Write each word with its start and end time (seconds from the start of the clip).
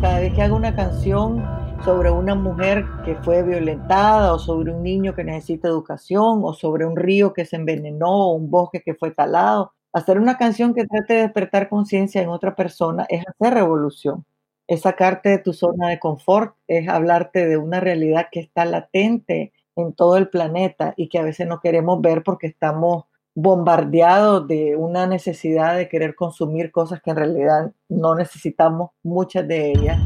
cada 0.00 0.20
vez 0.20 0.32
que 0.32 0.42
hago 0.42 0.56
una 0.56 0.74
canción 0.74 1.44
sobre 1.84 2.10
una 2.10 2.34
mujer 2.34 2.86
que 3.04 3.16
fue 3.16 3.42
violentada 3.42 4.32
o 4.32 4.38
sobre 4.38 4.72
un 4.72 4.82
niño 4.82 5.14
que 5.14 5.24
necesita 5.24 5.68
educación 5.68 6.40
o 6.42 6.54
sobre 6.54 6.86
un 6.86 6.96
río 6.96 7.34
que 7.34 7.44
se 7.44 7.56
envenenó 7.56 8.28
o 8.28 8.34
un 8.34 8.50
bosque 8.50 8.80
que 8.82 8.94
fue 8.94 9.10
talado, 9.10 9.74
hacer 9.92 10.18
una 10.18 10.38
canción 10.38 10.74
que 10.74 10.86
trate 10.86 11.14
de 11.14 11.22
despertar 11.22 11.68
conciencia 11.68 12.22
en 12.22 12.30
otra 12.30 12.56
persona 12.56 13.04
es 13.10 13.24
hacer 13.26 13.54
revolución, 13.54 14.24
es 14.66 14.82
sacarte 14.82 15.28
de 15.28 15.38
tu 15.38 15.52
zona 15.52 15.88
de 15.88 15.98
confort, 15.98 16.54
es 16.66 16.88
hablarte 16.88 17.46
de 17.46 17.58
una 17.58 17.80
realidad 17.80 18.28
que 18.32 18.40
está 18.40 18.64
latente 18.64 19.52
en 19.76 19.92
todo 19.92 20.16
el 20.16 20.28
planeta 20.30 20.94
y 20.96 21.08
que 21.08 21.18
a 21.18 21.24
veces 21.24 21.46
no 21.46 21.60
queremos 21.60 22.00
ver 22.00 22.22
porque 22.22 22.46
estamos 22.46 23.04
bombardeados 23.42 24.46
de 24.46 24.76
una 24.76 25.06
necesidad 25.06 25.76
de 25.76 25.88
querer 25.88 26.14
consumir 26.14 26.70
cosas 26.70 27.00
que 27.02 27.10
en 27.10 27.16
realidad 27.16 27.72
no 27.88 28.14
necesitamos, 28.14 28.90
muchas 29.02 29.48
de 29.48 29.72
ellas. 29.72 29.98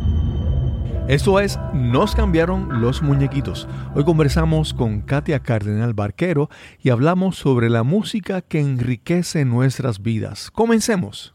Esto 1.08 1.38
es 1.38 1.58
Nos 1.74 2.14
cambiaron 2.14 2.80
los 2.80 3.02
muñequitos. 3.02 3.68
Hoy 3.94 4.04
conversamos 4.04 4.72
con 4.72 5.02
Katia 5.02 5.40
Cardenal 5.40 5.92
Barquero 5.92 6.48
y 6.82 6.88
hablamos 6.88 7.36
sobre 7.36 7.68
la 7.68 7.82
música 7.82 8.40
que 8.40 8.60
enriquece 8.60 9.44
nuestras 9.44 10.00
vidas. 10.00 10.50
Comencemos. 10.50 11.32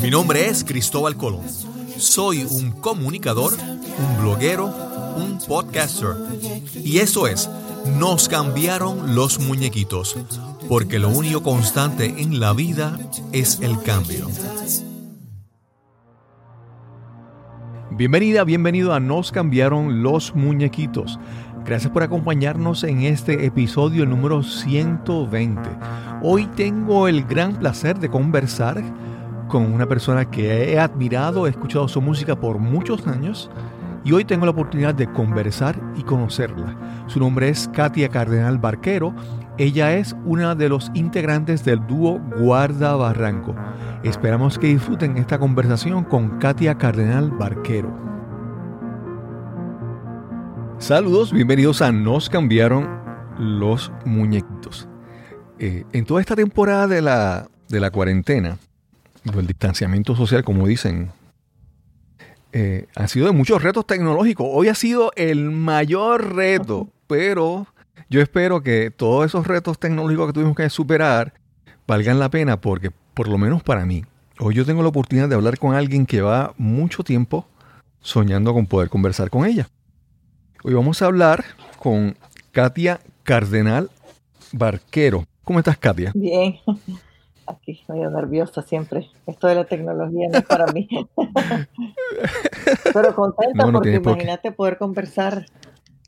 Mi 0.00 0.10
nombre 0.10 0.46
es 0.46 0.62
Cristóbal 0.62 1.16
Colón. 1.16 1.40
Soy 2.02 2.42
un 2.42 2.72
comunicador, 2.72 3.52
un 3.52 4.22
bloguero, 4.22 4.66
un 5.16 5.38
podcaster. 5.46 6.16
Y 6.74 6.98
eso 6.98 7.28
es, 7.28 7.48
nos 7.96 8.28
cambiaron 8.28 9.14
los 9.14 9.38
muñequitos, 9.38 10.16
porque 10.68 10.98
lo 10.98 11.10
único 11.10 11.44
constante 11.44 12.06
en 12.06 12.40
la 12.40 12.54
vida 12.54 12.98
es 13.30 13.60
el 13.60 13.80
cambio. 13.82 14.26
Bienvenida, 17.92 18.42
bienvenido 18.42 18.92
a 18.94 18.98
Nos 18.98 19.30
cambiaron 19.30 20.02
los 20.02 20.34
muñequitos. 20.34 21.20
Gracias 21.64 21.92
por 21.92 22.02
acompañarnos 22.02 22.82
en 22.82 23.02
este 23.02 23.46
episodio 23.46 24.06
número 24.06 24.42
120. 24.42 25.60
Hoy 26.20 26.46
tengo 26.56 27.06
el 27.06 27.22
gran 27.22 27.54
placer 27.60 28.00
de 28.00 28.10
conversar 28.10 28.82
con 29.52 29.70
una 29.70 29.86
persona 29.86 30.30
que 30.30 30.72
he 30.72 30.78
admirado, 30.78 31.46
he 31.46 31.50
escuchado 31.50 31.86
su 31.86 32.00
música 32.00 32.40
por 32.40 32.58
muchos 32.58 33.06
años 33.06 33.50
y 34.02 34.12
hoy 34.12 34.24
tengo 34.24 34.46
la 34.46 34.52
oportunidad 34.52 34.94
de 34.94 35.12
conversar 35.12 35.78
y 35.94 36.04
conocerla. 36.04 36.74
Su 37.06 37.20
nombre 37.20 37.50
es 37.50 37.68
Katia 37.68 38.08
Cardenal 38.08 38.56
Barquero. 38.56 39.14
Ella 39.58 39.94
es 39.94 40.16
una 40.24 40.54
de 40.54 40.70
los 40.70 40.90
integrantes 40.94 41.66
del 41.66 41.86
dúo 41.86 42.18
Guarda 42.38 42.96
Barranco. 42.96 43.54
Esperamos 44.02 44.58
que 44.58 44.68
disfruten 44.68 45.18
esta 45.18 45.38
conversación 45.38 46.04
con 46.04 46.38
Katia 46.38 46.78
Cardenal 46.78 47.30
Barquero. 47.30 47.94
Saludos, 50.78 51.30
bienvenidos 51.30 51.82
a 51.82 51.92
Nos 51.92 52.30
cambiaron 52.30 52.88
los 53.38 53.92
muñequitos. 54.06 54.88
Eh, 55.58 55.84
en 55.92 56.06
toda 56.06 56.22
esta 56.22 56.36
temporada 56.36 56.86
de 56.86 57.02
la, 57.02 57.50
de 57.68 57.80
la 57.80 57.90
cuarentena, 57.90 58.56
el 59.24 59.46
distanciamiento 59.46 60.16
social, 60.16 60.44
como 60.44 60.66
dicen, 60.66 61.12
eh, 62.52 62.86
ha 62.94 63.08
sido 63.08 63.26
de 63.26 63.32
muchos 63.32 63.62
retos 63.62 63.86
tecnológicos. 63.86 64.46
Hoy 64.50 64.68
ha 64.68 64.74
sido 64.74 65.12
el 65.16 65.50
mayor 65.50 66.34
reto, 66.34 66.88
pero 67.06 67.66
yo 68.10 68.20
espero 68.20 68.62
que 68.62 68.90
todos 68.90 69.26
esos 69.26 69.46
retos 69.46 69.78
tecnológicos 69.78 70.28
que 70.28 70.32
tuvimos 70.34 70.56
que 70.56 70.68
superar 70.68 71.34
valgan 71.86 72.18
la 72.18 72.30
pena 72.30 72.60
porque, 72.60 72.90
por 73.14 73.28
lo 73.28 73.38
menos 73.38 73.62
para 73.62 73.86
mí, 73.86 74.04
hoy 74.38 74.54
yo 74.54 74.64
tengo 74.64 74.82
la 74.82 74.88
oportunidad 74.88 75.28
de 75.28 75.34
hablar 75.34 75.58
con 75.58 75.74
alguien 75.74 76.06
que 76.06 76.20
va 76.20 76.54
mucho 76.58 77.02
tiempo 77.02 77.46
soñando 78.00 78.52
con 78.52 78.66
poder 78.66 78.88
conversar 78.88 79.30
con 79.30 79.46
ella. 79.46 79.68
Hoy 80.64 80.74
vamos 80.74 81.00
a 81.00 81.06
hablar 81.06 81.44
con 81.78 82.16
Katia 82.50 83.00
Cardenal 83.22 83.90
Barquero. 84.52 85.24
¿Cómo 85.44 85.58
estás, 85.58 85.78
Katia? 85.78 86.12
Bien 86.14 86.56
aquí 87.46 87.82
medio 87.88 88.10
nerviosa 88.10 88.62
siempre. 88.62 89.08
Esto 89.26 89.46
de 89.48 89.54
la 89.54 89.64
tecnología 89.64 90.28
no 90.30 90.38
es 90.38 90.44
para 90.44 90.66
mí. 90.72 90.88
Pero 92.92 93.14
contenta 93.14 93.70
porque 93.70 93.94
imagínate 93.94 94.52
poder 94.52 94.78
conversar 94.78 95.46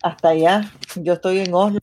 hasta 0.02 0.28
allá. 0.28 0.70
Yo 0.96 1.14
estoy 1.14 1.38
en 1.38 1.54
Oslo. 1.54 1.80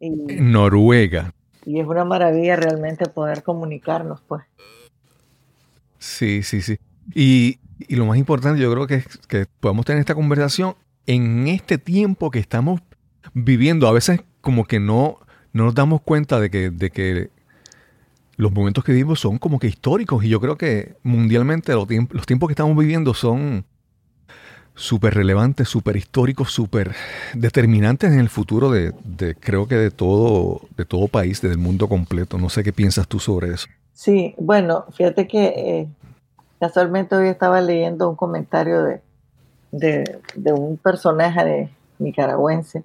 Noruega. 0.00 1.32
Y 1.64 1.78
es 1.78 1.86
una 1.86 2.04
maravilla 2.04 2.56
realmente 2.56 3.06
poder 3.06 3.42
comunicarnos, 3.42 4.20
pues. 4.26 4.42
Sí, 5.98 6.42
sí, 6.42 6.60
sí. 6.60 6.78
Y, 7.14 7.60
y 7.78 7.96
lo 7.96 8.06
más 8.06 8.18
importante, 8.18 8.60
yo 8.60 8.72
creo 8.72 8.86
que 8.86 8.96
es 8.96 9.06
que 9.28 9.46
podamos 9.60 9.84
tener 9.84 10.00
esta 10.00 10.14
conversación 10.14 10.74
en 11.06 11.46
este 11.46 11.78
tiempo 11.78 12.30
que 12.30 12.40
estamos 12.40 12.80
viviendo. 13.32 13.86
A 13.86 13.92
veces 13.92 14.20
como 14.40 14.64
que 14.64 14.80
no, 14.80 15.18
no 15.52 15.64
nos 15.64 15.74
damos 15.74 16.00
cuenta 16.02 16.40
de 16.40 16.50
que, 16.50 16.70
de 16.70 16.90
que 16.90 17.30
los 18.36 18.52
momentos 18.52 18.84
que 18.84 18.92
vivimos 18.92 19.20
son 19.20 19.38
como 19.38 19.58
que 19.58 19.66
históricos 19.66 20.24
y 20.24 20.28
yo 20.28 20.40
creo 20.40 20.56
que 20.56 20.96
mundialmente 21.02 21.72
los, 21.72 21.86
tiempos, 21.86 22.48
que 22.48 22.52
estamos 22.52 22.76
viviendo 22.76 23.14
son 23.14 23.64
súper 24.74 25.14
relevantes, 25.14 25.68
súper 25.68 25.96
históricos, 25.96 26.50
súper 26.50 26.92
determinantes 27.34 28.12
en 28.12 28.18
el 28.18 28.28
futuro 28.28 28.70
de, 28.70 28.94
creo 29.38 29.68
que 29.68 29.76
de 29.76 29.90
todo, 29.90 30.62
de 30.76 30.84
todo 30.84 31.08
país, 31.08 31.42
del 31.42 31.58
mundo 31.58 31.88
completo. 31.88 32.38
No 32.38 32.48
sé 32.48 32.64
qué 32.64 32.72
piensas 32.72 33.06
tú 33.06 33.18
sobre 33.18 33.52
eso. 33.52 33.66
Sí, 33.92 34.34
bueno, 34.38 34.86
fíjate 34.92 35.28
que 35.28 35.44
eh, 35.44 35.88
casualmente 36.58 37.14
hoy 37.14 37.28
estaba 37.28 37.60
leyendo 37.60 38.08
un 38.08 38.16
comentario 38.16 38.82
de, 38.82 39.02
de 39.72 40.52
un 40.52 40.78
personaje 40.78 41.44
de 41.44 41.70
nicaragüense 41.98 42.82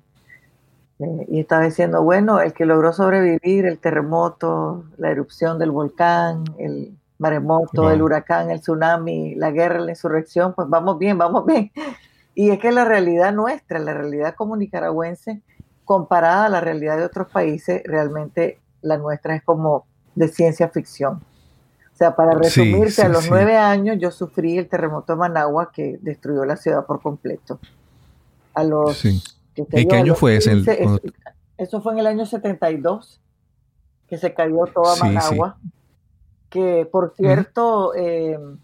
eh, 0.99 1.25
y 1.29 1.39
estaba 1.39 1.63
diciendo, 1.63 2.03
bueno, 2.03 2.41
el 2.41 2.53
que 2.53 2.65
logró 2.65 2.91
sobrevivir 2.93 3.65
el 3.65 3.79
terremoto, 3.79 4.85
la 4.97 5.11
erupción 5.11 5.59
del 5.59 5.71
volcán, 5.71 6.43
el 6.57 6.97
maremoto, 7.19 7.91
el 7.91 8.01
huracán, 8.01 8.49
el 8.51 8.61
tsunami, 8.61 9.35
la 9.35 9.51
guerra, 9.51 9.79
la 9.79 9.91
insurrección, 9.91 10.53
pues 10.53 10.67
vamos 10.69 10.97
bien, 10.97 11.17
vamos 11.17 11.45
bien. 11.45 11.71
Y 12.35 12.51
es 12.51 12.59
que 12.59 12.71
la 12.71 12.85
realidad 12.85 13.33
nuestra, 13.33 13.79
la 13.79 13.93
realidad 13.93 14.35
como 14.35 14.55
nicaragüense, 14.57 15.41
comparada 15.85 16.45
a 16.45 16.49
la 16.49 16.61
realidad 16.61 16.97
de 16.97 17.05
otros 17.05 17.31
países, 17.31 17.81
realmente 17.85 18.59
la 18.81 18.97
nuestra 18.97 19.35
es 19.35 19.43
como 19.43 19.85
de 20.15 20.27
ciencia 20.27 20.67
ficción. 20.69 21.21
O 21.93 21.97
sea, 21.97 22.15
para 22.15 22.33
resumirse, 22.33 23.01
a 23.01 23.09
los 23.09 23.27
nueve 23.27 23.57
años 23.57 23.97
yo 23.99 24.11
sufrí 24.11 24.57
el 24.57 24.67
terremoto 24.67 25.13
de 25.13 25.19
Managua 25.19 25.71
que 25.71 25.97
destruyó 26.01 26.45
la 26.45 26.55
ciudad 26.55 26.85
por 26.85 27.01
completo. 27.01 27.59
A 28.53 28.63
los 28.63 29.03
¿Y 29.71 29.87
qué 29.87 29.95
año 29.95 30.15
fue 30.15 30.37
ese? 30.37 30.53
eso 31.57 31.81
fue 31.81 31.93
en 31.93 31.99
el 31.99 32.07
año 32.07 32.25
72, 32.25 33.21
que 34.07 34.17
se 34.17 34.33
cayó 34.33 34.65
toda 34.65 34.95
Managua. 34.97 35.57
Que, 36.49 36.87
por 36.89 37.13
cierto, 37.15 37.93
em, 37.95 38.57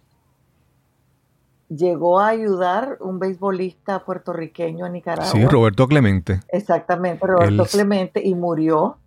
llegó 1.67 2.19
a 2.19 2.29
ayudar 2.29 2.97
un 3.01 3.19
beisbolista 3.19 4.05
puertorriqueño 4.05 4.85
a 4.85 4.89
Nicaragua. 4.89 5.31
Sí, 5.31 5.45
Roberto 5.45 5.87
Clemente. 5.87 6.39
Exactamente, 6.49 7.25
Roberto 7.25 7.65
Clemente, 7.65 8.21
y 8.23 8.35
murió 8.35 8.97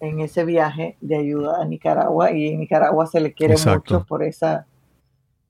en 0.00 0.20
ese 0.20 0.44
viaje 0.44 0.96
de 1.00 1.16
ayuda 1.16 1.60
a 1.60 1.64
Nicaragua. 1.64 2.32
Y 2.32 2.48
en 2.48 2.60
Nicaragua 2.60 3.06
se 3.06 3.20
le 3.20 3.34
quiere 3.34 3.54
mucho 3.54 4.04
por 4.04 4.22
esa, 4.22 4.66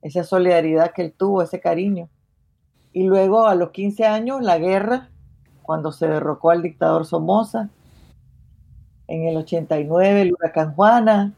esa 0.02 0.24
solidaridad 0.24 0.92
que 0.92 1.02
él 1.02 1.14
tuvo, 1.16 1.42
ese 1.42 1.60
cariño. 1.60 2.08
Y 2.92 3.04
luego, 3.04 3.46
a 3.46 3.54
los 3.54 3.70
15 3.70 4.04
años, 4.04 4.42
la 4.42 4.58
guerra 4.58 5.11
cuando 5.62 5.92
se 5.92 6.08
derrocó 6.08 6.50
al 6.50 6.62
dictador 6.62 7.06
Somoza. 7.06 7.68
En 9.08 9.26
el 9.26 9.36
89 9.36 10.22
el 10.22 10.32
huracán 10.32 10.74
Juana, 10.74 11.32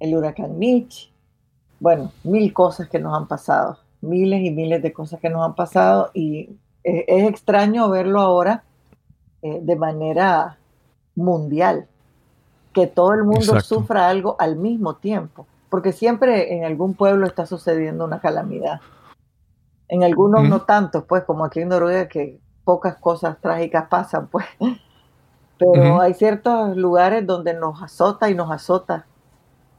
el 0.00 0.14
huracán 0.14 0.58
Mitch. 0.58 1.12
Bueno, 1.80 2.12
mil 2.24 2.52
cosas 2.52 2.88
que 2.88 2.98
nos 2.98 3.14
han 3.14 3.28
pasado, 3.28 3.78
miles 4.00 4.42
y 4.42 4.50
miles 4.50 4.82
de 4.82 4.92
cosas 4.92 5.20
que 5.20 5.28
nos 5.28 5.44
han 5.44 5.54
pasado 5.54 6.10
y 6.14 6.50
es, 6.82 7.28
extraño 7.28 7.90
verlo 7.90 8.20
ahora 8.20 8.62
eh, 9.42 9.60
de 9.62 9.76
manera 9.76 10.56
mundial, 11.14 11.86
que 12.72 12.86
todo 12.86 13.12
el 13.12 13.24
mundo 13.24 13.60
sufra 13.60 14.08
algo 14.08 14.36
al 14.38 14.56
mismo 14.56 14.96
tiempo, 14.96 15.46
porque 15.68 15.92
siempre 15.92 16.54
en 16.54 16.64
algún 16.64 16.94
pueblo 16.94 17.26
está 17.26 17.44
sucediendo 17.44 18.04
una 18.04 18.20
calamidad. 18.20 18.80
En 19.88 20.02
algunos 20.02 20.48
no 20.48 20.62
tanto, 20.62 21.04
pues 21.04 21.24
como 21.24 21.44
aquí 21.44 21.60
en 21.60 21.68
Noruega, 21.68 22.08
que 22.08 22.38
pocas 22.66 22.96
cosas 22.96 23.40
trágicas 23.40 23.86
pasan, 23.88 24.26
pues. 24.26 24.44
Pero 25.58 26.02
hay 26.02 26.12
ciertos 26.12 26.76
lugares 26.76 27.26
donde 27.26 27.54
nos 27.54 27.80
azota 27.82 28.28
y 28.28 28.34
nos 28.34 28.50
azota 28.50 29.06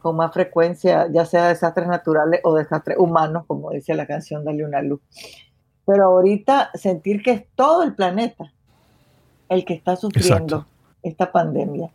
con 0.02 0.16
más 0.16 0.34
frecuencia, 0.34 1.08
ya 1.12 1.26
sea 1.26 1.50
desastres 1.50 1.88
naturales 1.88 2.40
o 2.44 2.56
desastres 2.56 2.98
humanos, 2.98 3.44
como 3.46 3.70
dice 3.72 3.94
la 3.94 4.08
canción 4.08 4.44
Dale 4.44 4.66
una 4.66 4.82
luz. 4.82 5.02
Pero 5.86 6.06
ahorita 6.06 6.72
sentir 6.74 7.22
que 7.22 7.32
es 7.32 7.46
todo 7.56 7.84
el 7.84 7.94
planeta 7.94 8.52
el 9.50 9.66
que 9.66 9.76
está 9.76 9.96
sufriendo 9.96 10.66
esta 11.04 11.32
pandemia, 11.32 11.92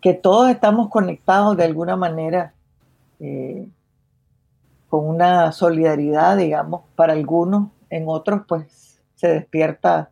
que 0.00 0.14
todos 0.14 0.48
estamos 0.48 0.88
conectados 0.88 1.56
de 1.56 1.64
alguna 1.64 1.96
manera 1.96 2.54
eh, 3.20 3.68
con 4.88 5.06
una 5.06 5.52
solidaridad, 5.52 6.36
digamos, 6.36 6.82
para 6.96 7.12
algunos, 7.12 7.68
en 7.90 8.04
otros 8.06 8.42
pues 8.48 8.81
se 9.22 9.28
despierta 9.28 10.10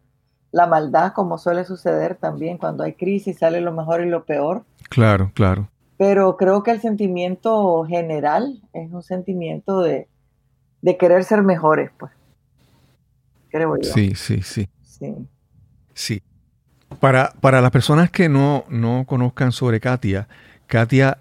la 0.52 0.68
maldad, 0.68 1.12
como 1.14 1.36
suele 1.36 1.64
suceder 1.64 2.14
también 2.14 2.58
cuando 2.58 2.84
hay 2.84 2.92
crisis, 2.92 3.38
sale 3.38 3.60
lo 3.60 3.72
mejor 3.72 4.02
y 4.02 4.08
lo 4.08 4.24
peor. 4.24 4.64
Claro, 4.88 5.32
claro. 5.34 5.68
Pero 5.98 6.36
creo 6.36 6.62
que 6.62 6.70
el 6.70 6.80
sentimiento 6.80 7.84
general 7.88 8.62
es 8.72 8.92
un 8.92 9.02
sentimiento 9.02 9.80
de, 9.80 10.06
querer 10.96 11.24
ser 11.24 11.42
mejores, 11.42 11.90
pues. 11.98 12.12
Creo 13.48 13.76
yo. 13.76 13.92
Sí, 13.92 14.14
sí, 14.14 14.42
sí. 14.42 14.68
Sí. 14.82 15.16
Sí. 15.92 16.22
Para, 17.00 17.32
para 17.40 17.60
las 17.60 17.72
personas 17.72 18.12
que 18.12 18.28
no, 18.28 18.64
no 18.68 19.04
conozcan 19.06 19.50
sobre 19.50 19.80
Katia, 19.80 20.28
Katia, 20.68 21.18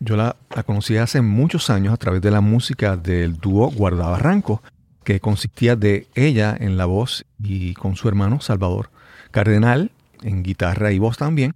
yo 0.00 0.16
la, 0.16 0.36
la 0.56 0.62
conocí 0.62 0.96
hace 0.96 1.20
muchos 1.20 1.68
años 1.68 1.92
a 1.92 1.98
través 1.98 2.22
de 2.22 2.30
la 2.30 2.40
música 2.40 2.96
del 2.96 3.36
dúo 3.36 3.70
Guardabarranco, 3.70 4.62
que 5.04 5.20
consistía 5.20 5.76
de 5.76 6.08
ella 6.14 6.56
en 6.58 6.76
la 6.76 6.86
voz 6.86 7.24
y 7.42 7.74
con 7.74 7.96
su 7.96 8.08
hermano 8.08 8.40
Salvador 8.40 8.90
Cardenal 9.30 9.90
en 10.22 10.42
guitarra 10.42 10.92
y 10.92 10.98
voz 10.98 11.16
también. 11.16 11.54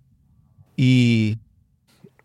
Y 0.76 1.38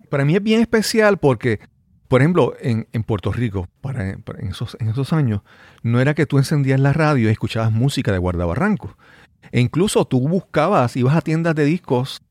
para 0.10 0.26
mí 0.26 0.36
es 0.36 0.44
bien 0.44 0.62
especial 0.62 1.18
porque, 1.18 1.60
por 2.08 2.22
ejemplo, 2.22 2.54
en, 2.60 2.86
Puerto 3.04 3.32
Rico, 3.32 3.68
para, 3.82 4.12
en, 4.12 4.24
esos, 4.50 4.78
en, 4.80 4.90
esos, 4.90 5.14
años, 5.14 5.42
no 5.82 6.00
era 6.00 6.14
que 6.14 6.26
tú 6.26 6.38
encendías 6.38 6.80
la 6.80 6.94
radio 6.94 7.30
y 7.30 7.32
escuchabas 7.32 7.72
música 7.72 8.12
de 8.12 8.20
guardabarranco. 8.20 8.96
E 9.52 9.60
incluso 9.60 10.06
tú 10.06 10.28
buscabas, 10.28 10.96
ibas 10.96 11.16
a 11.16 11.22
tiendas 11.22 11.56
de 11.56 11.66
discos 11.66 12.22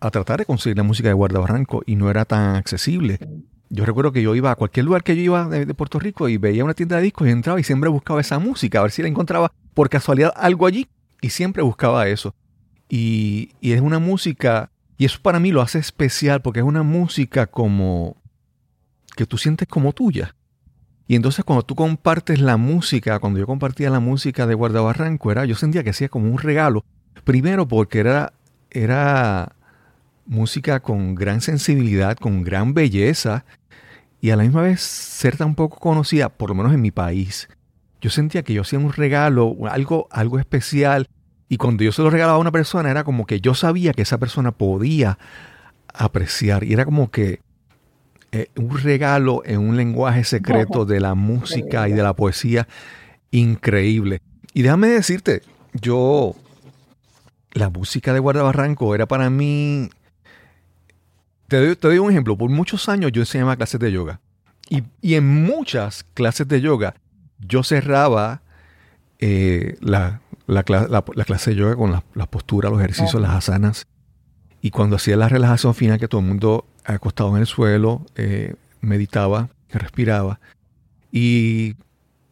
a 0.00 0.10
tratar 0.10 0.38
de 0.38 0.44
conseguir 0.44 0.76
la 0.76 0.82
música 0.82 1.08
de 1.08 1.14
guardabarranco 1.14 1.82
y 1.86 1.96
no 1.96 2.10
era 2.10 2.24
tan 2.24 2.56
accesible. 2.56 3.18
Yo 3.68 3.84
recuerdo 3.84 4.12
que 4.12 4.22
yo 4.22 4.34
iba 4.34 4.50
a 4.50 4.54
cualquier 4.54 4.86
lugar 4.86 5.02
que 5.02 5.16
yo 5.16 5.22
iba 5.22 5.48
de, 5.48 5.74
Puerto 5.74 5.98
Rico 5.98 6.28
y 6.28 6.36
veía 6.36 6.64
una 6.64 6.74
tienda 6.74 6.96
de 6.96 7.02
discos 7.02 7.26
y 7.26 7.30
entraba 7.30 7.58
y 7.58 7.64
siempre 7.64 7.90
buscaba 7.90 8.20
esa 8.20 8.38
música, 8.38 8.78
a 8.78 8.82
ver 8.82 8.92
si 8.92 9.02
la 9.02 9.08
encontraba 9.08 9.52
por 9.74 9.88
casualidad 9.88 10.32
algo 10.36 10.66
allí 10.66 10.88
y 11.20 11.30
siempre 11.30 11.62
buscaba 11.62 12.06
eso. 12.08 12.34
Y, 12.88 13.50
y 13.60 13.72
es 13.72 13.80
una 13.80 13.98
música, 13.98 14.70
y 14.96 15.04
eso 15.04 15.18
para 15.20 15.40
mí 15.40 15.50
lo 15.50 15.62
hace 15.62 15.78
especial 15.78 16.42
porque 16.42 16.60
es 16.60 16.66
una 16.66 16.84
música 16.84 17.46
como 17.46 18.16
que 19.16 19.26
tú 19.26 19.38
sientes 19.38 19.66
como 19.66 19.92
tuya. 19.92 20.36
Y 21.08 21.16
entonces 21.16 21.44
cuando 21.44 21.64
tú 21.64 21.74
compartes 21.74 22.40
la 22.40 22.56
música, 22.56 23.18
cuando 23.18 23.40
yo 23.40 23.46
compartía 23.46 23.90
la 23.90 24.00
música 24.00 24.46
de 24.46 24.54
Guardabarranco, 24.54 25.32
era, 25.32 25.44
yo 25.44 25.54
sentía 25.56 25.82
que 25.82 25.90
hacía 25.90 26.08
como 26.08 26.30
un 26.30 26.38
regalo. 26.38 26.84
Primero 27.24 27.66
porque 27.66 28.00
era, 28.00 28.32
era 28.70 29.55
música 30.26 30.80
con 30.80 31.14
gran 31.14 31.40
sensibilidad, 31.40 32.16
con 32.16 32.42
gran 32.42 32.74
belleza 32.74 33.44
y 34.20 34.30
a 34.30 34.36
la 34.36 34.42
misma 34.42 34.62
vez 34.62 34.80
ser 34.80 35.36
tan 35.36 35.54
poco 35.54 35.78
conocida, 35.78 36.28
por 36.28 36.50
lo 36.50 36.54
menos 36.54 36.72
en 36.72 36.82
mi 36.82 36.90
país. 36.90 37.48
Yo 38.00 38.10
sentía 38.10 38.42
que 38.42 38.52
yo 38.52 38.62
hacía 38.62 38.78
un 38.78 38.92
regalo, 38.92 39.56
algo, 39.70 40.08
algo 40.10 40.38
especial 40.38 41.08
y 41.48 41.56
cuando 41.56 41.84
yo 41.84 41.92
se 41.92 42.02
lo 42.02 42.10
regalaba 42.10 42.36
a 42.36 42.40
una 42.40 42.52
persona 42.52 42.90
era 42.90 43.04
como 43.04 43.26
que 43.26 43.40
yo 43.40 43.54
sabía 43.54 43.92
que 43.92 44.02
esa 44.02 44.18
persona 44.18 44.52
podía 44.52 45.18
apreciar 45.94 46.64
y 46.64 46.72
era 46.72 46.84
como 46.84 47.10
que 47.10 47.40
eh, 48.32 48.48
un 48.56 48.78
regalo 48.78 49.42
en 49.44 49.60
un 49.60 49.76
lenguaje 49.76 50.24
secreto 50.24 50.84
de 50.86 51.00
la 51.00 51.14
música 51.14 51.88
y 51.88 51.92
de 51.92 52.02
la 52.02 52.14
poesía 52.14 52.66
increíble. 53.30 54.20
Y 54.52 54.62
déjame 54.62 54.88
decirte, 54.88 55.42
yo, 55.72 56.34
la 57.52 57.70
música 57.70 58.12
de 58.12 58.18
Guardabarranco 58.18 58.94
era 58.94 59.06
para 59.06 59.30
mí 59.30 59.90
te 61.48 61.74
doy, 61.76 61.98
un 61.98 62.10
ejemplo. 62.10 62.36
Por 62.36 62.50
muchos 62.50 62.88
años 62.88 63.12
yo 63.12 63.22
enseñaba 63.22 63.56
clases 63.56 63.80
de 63.80 63.92
yoga. 63.92 64.20
Y, 64.68 64.82
en 65.14 65.44
muchas 65.44 66.04
clases 66.14 66.48
de 66.48 66.60
yoga 66.60 66.96
yo 67.38 67.62
cerraba 67.62 68.42
eh, 69.20 69.76
la, 69.80 70.20
clase 71.24 71.50
de 71.50 71.56
yoga 71.56 71.76
con 71.76 72.02
las 72.14 72.26
posturas, 72.28 72.72
los 72.72 72.80
ejercicios, 72.80 73.20
las 73.20 73.32
asanas. 73.32 73.86
Y 74.60 74.70
cuando 74.70 74.96
hacía 74.96 75.16
la 75.16 75.28
relajación 75.28 75.74
final, 75.74 76.00
que 76.00 76.08
todo 76.08 76.20
el 76.20 76.26
mundo 76.26 76.66
acostado 76.84 77.30
en 77.36 77.42
el 77.42 77.46
suelo, 77.46 78.04
eh, 78.16 78.54
meditaba, 78.80 79.48
respiraba. 79.70 80.40
Y 81.12 81.76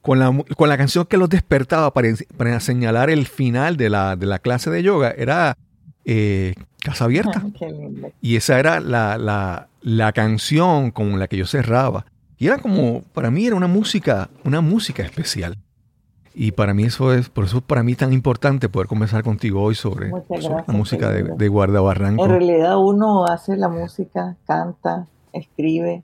con 0.03 0.19
la, 0.19 0.37
con 0.57 0.69
la 0.69 0.77
canción 0.77 1.07
que 1.07 1.17
los 1.17 1.29
despertaba 1.29 1.93
para, 1.93 2.09
para 2.37 2.59
señalar 2.61 3.11
el 3.11 3.27
final 3.27 3.77
de 3.77 3.91
la, 3.91 4.17
de 4.17 4.27
la 4.27 4.39
clase 4.39 4.71
de 4.71 4.83
yoga, 4.83 5.13
era 5.13 5.57
eh, 6.05 6.55
Casa 6.85 7.07
Abierta. 7.07 7.43
y 8.21 8.37
esa 8.37 8.59
era 8.59 8.79
la, 8.79 9.69
la, 9.83 10.13
canción 10.13 10.91
con 10.91 11.19
la 11.19 11.27
que 11.27 11.37
yo 11.37 11.47
cerraba. 11.47 12.07
Y 12.39 12.47
era 12.47 12.59
como, 12.59 13.03
para 13.13 13.31
mí 13.31 13.47
era 13.47 13.57
una 13.57 13.67
música, 13.67 14.29
una 14.45 14.61
música 14.61 15.03
especial. 15.03 15.57
Y 16.35 16.53
para 16.53 16.75
mí 16.75 16.85
eso 16.85 17.13
es, 17.13 17.29
por 17.29 17.45
eso 17.45 17.61
para 17.61 17.83
mí 17.83 17.95
tan 17.95 18.13
importante 18.13 18.69
poder 18.69 18.89
conversar 18.89 19.23
contigo 19.23 19.63
hoy 19.63 19.75
sobre, 19.75 20.11
la 20.11 20.65
música 20.69 21.11
de, 21.11 21.23
de 21.23 21.49
Guardabarranco. 21.49 22.25
En 22.25 22.31
realidad 22.31 22.77
uno 22.77 23.25
hace 23.25 23.57
la 23.57 23.69
música, 23.69 24.37
canta, 24.45 25.07
escribe 25.33 26.03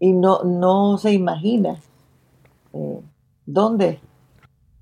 y 0.00 0.12
no, 0.12 0.42
no 0.44 0.96
se 0.96 1.12
imagina 1.12 1.76
eh, 2.72 3.00
dónde 3.44 4.00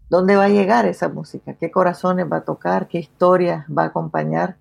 dónde 0.09 0.37
va 0.37 0.45
a 0.45 0.49
llegar 0.49 0.87
esa 0.87 1.09
música, 1.09 1.55
qué 1.55 1.71
corazones 1.71 2.27
va 2.31 2.39
a 2.39 2.45
tocar, 2.45 2.89
qué 2.89 2.99
historias 2.99 3.67
va 3.67 3.85
a 3.85 3.87
acompañar. 3.87 4.57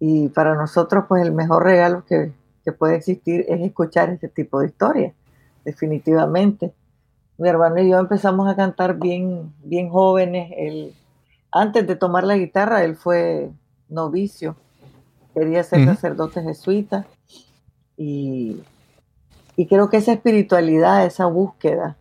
Y 0.00 0.28
para 0.28 0.54
nosotros, 0.54 1.04
pues 1.08 1.22
el 1.24 1.32
mejor 1.32 1.64
regalo 1.64 2.04
que, 2.04 2.32
puede 2.78 2.96
existir 2.96 3.46
es 3.48 3.62
escuchar 3.62 4.10
este 4.10 4.28
tipo 4.28 4.60
de 4.60 4.66
historias, 4.66 5.14
definitivamente. 5.64 6.74
Mi 7.38 7.48
hermano 7.48 7.80
y 7.80 7.88
yo 7.88 7.98
empezamos 7.98 8.46
a 8.46 8.56
cantar 8.56 8.98
bien, 8.98 9.54
bien 9.64 9.88
jóvenes. 9.88 10.52
Él, 10.54 10.94
antes 11.50 11.86
de 11.86 11.96
tomar 11.96 12.24
la 12.24 12.36
guitarra, 12.36 12.84
él 12.84 12.94
fue 12.94 13.50
novicio, 13.88 14.54
quería 15.32 15.64
ser 15.64 15.86
sacerdote 15.86 16.42
jesuita. 16.42 17.06
Y, 17.96 18.60
y 19.56 19.66
creo 19.66 19.88
que 19.88 19.96
esa 19.96 20.12
espiritualidad, 20.12 21.06
esa 21.06 21.24
búsqueda, 21.24 21.96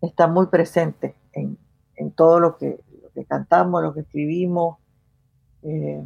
está 0.00 0.28
muy 0.28 0.46
presente 0.46 1.16
en, 1.32 1.58
en 1.96 2.10
todo 2.10 2.40
lo 2.40 2.56
que, 2.56 2.80
cantamos, 3.28 3.82
lo 3.82 3.94
que 3.94 4.00
escribimos. 4.00 4.78
Eh, 5.62 6.04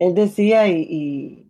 él 0.00 0.14
decía, 0.14 0.66
y, 0.66 1.46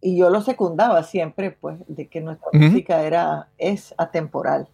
y, 0.00 0.16
yo 0.16 0.30
lo 0.30 0.40
secundaba 0.40 1.04
siempre, 1.04 1.52
pues, 1.52 1.78
de 1.86 2.08
que 2.08 2.20
nuestra 2.20 2.48
música 2.52 3.04
era, 3.04 3.48
es 3.56 3.94
atemporal. 3.96 4.68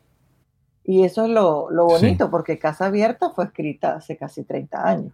Y 0.82 1.04
eso 1.04 1.24
es 1.24 1.30
lo, 1.30 1.68
bonito, 1.70 2.30
porque 2.30 2.58
Casa 2.58 2.86
Abierta 2.86 3.30
fue 3.30 3.44
escrita 3.44 3.96
hace 3.96 4.16
casi 4.16 4.42
30 4.42 4.88
años. 4.88 5.12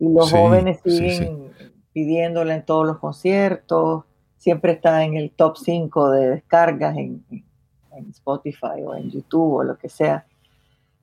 Y 0.00 0.08
los 0.08 0.32
jóvenes 0.32 0.80
siguen 0.84 1.52
pidiéndola 1.92 2.56
en 2.56 2.64
todos 2.64 2.84
los 2.84 2.98
conciertos, 2.98 4.04
siempre 4.36 4.72
está 4.72 5.04
en 5.04 5.16
el 5.16 5.30
top 5.30 5.56
5 5.56 6.10
de 6.10 6.28
descargas 6.30 6.96
en, 6.96 7.24
en 7.30 8.10
Spotify 8.10 8.82
o 8.84 8.94
en 8.94 9.10
YouTube 9.10 9.54
o 9.54 9.62
lo 9.62 9.78
que 9.78 9.88
sea 9.88 10.26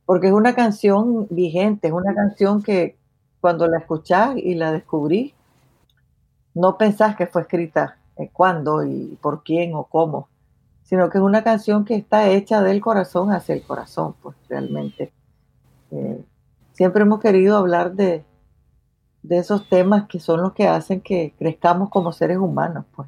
porque 0.06 0.28
es 0.28 0.34
una 0.34 0.54
canción 0.56 1.28
vigente, 1.30 1.88
es 1.88 1.94
una 1.94 2.14
canción 2.14 2.62
que 2.62 2.98
cuando 3.40 3.68
la 3.68 3.80
escuchás 3.80 4.36
y 4.38 4.56
la 4.56 4.72
descubrí, 4.72 5.34
no 6.54 6.78
pensás 6.78 7.16
que 7.16 7.28
fue 7.28 7.42
escrita 7.42 7.98
eh, 8.18 8.30
cuándo 8.32 8.86
y 8.86 9.18
por 9.22 9.44
quién 9.44 9.74
o 9.74 9.86
cómo, 9.86 10.30
sino 10.84 11.10
que 11.10 11.18
es 11.18 11.24
una 11.24 11.44
canción 11.44 11.86
que 11.86 11.96
está 11.96 12.30
hecha 12.30 12.62
del 12.62 12.82
corazón 12.82 13.32
hacia 13.32 13.56
el 13.56 13.64
corazón, 13.64 14.16
pues 14.22 14.36
realmente. 14.50 15.12
Eh, 15.92 16.24
siempre 16.74 17.04
hemos 17.04 17.20
querido 17.20 17.58
hablar 17.58 17.94
de, 17.94 18.24
de 19.24 19.38
esos 19.38 19.68
temas 19.68 20.08
que 20.08 20.20
son 20.20 20.42
los 20.42 20.54
que 20.54 20.68
hacen 20.68 21.02
que 21.02 21.34
crezcamos 21.40 21.90
como 21.90 22.12
seres 22.12 22.38
humanos, 22.38 22.86
pues. 22.96 23.08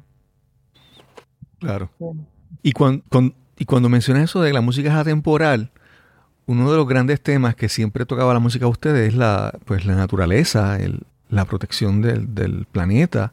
Claro. 1.58 1.90
Y, 2.62 2.72
cuando, 2.72 3.04
y 3.56 3.64
cuando 3.64 3.88
mencionas 3.88 4.24
eso 4.24 4.42
de 4.42 4.52
la 4.52 4.60
música 4.60 4.90
es 4.90 4.94
atemporal, 4.94 5.70
uno 6.46 6.70
de 6.70 6.76
los 6.76 6.86
grandes 6.86 7.20
temas 7.20 7.54
que 7.54 7.68
siempre 7.68 8.06
tocaba 8.06 8.34
la 8.34 8.40
música 8.40 8.66
a 8.66 8.68
ustedes 8.68 9.08
es 9.08 9.14
la, 9.14 9.58
pues, 9.64 9.84
la 9.84 9.94
naturaleza, 9.94 10.78
la 11.28 11.44
protección 11.44 12.02
del, 12.02 12.66
planeta. 12.70 13.32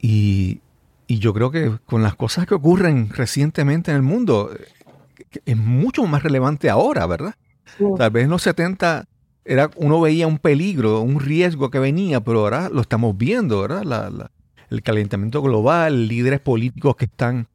Y, 0.00 0.60
yo 1.06 1.32
creo 1.32 1.50
que 1.50 1.78
con 1.86 2.02
las 2.02 2.16
cosas 2.16 2.46
que 2.46 2.54
ocurren 2.54 3.08
recientemente 3.10 3.90
en 3.90 3.98
el 3.98 4.02
mundo, 4.02 4.50
es 5.44 5.56
mucho 5.56 6.04
más 6.06 6.22
relevante 6.22 6.68
ahora, 6.70 7.06
¿verdad? 7.06 7.34
Tal 7.96 8.10
vez 8.10 8.24
en 8.24 8.30
los 8.30 8.42
70 8.42 9.06
era, 9.44 9.70
uno 9.76 10.00
veía 10.00 10.26
un 10.26 10.38
peligro, 10.38 11.00
un 11.00 11.20
riesgo 11.20 11.70
que 11.70 11.78
venía, 11.78 12.20
pero 12.20 12.40
ahora 12.40 12.68
lo 12.68 12.80
estamos 12.80 13.16
viendo, 13.16 13.60
¿verdad? 13.60 14.30
el 14.70 14.82
calentamiento 14.82 15.42
global, 15.42 16.08
líderes 16.08 16.40
políticos 16.40 16.96
que 16.96 17.04
están 17.04 17.46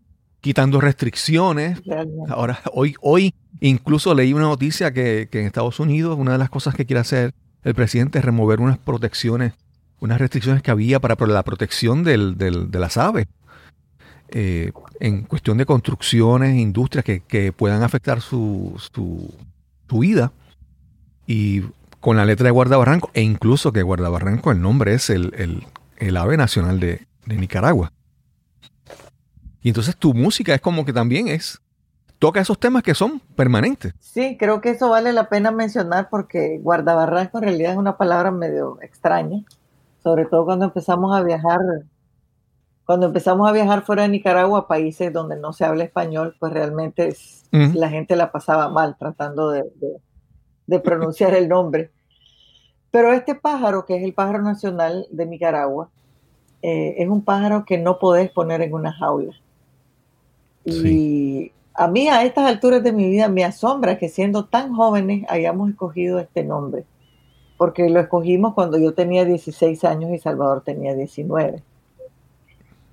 quitando 0.41 0.79
restricciones. 0.79 1.81
Ahora, 2.29 2.61
hoy, 2.73 2.95
hoy 3.01 3.33
incluso 3.59 4.13
leí 4.13 4.33
una 4.33 4.43
noticia 4.43 4.93
que, 4.93 5.27
en 5.31 5.45
Estados 5.45 5.79
Unidos 5.79 6.17
una 6.17 6.33
de 6.33 6.37
las 6.37 6.49
cosas 6.49 6.75
que 6.75 6.85
quiere 6.85 7.01
hacer 7.01 7.33
el 7.63 7.75
presidente 7.75 8.19
es 8.19 8.25
remover 8.25 8.59
unas 8.59 8.77
protecciones 8.77 9.53
unas 9.99 10.19
restricciones 10.19 10.61
que 10.61 10.71
había 10.71 10.99
para 10.99 11.15
la 11.27 11.43
protección 11.43 12.03
del, 12.03 12.37
de 12.37 12.79
las 12.79 12.97
aves. 12.97 13.27
Eh, 14.29 14.71
en 14.99 15.23
cuestión 15.23 15.57
de 15.57 15.65
construcciones, 15.65 16.55
industrias 16.55 17.03
que, 17.03 17.53
puedan 17.55 17.83
afectar 17.83 18.21
su, 18.21 18.79
su, 18.93 19.99
vida. 19.99 20.31
Y 21.25 21.63
con 21.99 22.17
la 22.17 22.25
letra 22.25 22.45
de 22.45 22.51
Guardabarranco, 22.51 23.11
e 23.13 23.21
incluso 23.21 23.71
que 23.71 23.83
Guardabarranco, 23.83 24.51
el 24.51 24.61
nombre 24.61 24.93
es 24.93 25.09
el, 25.09 25.63
ave 26.15 26.37
nacional 26.37 26.79
de, 26.79 27.05
de, 27.25 27.35
Nicaragua. 27.35 27.91
Y 29.61 29.69
entonces 29.69 29.97
tu 29.97 30.13
música 30.13 30.55
es 30.55 30.61
como 30.61 30.85
que 30.85 30.93
también 30.93 31.27
es, 31.27 31.59
toca 32.19 32.41
esos 32.41 32.59
temas 32.59 32.83
que 32.83 32.93
son 32.93 33.21
permanentes. 33.35 33.93
Sí, 33.99 34.37
creo 34.37 34.61
que 34.61 34.71
eso 34.71 34.89
vale 34.89 35.13
la 35.13 35.29
pena 35.29 35.51
mencionar 35.51 36.09
porque 36.09 36.59
Guardabarranco 36.61 37.39
en 37.39 37.43
realidad 37.45 37.71
es 37.71 37.77
una 37.77 37.97
palabra 37.97 38.31
medio 38.31 38.77
extraña, 38.81 39.43
sobre 40.03 40.25
todo 40.25 40.45
cuando 40.45 40.65
empezamos 40.65 41.17
a 41.17 41.23
viajar 41.23 41.59
cuando 42.89 43.05
empezamos 43.05 43.47
a 43.47 43.51
viajar 43.51 43.83
fuera 43.83 44.01
de 44.01 44.09
Nicaragua, 44.09 44.67
países 44.67 45.13
donde 45.13 45.39
no 45.39 45.53
se 45.53 45.63
habla 45.63 45.83
español, 45.83 46.35
pues 46.39 46.51
realmente 46.51 47.15
la 47.51 47.87
gente 47.87 48.15
la 48.15 48.31
pasaba 48.31 48.67
mal 48.67 48.97
tratando 48.97 49.51
de, 49.51 50.79
pronunciar 50.79 51.35
el 51.35 51.47
nombre. 51.49 51.91
Pero 52.89 53.13
este 53.13 53.35
pájaro, 53.35 53.85
que 53.85 53.95
es 53.95 54.03
el 54.03 54.15
pájaro 54.15 54.41
nacional 54.41 55.05
de 55.11 55.27
Nicaragua, 55.27 55.91
eh, 56.63 56.95
es 56.97 57.07
un 57.07 57.23
pájaro 57.23 57.63
que 57.63 57.77
no 57.77 57.99
podés 57.99 58.31
poner 58.31 58.63
en 58.63 58.73
una 58.73 58.91
jaula. 58.91 59.35
Y 60.65 61.51
a 61.79 61.87
mí 61.87 62.09
a 62.09 62.25
estas 62.25 62.45
alturas 62.45 62.83
de 62.83 62.91
mi 62.91 63.07
vida 63.07 63.29
me 63.29 63.45
asombra 63.45 63.97
que 63.97 64.09
siendo 64.09 64.43
tan 64.43 64.75
jóvenes 64.75 65.25
hayamos 65.29 65.69
escogido 65.69 66.19
este 66.19 66.43
nombre, 66.43 66.83
porque 67.55 67.89
lo 67.89 68.01
escogimos 68.01 68.53
cuando 68.53 68.77
yo 68.77 68.93
tenía 68.93 69.23
16 69.23 69.85
años 69.85 70.11
y 70.11 70.19
Salvador 70.19 70.61
tenía 70.61 70.93
19. 70.93 71.63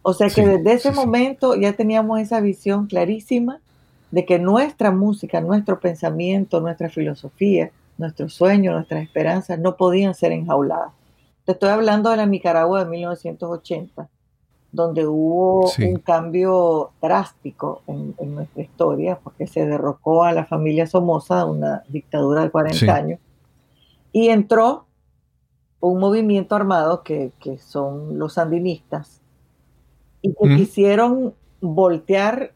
O 0.02 0.14
sea 0.14 0.30
que 0.30 0.46
desde 0.46 0.72
ese 0.72 0.92
momento 0.92 1.56
ya 1.56 1.72
teníamos 1.72 2.20
esa 2.20 2.38
visión 2.38 2.86
clarísima 2.86 3.60
de 4.12 4.24
que 4.24 4.38
nuestra 4.38 4.92
música, 4.92 5.40
nuestro 5.40 5.80
pensamiento, 5.80 6.60
nuestra 6.60 6.88
filosofía, 6.88 7.72
nuestros 7.98 8.34
sueños, 8.34 8.76
nuestras 8.76 9.02
esperanzas 9.02 9.58
no 9.58 9.76
podían 9.76 10.14
ser 10.14 10.30
enjauladas. 10.30 10.92
Te 11.44 11.52
estoy 11.52 11.70
hablando 11.70 12.10
de 12.10 12.18
la 12.18 12.26
Nicaragua 12.26 12.84
de 12.84 12.90
1980, 12.90 14.08
donde 14.76 15.06
hubo 15.06 15.72
un 15.78 15.96
cambio 15.96 16.90
drástico 17.00 17.82
en, 17.86 18.14
nuestra 18.34 18.62
historia, 18.62 19.18
porque 19.22 19.46
se 19.46 19.64
derrocó 19.64 20.22
a 20.22 20.32
la 20.32 20.44
familia 20.44 20.86
Somoza, 20.86 21.46
una 21.46 21.82
dictadura 21.88 22.42
de 22.42 22.50
40 22.50 22.94
años, 22.94 23.20
y 24.12 24.28
entró 24.28 24.86
un 25.80 25.98
movimiento 25.98 26.54
armado 26.54 27.02
que, 27.02 27.32
que 27.40 27.58
son 27.58 28.18
los 28.18 28.34
sandinistas, 28.34 29.22
y 30.20 30.34
que 30.34 30.56
quisieron 30.56 31.34
voltear 31.60 32.52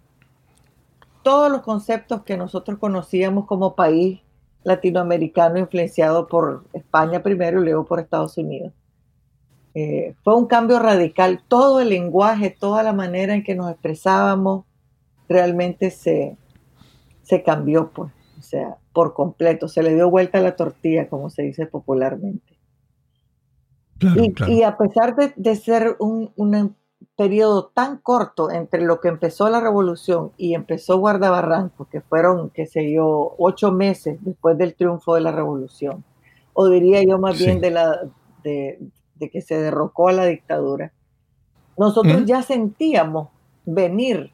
todos 1.22 1.50
los 1.50 1.62
conceptos 1.62 2.22
que 2.22 2.36
nosotros 2.36 2.78
conocíamos 2.78 3.46
como 3.46 3.74
país 3.74 4.20
latinoamericano 4.62 5.58
influenciado 5.58 6.26
por 6.26 6.64
España 6.74 7.22
primero 7.22 7.60
y 7.60 7.64
luego 7.64 7.84
por 7.84 8.00
Estados 8.00 8.36
Unidos. 8.36 8.72
Eh, 9.74 10.14
fue 10.24 10.36
un 10.36 10.46
cambio 10.46 10.78
radical, 10.78 11.42
todo 11.46 11.80
el 11.80 11.90
lenguaje, 11.90 12.50
toda 12.50 12.82
la 12.82 12.92
manera 12.92 13.34
en 13.34 13.44
que 13.44 13.54
nos 13.54 13.70
expresábamos 13.70 14.64
realmente 15.28 15.90
se, 15.90 16.36
se 17.22 17.42
cambió, 17.42 17.90
pues, 17.90 18.10
o 18.38 18.42
sea, 18.42 18.78
por 18.92 19.14
completo, 19.14 19.68
se 19.68 19.82
le 19.82 19.94
dio 19.94 20.10
vuelta 20.10 20.38
a 20.38 20.42
la 20.42 20.56
tortilla, 20.56 21.08
como 21.08 21.30
se 21.30 21.42
dice 21.42 21.66
popularmente. 21.66 22.58
y, 24.48 24.62
a 24.62 24.76
pesar 24.76 25.14
de, 25.14 25.56
ser 25.56 25.94
un, 26.00 26.32
una 26.34 26.70
periodo 27.16 27.66
tan 27.66 27.98
corto 27.98 28.50
entre 28.50 28.82
lo 28.82 29.00
que 29.00 29.08
empezó 29.08 29.48
la 29.50 29.60
revolución 29.60 30.32
y 30.36 30.54
empezó 30.54 30.98
Guardabarranco, 30.98 31.86
que 31.88 32.00
fueron, 32.00 32.50
que 32.50 32.66
se 32.66 32.90
yo, 32.90 33.34
ocho 33.38 33.72
meses 33.72 34.18
después 34.22 34.58
del 34.58 34.74
triunfo 34.74 35.14
de 35.14 35.20
la 35.20 35.30
revolución, 35.32 36.02
o 36.54 36.68
diría 36.68 37.02
yo 37.02 37.18
más 37.18 37.38
bien 37.38 37.60
de, 37.60 37.70
la, 37.70 38.00
de, 38.42 38.80
que 39.28 39.42
se 39.42 39.60
derrocó 39.60 40.08
a 40.08 40.12
la 40.12 40.24
dictadura, 40.24 40.92
nosotros 41.76 42.24
ya 42.26 42.42
sentíamos 42.42 43.28
venir 43.66 44.30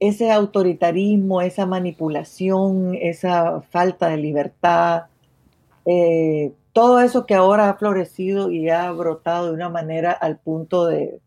ese 0.00 0.30
autoritarismo, 0.30 1.40
esa 1.40 1.66
manipulación, 1.66 2.94
esa 3.00 3.62
falta 3.62 4.08
de 4.08 4.16
libertad, 4.18 5.04
eh, 5.84 6.52
todo 6.72 7.00
eso 7.00 7.26
que 7.26 7.34
ahora 7.34 7.70
ha 7.70 7.74
florecido 7.74 8.50
y 8.50 8.68
ha 8.68 8.90
brotado 8.92 9.46
de 9.46 9.52
una 9.54 9.68
manera 9.68 10.12
al 10.12 10.38
punto 10.38 10.86
de, 10.86 11.20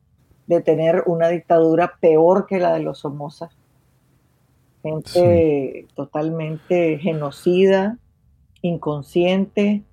de 0.47 0.61
tener 0.61 1.03
una 1.05 1.29
dictadura 1.29 1.97
peor 1.99 2.45
que 2.45 2.59
la 2.59 2.73
de 2.73 2.81
los 2.81 2.99
Somoza. 2.99 3.49
Gente 4.83 5.87
totalmente 5.95 6.97
genocida, 6.99 7.97
inconsciente 8.61 9.83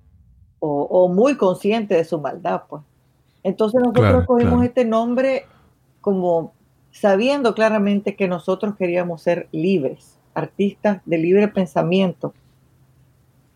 o, 0.59 1.07
muy 1.07 1.37
consciente 1.37 1.95
de 1.95 2.03
su 2.03 2.19
maldad, 2.19 2.63
pues. 2.69 2.83
Entonces 3.43 3.81
nosotros 3.81 4.25
cogimos 4.25 4.63
este 4.65 4.83
nombre 4.83 5.45
como 6.01 6.53
sabiendo 6.91 7.53
claramente 7.53 8.15
que 8.15 8.27
nosotros 8.27 8.75
queríamos 8.75 9.21
ser 9.21 9.47
libres, 9.51 10.17
artistas 10.33 11.01
de 11.05 11.17
libre 11.17 11.47
pensamiento, 11.47 12.33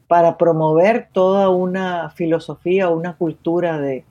para 0.07 0.37
promover 0.37 1.09
toda 1.11 1.49
una 1.49 2.09
filosofía, 2.11 2.89
una 2.89 3.17
cultura 3.17 3.79
de, 3.79 4.05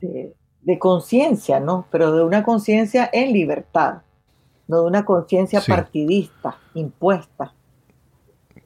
de 0.00 0.78
conciencia, 0.78 1.60
¿no? 1.60 1.86
Pero 1.90 2.12
de 2.12 2.24
una 2.24 2.42
conciencia 2.42 3.08
en 3.12 3.32
libertad, 3.32 4.02
no 4.68 4.82
de 4.82 4.86
una 4.86 5.04
conciencia 5.04 5.60
partidista, 5.66 6.56
impuesta. 6.74 7.52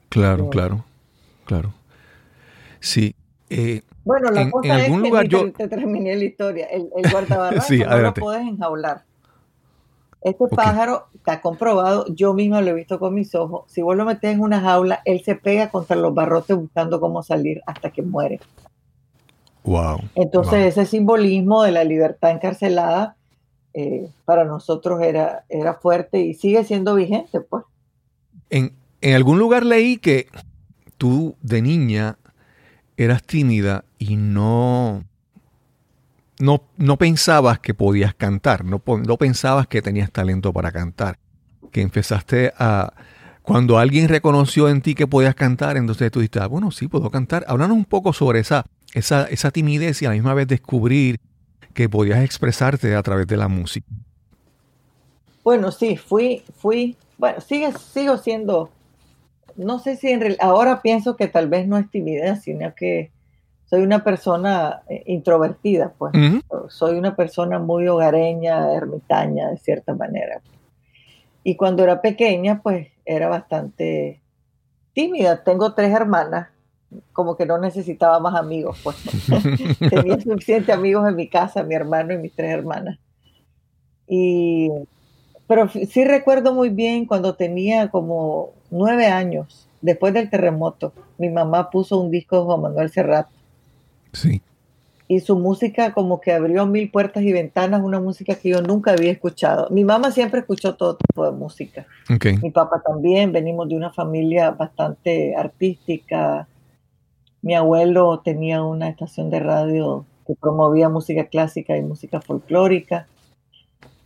Claro, 0.09 0.49
claro, 0.49 0.85
claro. 1.45 1.73
Sí. 2.85 3.15
Eh, 3.49 3.81
bueno, 4.03 4.29
la 4.31 4.49
cosa 4.49 4.85
es 4.85 4.91
que 4.91 5.27
yo... 5.27 5.51
te, 5.51 5.67
terminé 5.67 6.15
la 6.15 6.23
historia. 6.23 6.65
El, 6.67 6.89
el 6.95 7.11
guardabarranco 7.11 7.73
no 7.89 7.97
lo 7.97 8.13
puedes 8.13 8.41
enjaular. 8.41 9.03
Este 10.21 10.47
pájaro 10.47 11.07
está 11.13 11.39
comprobado, 11.41 12.07
yo 12.07 12.33
mismo 12.33 12.59
lo 12.59 12.71
he 12.71 12.73
visto 12.73 12.97
con 12.99 13.13
mis 13.13 13.35
ojos. 13.35 13.71
Si 13.71 13.83
vos 13.83 13.95
lo 13.95 14.05
metes 14.05 14.33
en 14.33 14.41
una 14.41 14.59
jaula, 14.59 15.01
él 15.05 15.21
se 15.23 15.35
pega 15.35 15.69
contra 15.69 15.95
los 15.95 16.15
barrotes 16.15 16.55
buscando 16.57 16.99
cómo 16.99 17.21
salir 17.21 17.61
hasta 17.67 17.91
que 17.91 18.01
muere. 18.01 18.39
Entonces 20.13 20.65
ese 20.65 20.85
simbolismo 20.85 21.63
de 21.63 21.71
la 21.71 21.83
libertad 21.83 22.31
encarcelada 22.31 23.15
eh, 23.73 24.09
para 24.23 24.45
nosotros 24.45 25.01
era, 25.01 25.45
era 25.49 25.73
fuerte 25.73 26.21
y 26.21 26.33
sigue 26.33 26.63
siendo 26.63 26.95
vigente, 26.95 27.41
pues. 27.41 27.63
En, 28.49 28.73
algún 29.13 29.39
lugar 29.39 29.65
leí 29.65 29.97
que 29.97 30.27
tú 30.97 31.35
de 31.41 31.61
niña 31.61 32.17
eras 32.97 33.23
tímida 33.23 33.85
y 33.97 34.15
no, 34.15 35.03
no, 36.39 36.63
no 36.77 36.97
pensabas 36.97 37.59
que 37.59 37.73
podías 37.73 38.13
cantar, 38.13 38.65
no, 38.65 38.81
no 38.85 39.17
pensabas 39.17 39.67
que 39.67 39.81
tenías 39.81 40.11
talento 40.11 40.53
para 40.53 40.71
cantar, 40.71 41.19
que 41.71 41.81
empezaste 41.81 42.53
a... 42.57 42.93
Cuando 43.41 43.77
alguien 43.77 44.09
reconoció 44.09 44.69
en 44.69 44.81
ti 44.81 44.95
que 44.95 45.05
podías 45.05 45.35
cantar, 45.35 45.77
entonces 45.77 46.09
tú 46.09 46.19
dijiste, 46.19 46.39
ah, 46.39 46.47
bueno, 46.47 46.71
sí, 46.71 46.87
puedo 46.87 47.11
cantar. 47.11 47.45
Háblanos 47.47 47.77
un 47.77 47.85
poco 47.85 48.11
sobre 48.11 48.39
esa, 48.39 48.65
esa, 48.95 49.25
esa 49.25 49.51
timidez 49.51 50.01
y 50.01 50.05
a 50.05 50.09
la 50.09 50.15
misma 50.15 50.33
vez 50.33 50.47
descubrir 50.47 51.19
que 51.75 51.87
podías 51.87 52.23
expresarte 52.23 52.95
a 52.95 53.03
través 53.03 53.27
de 53.27 53.37
la 53.37 53.47
música. 53.47 53.85
Bueno, 55.43 55.71
sí, 55.71 55.95
fui, 55.95 56.41
fui, 56.57 56.97
bueno, 57.19 57.39
sigue, 57.39 57.71
sigo 57.73 58.17
siendo, 58.17 58.71
no 59.55 59.79
sé 59.79 59.95
si 59.95 60.09
en 60.09 60.21
realidad, 60.21 60.45
ahora 60.45 60.81
pienso 60.81 61.15
que 61.15 61.27
tal 61.27 61.47
vez 61.47 61.67
no 61.67 61.77
es 61.77 61.89
timidez, 61.89 62.41
sino 62.41 62.73
que 62.75 63.11
soy 63.65 63.81
una 63.81 64.03
persona 64.03 64.83
eh, 64.89 65.03
introvertida, 65.07 65.93
pues. 65.97 66.13
Soy 66.69 66.97
una 66.97 67.15
persona 67.15 67.59
muy 67.59 67.87
hogareña, 67.87 68.73
ermitaña, 68.73 69.49
de 69.49 69.57
cierta 69.57 69.93
manera. 69.93 70.41
Y 71.43 71.55
cuando 71.55 71.83
era 71.83 72.01
pequeña, 72.01 72.61
pues 72.61 72.87
era 73.05 73.27
bastante 73.27 74.21
tímida. 74.93 75.43
Tengo 75.43 75.73
tres 75.73 75.91
hermanas 75.91 76.49
como 77.11 77.35
que 77.35 77.45
no 77.45 77.57
necesitaba 77.57 78.19
más 78.19 78.35
amigos, 78.35 78.79
pues. 78.83 78.97
Tenía 79.89 80.19
suficientes 80.19 80.73
amigos 80.73 81.07
en 81.07 81.15
mi 81.15 81.27
casa, 81.27 81.63
mi 81.63 81.75
hermano 81.75 82.13
y 82.13 82.17
mis 82.17 82.33
tres 82.33 82.51
hermanas. 82.51 82.99
Y, 84.07 84.69
pero 85.47 85.67
sí 85.69 86.05
recuerdo 86.05 86.53
muy 86.53 86.69
bien 86.69 87.05
cuando 87.05 87.35
tenía 87.35 87.89
como 87.89 88.53
nueve 88.75 89.07
años, 89.07 89.67
después 89.81 90.13
del 90.13 90.29
terremoto, 90.29 90.93
mi 91.17 91.29
mamá 91.29 91.69
puso 91.69 91.99
un 91.99 92.11
disco 92.11 92.37
de 92.37 92.43
Juan 92.43 92.61
Manuel 92.61 92.91
Serrat. 92.91 93.27
Sí. 94.13 94.41
Y 95.07 95.19
su 95.19 95.37
música 95.37 95.93
como 95.93 96.19
que 96.19 96.33
abrió 96.33 96.65
mil 96.65 96.89
puertas 96.89 97.23
y 97.23 97.31
ventanas, 97.31 97.81
una 97.83 97.99
música 97.99 98.35
que 98.35 98.49
yo 98.49 98.61
nunca 98.61 98.91
había 98.91 99.11
escuchado. 99.11 99.69
Mi 99.69 99.83
mamá 99.83 100.11
siempre 100.11 100.39
escuchó 100.39 100.75
todo 100.75 100.97
tipo 100.97 101.25
de 101.25 101.31
música. 101.31 101.85
Mi 102.41 102.51
papá 102.51 102.81
también, 102.85 103.31
venimos 103.31 103.69
de 103.69 103.75
una 103.75 103.91
familia 103.91 104.51
bastante 104.51 105.35
artística, 105.35 106.47
Mi 107.41 107.53
abuelo 107.53 108.21
tenía 108.25 108.63
una 108.63 108.89
estación 108.89 109.29
de 109.29 109.39
radio 109.39 110.05
que 110.25 110.33
promovía 110.33 110.89
música 110.89 111.25
clásica 111.25 111.77
y 111.77 111.83
música 111.83 112.19
folclórica. 112.19 113.05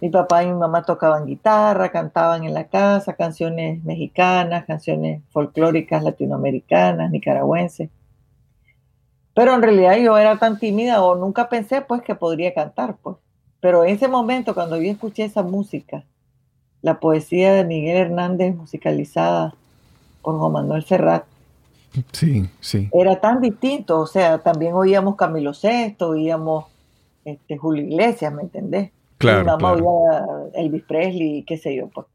Mi 0.02 0.10
papá 0.10 0.44
y 0.44 0.48
mi 0.48 0.54
mamá 0.54 0.84
tocaban 0.84 1.26
guitarra, 1.26 1.92
cantaban 1.92 2.44
en 2.46 2.54
la 2.54 2.66
casa 2.68 3.14
canciones 3.14 3.84
mexicanas, 3.84 4.66
canciones 4.66 5.22
folclóricas 5.32 6.04
latinoamericanas, 6.04 7.12
nicaragüenses. 7.12 7.90
Pero 9.34 9.54
en 9.54 9.62
realidad 9.62 9.98
yo 9.98 10.18
era 10.18 10.38
tan 10.38 10.58
tímida 10.58 11.04
o 11.04 11.16
nunca 11.16 11.50
pensé 11.50 11.82
pues 11.82 12.02
que 12.02 12.16
podría 12.16 12.54
cantar, 12.54 12.98
pues. 13.02 13.18
Pero 13.60 13.84
en 13.84 13.92
ese 13.92 14.08
momento 14.08 14.54
cuando 14.54 14.78
yo 14.78 14.90
escuché 14.90 15.26
esa 15.26 15.44
música, 15.44 16.06
la 16.82 17.00
poesía 17.00 17.54
de 17.54 17.66
Miguel 17.66 17.98
Hernández 17.98 18.56
musicalizada 18.56 19.54
por 20.22 20.38
Juan 20.38 20.54
Manuel 20.54 20.86
Serrat, 20.86 21.26
sí, 22.12 22.50
sí. 22.60 22.90
era 22.94 23.20
tan 23.20 23.42
distinto, 23.42 24.00
o 24.00 24.08
sea, 24.08 24.40
también 24.40 24.74
oíamos 24.74 25.16
Camilo 25.16 25.52
VI, 25.52 25.96
oíamos 26.06 26.66
este, 27.26 27.58
Julio 27.58 27.84
Iglesias, 27.84 28.34
¿me 28.34 28.44
entendés? 28.44 28.92
Claro, 29.20 29.42
Mi 29.42 29.46
mamá 29.46 29.74
oía 29.74 30.26
Elvis 30.54 30.84
Presley, 30.84 31.44
qué 31.44 31.58
sé 31.58 31.76
yo, 31.76 31.90
pues. 31.90 32.08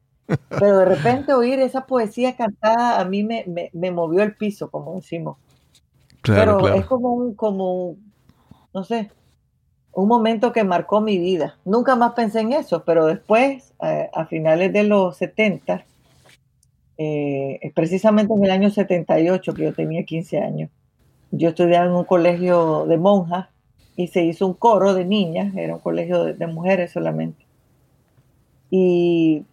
Pero 0.48 0.78
de 0.78 0.84
repente 0.86 1.34
oír 1.34 1.60
esa 1.60 1.86
poesía 1.86 2.34
cantada 2.34 2.98
a 2.98 3.04
mí 3.04 3.22
me, 3.22 3.44
me 3.72 3.90
movió 3.90 4.22
el 4.22 4.34
piso, 4.34 4.70
como 4.70 4.96
decimos. 4.96 5.36
Pero 6.22 6.74
es 6.74 6.86
como 6.86 7.12
un, 7.12 7.34
como, 7.34 7.96
no 8.72 8.84
sé, 8.84 9.10
un 9.92 10.08
momento 10.08 10.52
que 10.52 10.64
marcó 10.64 11.02
mi 11.02 11.18
vida. 11.18 11.58
Nunca 11.66 11.94
más 11.96 12.14
pensé 12.14 12.40
en 12.40 12.52
eso, 12.52 12.84
pero 12.84 13.04
después, 13.04 13.74
eh, 13.82 14.08
a 14.12 14.24
finales 14.24 14.72
de 14.72 14.84
los 14.84 15.18
70, 15.18 15.84
eh, 16.96 17.72
precisamente 17.74 18.32
en 18.32 18.44
el 18.44 18.50
año 18.50 18.70
78, 18.70 19.52
que 19.52 19.64
yo 19.64 19.74
tenía 19.74 20.04
15 20.04 20.38
años, 20.38 20.70
yo 21.30 21.50
estudiaba 21.50 21.84
en 21.86 21.92
un 21.92 22.04
colegio 22.04 22.86
de 22.86 22.96
monjas 22.96 23.48
y 23.96 24.08
se 24.08 24.24
hizo 24.24 24.46
un 24.46 24.54
coro 24.54 24.94
de 24.94 25.04
niñas, 25.04 25.54
era 25.56 25.74
un 25.74 25.80
colegio 25.80 26.24
de 26.24 26.46
mujeres 26.46 26.92
solamente. 26.92 27.44
Y 28.70 29.44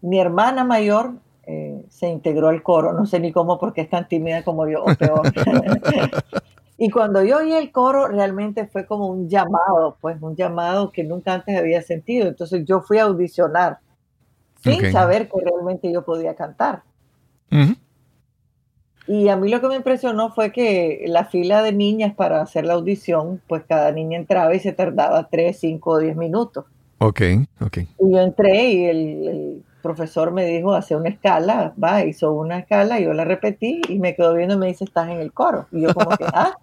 mi 0.00 0.18
hermana 0.18 0.64
mayor 0.64 1.14
eh, 1.48 1.84
se 1.88 2.08
integró 2.08 2.48
al 2.48 2.62
coro, 2.64 2.92
no 2.92 3.06
sé 3.06 3.20
ni 3.20 3.30
cómo 3.30 3.58
porque 3.60 3.82
es 3.82 3.88
tan 3.88 4.08
tímida 4.08 4.42
como 4.42 4.66
yo, 4.66 4.82
o 4.82 4.94
peor. 4.96 5.22
y 6.78 6.90
cuando 6.90 7.22
yo 7.22 7.38
oí 7.38 7.52
el 7.52 7.70
coro, 7.70 8.08
realmente 8.08 8.66
fue 8.66 8.84
como 8.84 9.06
un 9.06 9.28
llamado, 9.28 9.96
pues 10.00 10.20
un 10.20 10.34
llamado 10.34 10.90
que 10.90 11.04
nunca 11.04 11.34
antes 11.34 11.56
había 11.56 11.82
sentido. 11.82 12.26
Entonces 12.26 12.64
yo 12.64 12.80
fui 12.80 12.98
a 12.98 13.04
audicionar 13.04 13.78
sin 14.60 14.90
saber 14.90 15.28
que 15.28 15.38
realmente 15.40 15.92
yo 15.92 16.04
podía 16.04 16.34
cantar. 16.34 16.82
Y 19.06 19.28
a 19.28 19.36
mí 19.36 19.48
lo 19.48 19.60
que 19.60 19.68
me 19.68 19.76
impresionó 19.76 20.30
fue 20.30 20.50
que 20.50 21.04
la 21.06 21.26
fila 21.26 21.62
de 21.62 21.72
niñas 21.72 22.14
para 22.14 22.42
hacer 22.42 22.66
la 22.66 22.74
audición, 22.74 23.40
pues 23.46 23.62
cada 23.68 23.92
niña 23.92 24.18
entraba 24.18 24.54
y 24.54 24.60
se 24.60 24.72
tardaba 24.72 25.28
3, 25.30 25.56
5 25.56 25.90
o 25.90 25.98
10 25.98 26.16
minutos. 26.16 26.64
Ok, 26.98 27.20
ok. 27.60 27.78
Y 27.78 28.12
yo 28.12 28.18
entré 28.18 28.64
y 28.72 28.84
el 28.86 29.64
profesor 29.82 30.32
me 30.32 30.44
dijo, 30.44 30.74
hace 30.74 30.96
una 30.96 31.08
escala, 31.08 31.72
va, 31.82 32.04
hizo 32.04 32.32
una 32.32 32.58
escala, 32.58 32.98
y 32.98 33.04
yo 33.04 33.12
la 33.12 33.24
repetí 33.24 33.80
y 33.88 34.00
me 34.00 34.16
quedó 34.16 34.34
viendo 34.34 34.54
y 34.54 34.58
me 34.58 34.66
dice, 34.66 34.84
estás 34.84 35.08
en 35.08 35.18
el 35.18 35.32
coro. 35.32 35.66
Y 35.70 35.82
yo 35.82 35.94
como 35.94 36.16
que, 36.16 36.24
ah, 36.34 36.56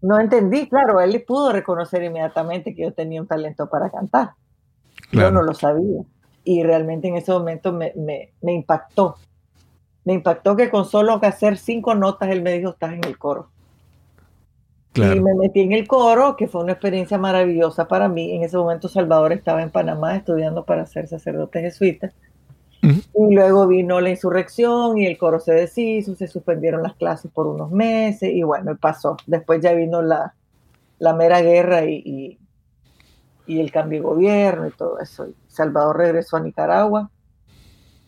no 0.00 0.20
entendí, 0.20 0.68
claro, 0.68 1.00
él 1.00 1.24
pudo 1.26 1.52
reconocer 1.52 2.04
inmediatamente 2.04 2.74
que 2.74 2.82
yo 2.82 2.92
tenía 2.92 3.20
un 3.20 3.26
talento 3.26 3.68
para 3.68 3.90
cantar. 3.90 4.30
Yo 5.10 5.32
no 5.32 5.42
lo 5.42 5.54
sabía. 5.54 6.02
Y 6.44 6.62
realmente 6.62 7.08
en 7.08 7.16
ese 7.16 7.32
momento 7.32 7.72
me, 7.72 7.92
me 7.96 8.52
impactó. 8.52 9.16
Me 10.10 10.14
impactó 10.14 10.56
que 10.56 10.70
con 10.70 10.86
solo 10.86 11.20
hacer 11.22 11.56
cinco 11.56 11.94
notas 11.94 12.30
él 12.30 12.42
me 12.42 12.52
dijo, 12.54 12.70
estás 12.70 12.94
en 12.94 13.04
el 13.04 13.16
coro. 13.16 13.48
Y 14.96 15.20
me 15.20 15.36
metí 15.36 15.60
en 15.60 15.70
el 15.70 15.86
coro, 15.86 16.34
que 16.34 16.48
fue 16.48 16.64
una 16.64 16.72
experiencia 16.72 17.16
maravillosa 17.16 17.86
para 17.86 18.08
mí. 18.08 18.34
En 18.34 18.42
ese 18.42 18.56
momento 18.56 18.88
Salvador 18.88 19.32
estaba 19.32 19.62
en 19.62 19.70
Panamá 19.70 20.16
estudiando 20.16 20.64
para 20.64 20.84
ser 20.84 21.06
sacerdote 21.06 21.60
jesuita. 21.60 22.10
Y 22.82 23.32
luego 23.32 23.68
vino 23.68 24.00
la 24.00 24.10
insurrección 24.10 24.98
y 24.98 25.06
el 25.06 25.16
coro 25.16 25.38
se 25.38 25.52
deshizo, 25.52 26.16
se 26.16 26.26
suspendieron 26.26 26.82
las 26.82 26.94
clases 26.94 27.30
por 27.30 27.46
unos 27.46 27.70
meses 27.70 28.30
y 28.32 28.42
bueno, 28.42 28.76
pasó. 28.76 29.16
Después 29.28 29.60
ya 29.60 29.74
vino 29.74 30.02
la, 30.02 30.34
la 30.98 31.14
mera 31.14 31.40
guerra 31.40 31.84
y, 31.84 32.36
y, 33.46 33.60
el 33.60 33.70
cambio 33.70 34.00
de 34.00 34.06
gobierno 34.06 34.66
y 34.66 34.72
todo 34.72 34.98
eso. 34.98 35.28
Salvador 35.46 35.98
regresó 35.98 36.36
a 36.36 36.40
Nicaragua 36.40 37.12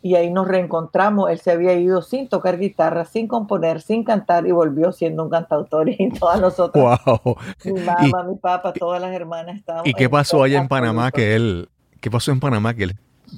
y 0.03 0.17
ahí 0.17 0.31
nos 0.31 0.49
reencontramos. 0.49 1.31
Él 1.31 1.39
se 1.39 1.53
había 1.53 1.75
ido 1.75 2.03
sin 2.03 2.29
tocar 2.29 2.59
guitarra, 2.59 3.05
sin 3.05 3.29
componer, 3.29 3.81
sin 3.81 4.03
cantar 4.03 4.47
y 4.47 4.51
volvió 4.51 4.93
siendo 4.93 5.23
un 5.23 5.31
cantautor 5.31 5.89
y 5.89 6.11
todas 6.19 6.41
nosotros. 6.41 6.99
Wow. 7.05 7.37
Mi 7.65 7.81
mamá, 7.81 8.25
mi 8.25 8.37
papá, 8.37 8.73
todas 8.73 9.01
las 9.01 9.15
hermanas 9.15 9.57
estaban. 9.57 9.87
¿Y 9.87 9.95
qué 9.95 10.11
pasó 10.11 10.43
allá 10.43 10.61
en 10.61 10.69
Panamá 10.69 11.13
que 11.13 11.37
él, 11.37 11.69
qué 12.01 12.11
pasó 12.11 12.33
en 12.33 12.41
Panamá 12.41 12.75
que 12.75 12.85
él 12.85 12.97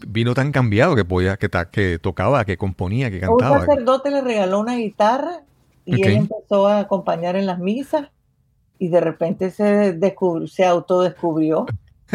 vino 0.08 0.34
tan 0.34 0.50
cambiado 0.50 0.96
que 0.96 1.04
podía, 1.04 1.36
que, 1.36 1.50
que 1.70 1.98
tocaba, 1.98 2.44
que 2.46 2.56
componía, 2.56 3.10
que 3.10 3.20
cantaba? 3.20 3.58
Un 3.58 3.66
sacerdote 3.66 4.10
le 4.10 4.22
regaló 4.22 4.60
una 4.60 4.76
guitarra 4.76 5.42
y 5.84 6.02
él 6.02 6.14
empezó 6.14 6.66
a 6.66 6.80
acompañar 6.80 7.36
en 7.36 7.44
las 7.44 7.58
misas 7.58 8.08
y 8.78 8.88
de 8.88 9.00
repente 9.00 9.50
se 9.50 9.92
descubrió, 9.92 10.48
se 10.48 10.64
autodescubrió 10.64 11.66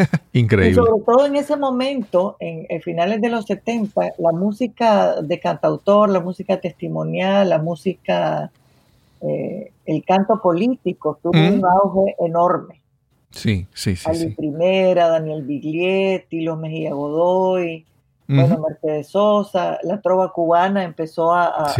Increíble. 0.32 0.72
Y 0.72 0.74
sobre 0.74 1.02
todo 1.04 1.26
en 1.26 1.36
ese 1.36 1.56
momento, 1.56 2.36
en, 2.40 2.80
finales 2.82 3.20
de 3.20 3.28
los 3.28 3.46
70, 3.46 4.14
la 4.18 4.32
música 4.32 5.20
de 5.22 5.40
cantautor, 5.40 6.08
la 6.10 6.20
música 6.20 6.60
testimonial, 6.60 7.48
la 7.48 7.58
música, 7.58 8.50
eh, 9.20 9.72
el 9.86 10.04
canto 10.04 10.40
político 10.40 11.18
tuvo 11.22 11.38
mm. 11.38 11.54
un 11.54 11.64
auge 11.64 12.16
enorme. 12.20 12.80
Sí, 13.30 13.66
sí, 13.72 13.94
sí. 13.94 14.08
Ali 14.08 14.34
Primera, 14.34 15.08
Daniel 15.08 15.42
Biglietti, 15.42 16.40
Los 16.42 16.58
Mejía 16.58 16.92
Godoy, 16.92 17.86
bueno, 18.32 18.58
Mercedes 18.60 19.08
Sosa, 19.08 19.78
la 19.82 20.00
trova 20.00 20.32
cubana 20.32 20.84
empezó 20.84 21.34
a, 21.34 21.74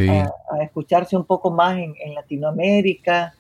escucharse 0.61 1.16
un 1.16 1.24
poco 1.24 1.52
más 1.52 1.78
en, 1.78 1.94
Latinoamérica, 2.14 3.35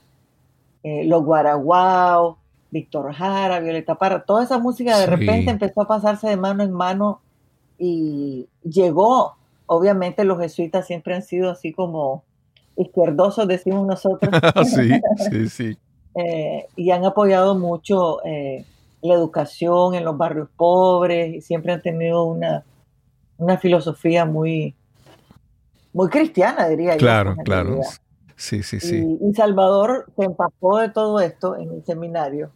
eh, 0.84 1.04
los 1.04 1.24
guaraguao, 1.24 2.38
Víctor 2.70 3.12
Jara, 3.12 3.60
Violeta 3.60 3.96
Parra, 3.96 4.24
toda 4.24 4.44
esa 4.44 4.58
música 4.58 4.98
de 4.98 5.06
repente 5.06 5.50
empezó 5.50 5.82
a 5.82 5.88
pasarse 5.88 6.28
de 6.28 6.36
mano 6.36 6.62
en 6.62 6.72
mano 6.72 7.20
y 7.78 8.48
llegó. 8.62 9.36
Obviamente 9.66 10.24
los 10.24 10.38
jesuitas 10.38 10.86
siempre 10.86 11.14
han 11.14 11.22
sido 11.22 11.50
así 11.50 11.72
como 11.72 12.24
izquierdosos, 12.76 13.48
decimos 13.48 13.86
nosotros. 13.86 14.30
sí, 14.66 15.00
sí, 15.30 15.48
sí. 15.48 15.78
Eh, 16.14 16.66
y 16.76 16.90
han 16.90 17.04
apoyado 17.04 17.56
mucho 17.56 18.24
eh, 18.24 18.64
la 19.00 19.14
educación 19.14 19.94
en 19.94 20.04
los 20.04 20.16
barrios 20.16 20.48
pobres 20.56 21.34
y 21.34 21.40
siempre 21.40 21.72
han 21.72 21.82
tenido 21.82 22.24
una, 22.24 22.64
una 23.38 23.58
filosofía 23.58 24.24
muy, 24.24 24.74
muy 25.92 26.08
cristiana, 26.08 26.68
diría 26.68 26.96
claro, 26.96 27.36
yo. 27.36 27.42
Claro, 27.44 27.70
claro. 27.70 27.82
Sí, 28.36 28.62
sí, 28.62 28.80
sí. 28.80 29.18
y, 29.20 29.34
Salvador 29.34 30.06
se 30.16 30.24
empapó 30.24 30.78
de 30.78 30.88
todo 30.88 31.20
esto 31.20 31.56
en 31.58 31.72
el 31.72 31.84
seminario 31.84 32.50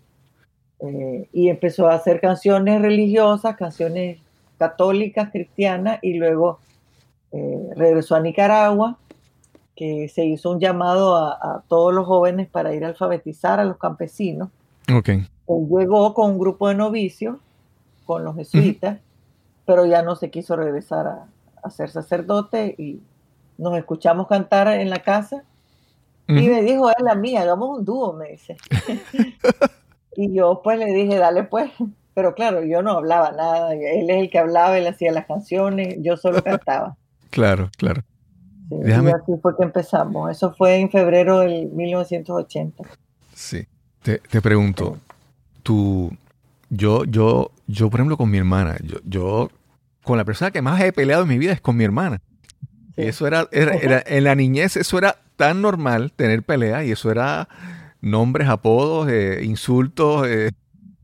eh, 0.81 1.29
y 1.33 1.49
empezó 1.49 1.89
a 1.89 1.95
hacer 1.95 2.21
canciones 2.21 2.81
religiosas, 2.83 3.57
canciones 3.57 4.19
católicas, 4.59 5.31
cristianas, 5.31 5.99
y 6.03 6.15
luego 6.15 6.59
eh, 7.33 7.71
regresó 7.77 8.17
a 8.17 8.21
Nicaragua, 8.21 8.99
que 9.77 10.09
se 10.09 10.25
hizo 10.25 10.51
un 10.51 10.61
llamado 10.61 11.17
a, 11.17 11.65
todos 11.69 11.93
los 11.93 12.07
jóvenes 12.07 12.49
para 12.49 12.75
ir 12.75 12.85
a 12.85 12.89
alfabetizar 12.89 13.59
a 13.59 13.65
los 13.65 13.77
campesinos. 13.77 14.51
Okay. 14.93 15.27
Él 15.49 15.69
llegó 15.69 16.15
con 16.15 16.33
un 16.33 16.39
grupo 16.39 16.69
de 16.69 16.75
novicios, 16.77 17.39
con 18.05 18.25
los 18.25 18.37
jesuitas, 18.37 19.01
pero 19.67 19.87
ya 19.87 20.03
no 20.03 20.15
se 20.15 20.31
quiso 20.31 20.55
regresar 20.57 21.07
a, 21.07 21.27
a, 21.63 21.71
ser 21.71 21.91
sacerdote 21.91 22.75
y 22.79 23.01
nos 23.59 23.77
escuchamos 23.77 24.29
cantar 24.29 24.69
en 24.69 24.91
la 24.91 25.01
casa. 25.01 25.45
Y 26.27 26.49
me 26.49 26.63
dijo, 26.63 26.89
es 26.89 27.03
la 27.03 27.15
mía, 27.15 27.43
hagamos 27.43 27.79
un 27.79 27.85
dúo, 27.85 28.15
me 28.15 28.31
dice. 28.31 28.57
Y 30.17 30.35
yo 30.35 30.61
pues 30.63 30.79
le 30.79 30.87
dije, 30.87 31.17
dale 31.17 31.45
pues. 31.45 31.71
Pero 32.15 32.35
claro, 32.35 32.65
yo 32.65 32.83
no 32.83 32.93
hablaba 32.93 33.33
nada. 33.33 33.75
Él 33.75 34.09
es 34.09 34.23
el 34.23 34.31
que 34.31 34.39
hablaba, 34.39 34.79
él 34.79 34.87
hacía 34.87 35.13
las 35.13 35.27
canciones, 35.27 35.97
yo 36.01 36.17
solo 36.17 36.43
cantaba. 36.43 36.97
claro, 37.31 37.71
claro. 37.77 38.03
y 38.71 38.91
así 38.91 39.33
fue 39.43 39.57
que 39.57 39.65
empezamos. 39.65 40.31
Eso 40.31 40.55
fue 40.55 40.77
en 40.77 40.91
febrero 40.91 41.41
del 41.41 41.71
1980. 41.71 42.85
Sí. 43.35 43.67
Te, 44.03 44.43
pregunto, 44.43 44.99
tú, 45.63 46.15
yo, 46.69 47.05
yo, 47.05 47.51
yo, 47.67 47.89
por 47.89 48.01
ejemplo, 48.01 48.19
con 48.19 48.31
mi 48.31 48.37
hermana, 48.37 48.77
yo, 48.85 48.99
yo, 49.05 49.51
con 50.03 50.19
la 50.19 50.27
persona 50.27 50.51
que 50.51 50.61
más 50.61 50.79
he 50.83 50.93
peleado 50.93 51.23
en 51.23 51.31
mi 51.31 51.39
vida 51.39 51.53
es 51.53 51.61
con 51.63 51.75
mi 51.75 51.85
hermana. 51.85 52.21
Y 52.99 53.07
eso 53.07 53.27
era, 53.27 53.49
era, 53.51 54.03
en 54.07 54.25
la 54.25 54.35
niñez, 54.35 54.77
eso 54.77 54.99
era 54.99 55.17
tan 55.37 55.63
normal 55.63 56.13
tener 56.13 56.43
pelea 56.43 56.85
y 56.85 56.93
eso 56.93 57.11
era 57.11 57.49
nombres, 58.05 58.49
apodos, 58.49 59.09
eh, 59.11 59.41
insultos. 59.45 60.27
Eh, 60.29 60.51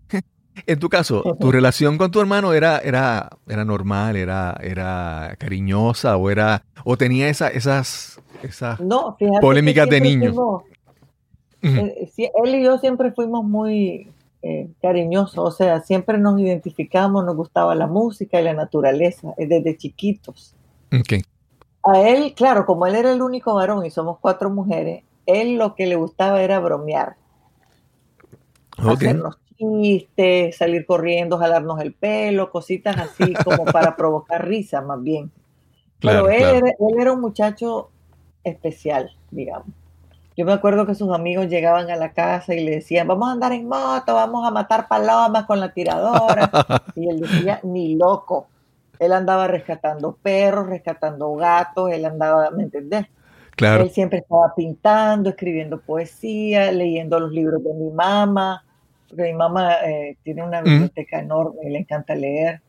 En 0.67 0.79
tu 0.79 0.91
caso, 0.91 1.23
¿tu 1.41 1.51
relación 1.51 1.97
con 1.97 2.11
tu 2.11 2.21
hermano 2.21 2.53
era, 2.53 2.81
era, 2.81 3.31
era 3.49 3.65
normal, 3.65 4.17
era, 4.17 4.59
era 4.63 5.35
cariñosa 5.39 6.19
o 6.19 6.29
era 6.29 6.65
o 6.85 6.99
tenía 6.99 7.29
esa, 7.29 7.49
esas, 7.49 8.21
esas 8.43 8.79
polémicas 9.41 9.89
de 9.89 10.01
niño? 10.03 10.63
Eh, 11.63 12.11
él 12.17 12.55
y 12.55 12.63
yo 12.63 12.77
siempre 12.79 13.13
fuimos 13.13 13.45
muy 13.45 14.11
eh, 14.43 14.69
cariñosos, 14.83 15.39
o 15.39 15.51
sea, 15.51 15.81
siempre 15.81 16.19
nos 16.19 16.39
identificamos, 16.41 17.25
nos 17.25 17.37
gustaba 17.37 17.75
la 17.75 17.87
música 17.87 18.41
y 18.41 18.45
la 18.45 18.53
naturaleza, 18.53 19.35
desde 19.39 19.77
chiquitos. 19.77 20.55
A 21.83 22.01
él, 22.01 22.35
claro, 22.35 22.67
como 22.67 22.87
él 22.87 22.97
era 22.97 23.13
el 23.13 23.23
único 23.23 23.55
varón 23.55 23.87
y 23.87 23.91
somos 23.91 24.19
cuatro 24.19 24.51
mujeres, 24.51 25.05
él 25.33 25.57
lo 25.57 25.75
que 25.75 25.87
le 25.87 25.97
gustaba 25.97 26.43
era 26.43 26.59
bromear. 26.59 27.17
Hacernos 28.77 29.39
chistes, 29.57 30.57
salir 30.57 30.87
corriendo, 30.87 31.39
jalarnos 31.39 31.81
el 31.81 31.93
pelo, 31.93 32.51
cositas 32.51 32.97
así 32.97 33.35
como 33.45 33.65
para 33.67 33.97
provocar 33.97 34.47
risa 34.47 34.81
más 34.81 35.03
bien. 35.03 35.31
Pero 36.01 36.31
él, 36.31 36.63
él 36.65 36.95
era 36.99 37.13
un 37.13 37.21
muchacho 37.21 37.91
especial, 38.43 39.11
digamos. 39.31 39.69
Yo 40.37 40.47
me 40.47 40.53
acuerdo 40.53 40.87
que 40.87 40.95
sus 40.95 41.13
amigos 41.13 41.49
llegaban 41.49 41.91
a 41.91 41.97
la 41.97 42.13
casa 42.13 42.55
y 42.55 42.65
le 42.65 42.71
decían, 42.71 43.07
vamos 43.07 43.29
a 43.29 43.33
andar 43.33 43.53
en 43.53 43.69
moto, 43.69 44.15
vamos 44.15 44.47
a 44.47 44.51
matar 44.51 44.89
palomas 44.89 45.45
con 45.45 45.61
la 45.61 45.75
tiradora. 45.75 46.51
y 46.97 47.11
él 47.11 47.21
decía, 47.21 47.61
ni 47.63 47.97
loco. 47.97 48.47
Él 48.99 49.13
andaba 49.13 49.47
rescatando 49.49 50.13
perros, 50.13 50.67
rescatando 50.67 51.35
gatos, 51.35 51.91
él 51.91 52.07
andaba, 52.07 52.51
¿me 52.51 52.63
entendés? 52.63 53.07
Claro. 53.57 53.85
Él 53.85 53.91
siempre 53.91 54.19
estaba 54.19 54.55
pintando, 54.55 55.31
escribiendo 55.31 55.81
poesía, 55.81 56.73
leyendo 56.73 57.21
los 57.21 57.33
libros 57.33 57.63
de 57.63 57.75
mi 57.75 57.91
mamá, 57.91 58.65
porque 59.09 59.25
mi 59.25 59.33
mamá 59.35 59.75
eh, 59.85 60.17
tiene 60.23 60.43
una 60.43 60.63
biblioteca 60.63 61.19
enorme, 61.19 61.69
le 61.69 61.79
encanta 61.79 62.15
leer. 62.15 62.63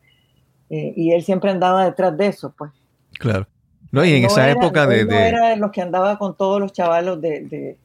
Eh, 0.69 0.93
y 0.95 1.11
él 1.11 1.23
siempre 1.23 1.51
andaba 1.51 1.85
detrás 1.85 2.17
de 2.17 2.27
eso, 2.27 2.53
pues. 2.57 2.71
Claro. 3.19 3.47
No, 3.91 4.05
y 4.05 4.13
en 4.13 4.25
esa 4.25 4.49
época 4.49 4.87
de, 4.87 5.05
no 5.05 5.13
era 5.13 5.49
de 5.49 5.57
los 5.57 5.71
que 5.71 5.81
andaba 5.81 6.17
con 6.17 6.35
todos 6.37 6.61
los 6.61 6.71
chavalos 6.71 7.19
de, 7.19 7.77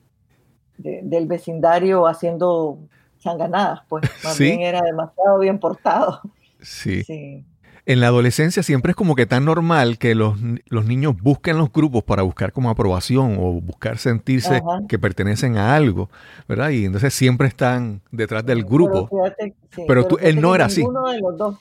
del 0.79 1.27
vecindario 1.27 2.07
haciendo 2.07 2.79
sanganadas, 3.19 3.81
pues 3.89 4.05
más 4.23 4.39
bien 4.39 4.61
era 4.61 4.81
demasiado 4.83 5.39
bien 5.41 5.59
portado. 5.59 6.21
Sí. 6.61 7.45
En 7.89 8.01
la 8.01 8.09
adolescencia 8.09 8.65
siempre 8.65 8.91
es 8.91 8.97
como 8.97 9.15
que 9.15 9.27
tan 9.27 9.45
normal 9.45 9.97
que 9.99 10.17
los, 10.17 10.35
niños 10.41 11.15
busquen 11.23 11.57
los 11.57 11.73
grupos 11.73 12.03
para 12.03 12.23
buscar 12.23 12.53
como 12.53 12.69
aprobación 12.69 13.37
o 13.39 13.61
buscar 13.61 13.99
sentirse 13.99 14.61
que 14.89 14.99
pertenecen 14.99 15.57
a 15.57 15.77
algo, 15.77 16.11
¿verdad? 16.49 16.71
Y 16.71 16.85
entonces 16.85 17.15
siempre 17.15 17.47
están 17.47 18.01
detrás 18.11 18.45
del 18.45 18.65
grupo. 18.65 19.09
Pero, 19.87 20.05
tú, 20.05 20.19
él 20.21 20.41
no 20.41 20.57
era 20.57 20.65
así. 20.65 20.81
Ninguno 20.81 21.09
de 21.09 21.21
los 21.21 21.39
dos. 21.39 21.59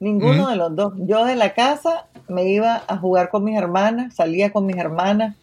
Ninguno 0.00 0.48
de 0.48 0.56
los 0.56 0.74
dos. 0.74 0.94
Yo 0.98 1.24
de 1.24 1.36
la 1.36 1.54
casa 1.54 2.06
me 2.26 2.48
iba 2.48 2.82
a 2.88 2.96
jugar 2.96 3.30
con 3.30 3.44
mis 3.44 3.56
hermanas, 3.56 4.16
salía 4.16 4.52
con 4.52 4.66
mis 4.66 4.76
hermanas. 4.76 5.36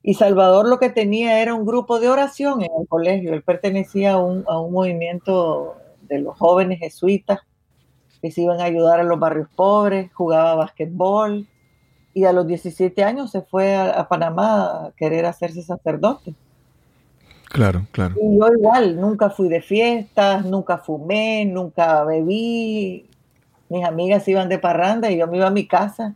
Y 0.00 0.14
Salvador 0.14 0.68
lo 0.68 0.78
que 0.78 0.90
tenía 0.90 1.40
era 1.40 1.54
un 1.54 1.66
grupo 1.66 1.98
de 1.98 2.08
oración 2.08 2.62
en 2.62 2.70
el 2.80 2.86
colegio. 2.86 3.34
Él 3.34 3.42
pertenecía 3.42 4.12
a 4.12 4.18
un, 4.18 4.44
movimiento 4.70 5.74
de 6.02 6.20
los 6.20 6.38
jóvenes 6.38 6.78
jesuitas 6.78 7.40
que 8.20 8.30
se 8.30 8.42
iban 8.42 8.60
a 8.60 8.64
ayudar 8.64 9.00
a 9.00 9.04
los 9.04 9.18
barrios 9.18 9.48
pobres, 9.54 10.10
jugaba 10.12 10.54
basquetbol 10.54 11.46
y 12.16 12.24
a 12.24 12.32
los 12.32 12.46
17 12.46 13.04
años 13.04 13.30
se 13.30 13.42
fue 13.42 13.76
a, 13.76 14.08
Panamá 14.08 14.86
a 14.86 14.92
querer 14.96 15.26
hacerse 15.26 15.62
sacerdote. 15.62 16.34
Claro, 17.50 17.86
claro. 17.92 18.14
Y 18.20 18.38
yo 18.38 18.48
igual, 18.58 18.98
nunca 18.98 19.28
fui 19.28 19.48
de 19.48 19.60
fiestas, 19.60 20.44
nunca 20.46 20.78
fumé, 20.78 21.44
nunca 21.44 22.04
bebí, 22.04 23.06
mis 23.68 23.84
amigas 23.84 24.26
iban 24.28 24.48
de 24.48 24.58
parranda 24.58 25.10
y 25.10 25.18
yo 25.18 25.26
me 25.26 25.36
iba 25.36 25.48
a 25.48 25.50
mi 25.50 25.66
casa. 25.66 26.14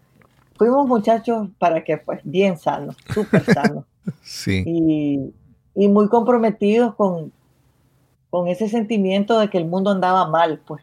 Fuimos 0.56 0.86
muchachos 0.86 1.48
para 1.58 1.84
que, 1.84 1.98
pues, 1.98 2.20
bien 2.24 2.56
sanos, 2.56 2.96
súper 3.12 3.44
sanos. 3.44 3.84
sí. 4.22 4.62
Y, 4.66 5.34
y, 5.74 5.88
muy 5.88 6.08
comprometidos 6.08 6.94
con, 6.94 7.30
con 8.30 8.48
ese 8.48 8.68
sentimiento 8.68 9.38
de 9.38 9.50
que 9.50 9.58
el 9.58 9.66
mundo 9.66 9.90
andaba 9.90 10.28
mal, 10.28 10.60
pues. 10.66 10.82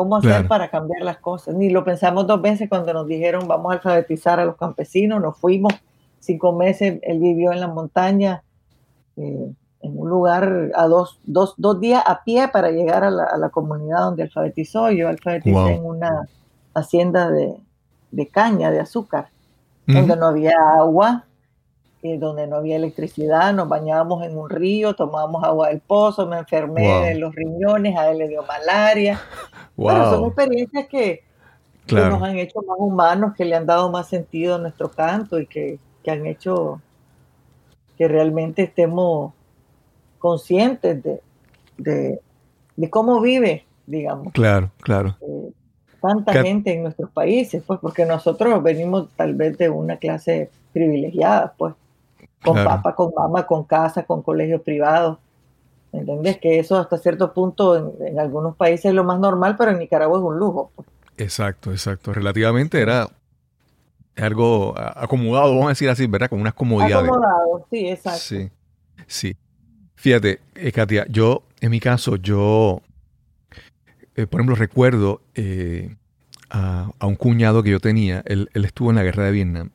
¿Cómo 0.00 0.16
hacer 0.16 0.48
para 0.48 0.70
cambiar 0.70 1.02
las 1.02 1.18
cosas? 1.18 1.54
Ni 1.54 1.68
lo 1.68 1.84
pensamos 1.84 2.26
dos 2.26 2.40
veces 2.40 2.70
cuando 2.70 2.90
nos 2.94 3.06
dijeron 3.06 3.46
vamos 3.46 3.70
a 3.70 3.74
alfabetizar 3.74 4.40
a 4.40 4.46
los 4.46 4.56
campesinos, 4.56 5.20
nos 5.20 5.36
fuimos 5.36 5.74
cinco 6.20 6.54
meses, 6.54 7.00
él 7.02 7.18
vivió 7.18 7.52
en 7.52 7.60
la 7.60 7.68
montaña, 7.68 8.42
eh, 9.18 9.52
en 9.82 9.98
un 9.98 10.08
lugar 10.08 10.70
a 10.74 10.86
dos, 10.86 11.20
dos, 11.24 11.52
dos 11.58 11.80
días 11.80 12.02
a 12.06 12.24
pie 12.24 12.48
para 12.48 12.70
llegar 12.70 13.04
a 13.04 13.10
la, 13.10 13.24
a 13.24 13.36
la 13.36 13.50
comunidad 13.50 13.98
donde 13.98 14.22
alfabetizó. 14.22 14.90
Yo 14.90 15.06
alfabeticé 15.06 15.74
en 15.74 15.84
una 15.84 16.26
hacienda 16.72 17.30
de, 17.30 17.58
de, 18.10 18.28
caña, 18.28 18.70
de 18.70 18.80
azúcar, 18.80 19.28
donde 19.86 20.16
no 20.16 20.28
había 20.28 20.54
agua, 20.78 21.26
y 22.02 22.16
donde 22.16 22.46
no 22.46 22.56
había 22.56 22.76
electricidad, 22.76 23.52
nos 23.52 23.68
bañábamos 23.68 24.24
en 24.24 24.36
un 24.38 24.48
río, 24.48 24.94
tomábamos 24.94 25.44
agua 25.44 25.68
del 25.68 25.80
pozo, 25.80 26.26
me 26.26 26.38
enfermé 26.38 27.08
de 27.08 27.14
los 27.16 27.34
riñones, 27.34 27.96
a 27.96 28.10
él 28.10 28.18
le 28.18 28.28
dio 28.28 28.42
malaria. 28.44 29.20
Bueno, 29.76 30.10
son 30.10 30.24
experiencias 30.26 30.86
que, 30.88 31.24
que, 31.86 31.94
nos 31.94 32.22
han 32.22 32.38
hecho 32.38 32.60
más 32.62 32.76
humanos, 32.78 33.34
que 33.36 33.44
le 33.44 33.56
han 33.56 33.66
dado 33.66 33.90
más 33.90 34.08
sentido 34.08 34.56
a 34.56 34.58
nuestro 34.58 34.90
canto 34.90 35.38
y 35.38 35.46
que, 35.46 35.78
que 36.02 36.10
han 36.10 36.26
hecho 36.26 36.80
que 38.00 38.08
realmente 38.08 38.62
estemos 38.62 39.34
conscientes 40.18 41.02
de, 41.76 42.20
cómo 42.88 43.20
vive, 43.20 43.66
digamos. 43.86 44.32
Claro, 44.32 44.70
claro. 44.80 45.16
Eh, 45.20 45.52
tanta 46.00 46.42
gente 46.42 46.72
en 46.72 46.84
nuestros 46.84 47.10
países, 47.10 47.62
pues 47.66 47.78
porque 47.78 48.06
nosotros 48.06 48.62
venimos 48.62 49.08
tal 49.16 49.34
vez 49.34 49.58
de 49.58 49.68
una 49.68 49.98
clase 49.98 50.50
privilegiada, 50.72 51.52
pues, 51.58 51.74
con 52.42 52.56
papá, 52.56 52.94
con 52.94 53.12
mamá, 53.14 53.46
con 53.46 53.64
casa, 53.64 54.04
con 54.04 54.22
colegios 54.22 54.62
privados. 54.62 55.18
¿Entendés? 55.92 56.38
Que 56.38 56.60
eso 56.60 56.78
hasta 56.78 56.98
cierto 56.98 57.32
punto 57.34 57.94
en, 58.00 58.18
algunos 58.18 58.54
países 58.56 58.86
es 58.86 58.94
lo 58.94 59.04
más 59.04 59.18
normal, 59.18 59.56
pero 59.56 59.72
en 59.72 59.78
Nicaragua 59.78 60.18
es 60.18 60.24
un 60.24 60.38
lujo. 60.38 60.70
Pues. 60.76 60.88
Exacto, 61.16 61.72
exacto. 61.72 62.12
Relativamente 62.12 62.80
era 62.80 63.08
algo 64.16 64.74
acomodado, 64.76 65.50
vamos 65.50 65.66
a 65.66 65.68
decir 65.70 65.88
así, 65.88 66.06
¿verdad? 66.06 66.28
Con 66.28 66.40
unas 66.40 66.54
comodidades. 66.54 67.08
Acomodado, 67.08 67.66
sí, 67.70 67.88
exacto. 67.88 68.20
Sí, 68.20 68.50
sí. 69.06 69.36
Fíjate, 70.00 70.40
eh, 70.54 70.72
Katia, 70.72 71.06
yo, 71.10 71.42
en 71.60 71.70
mi 71.70 71.80
caso, 71.80 72.16
yo, 72.16 72.80
eh, 74.16 74.26
por 74.26 74.40
ejemplo, 74.40 74.54
recuerdo 74.54 75.20
eh, 75.34 75.94
a, 76.48 76.90
un 77.02 77.16
cuñado 77.16 77.62
que 77.62 77.70
yo 77.70 77.80
tenía, 77.80 78.22
él, 78.24 78.48
estuvo 78.54 78.90
en 78.90 78.96
la 78.96 79.02
guerra 79.02 79.24
de 79.24 79.32
Vietnam. 79.32 79.70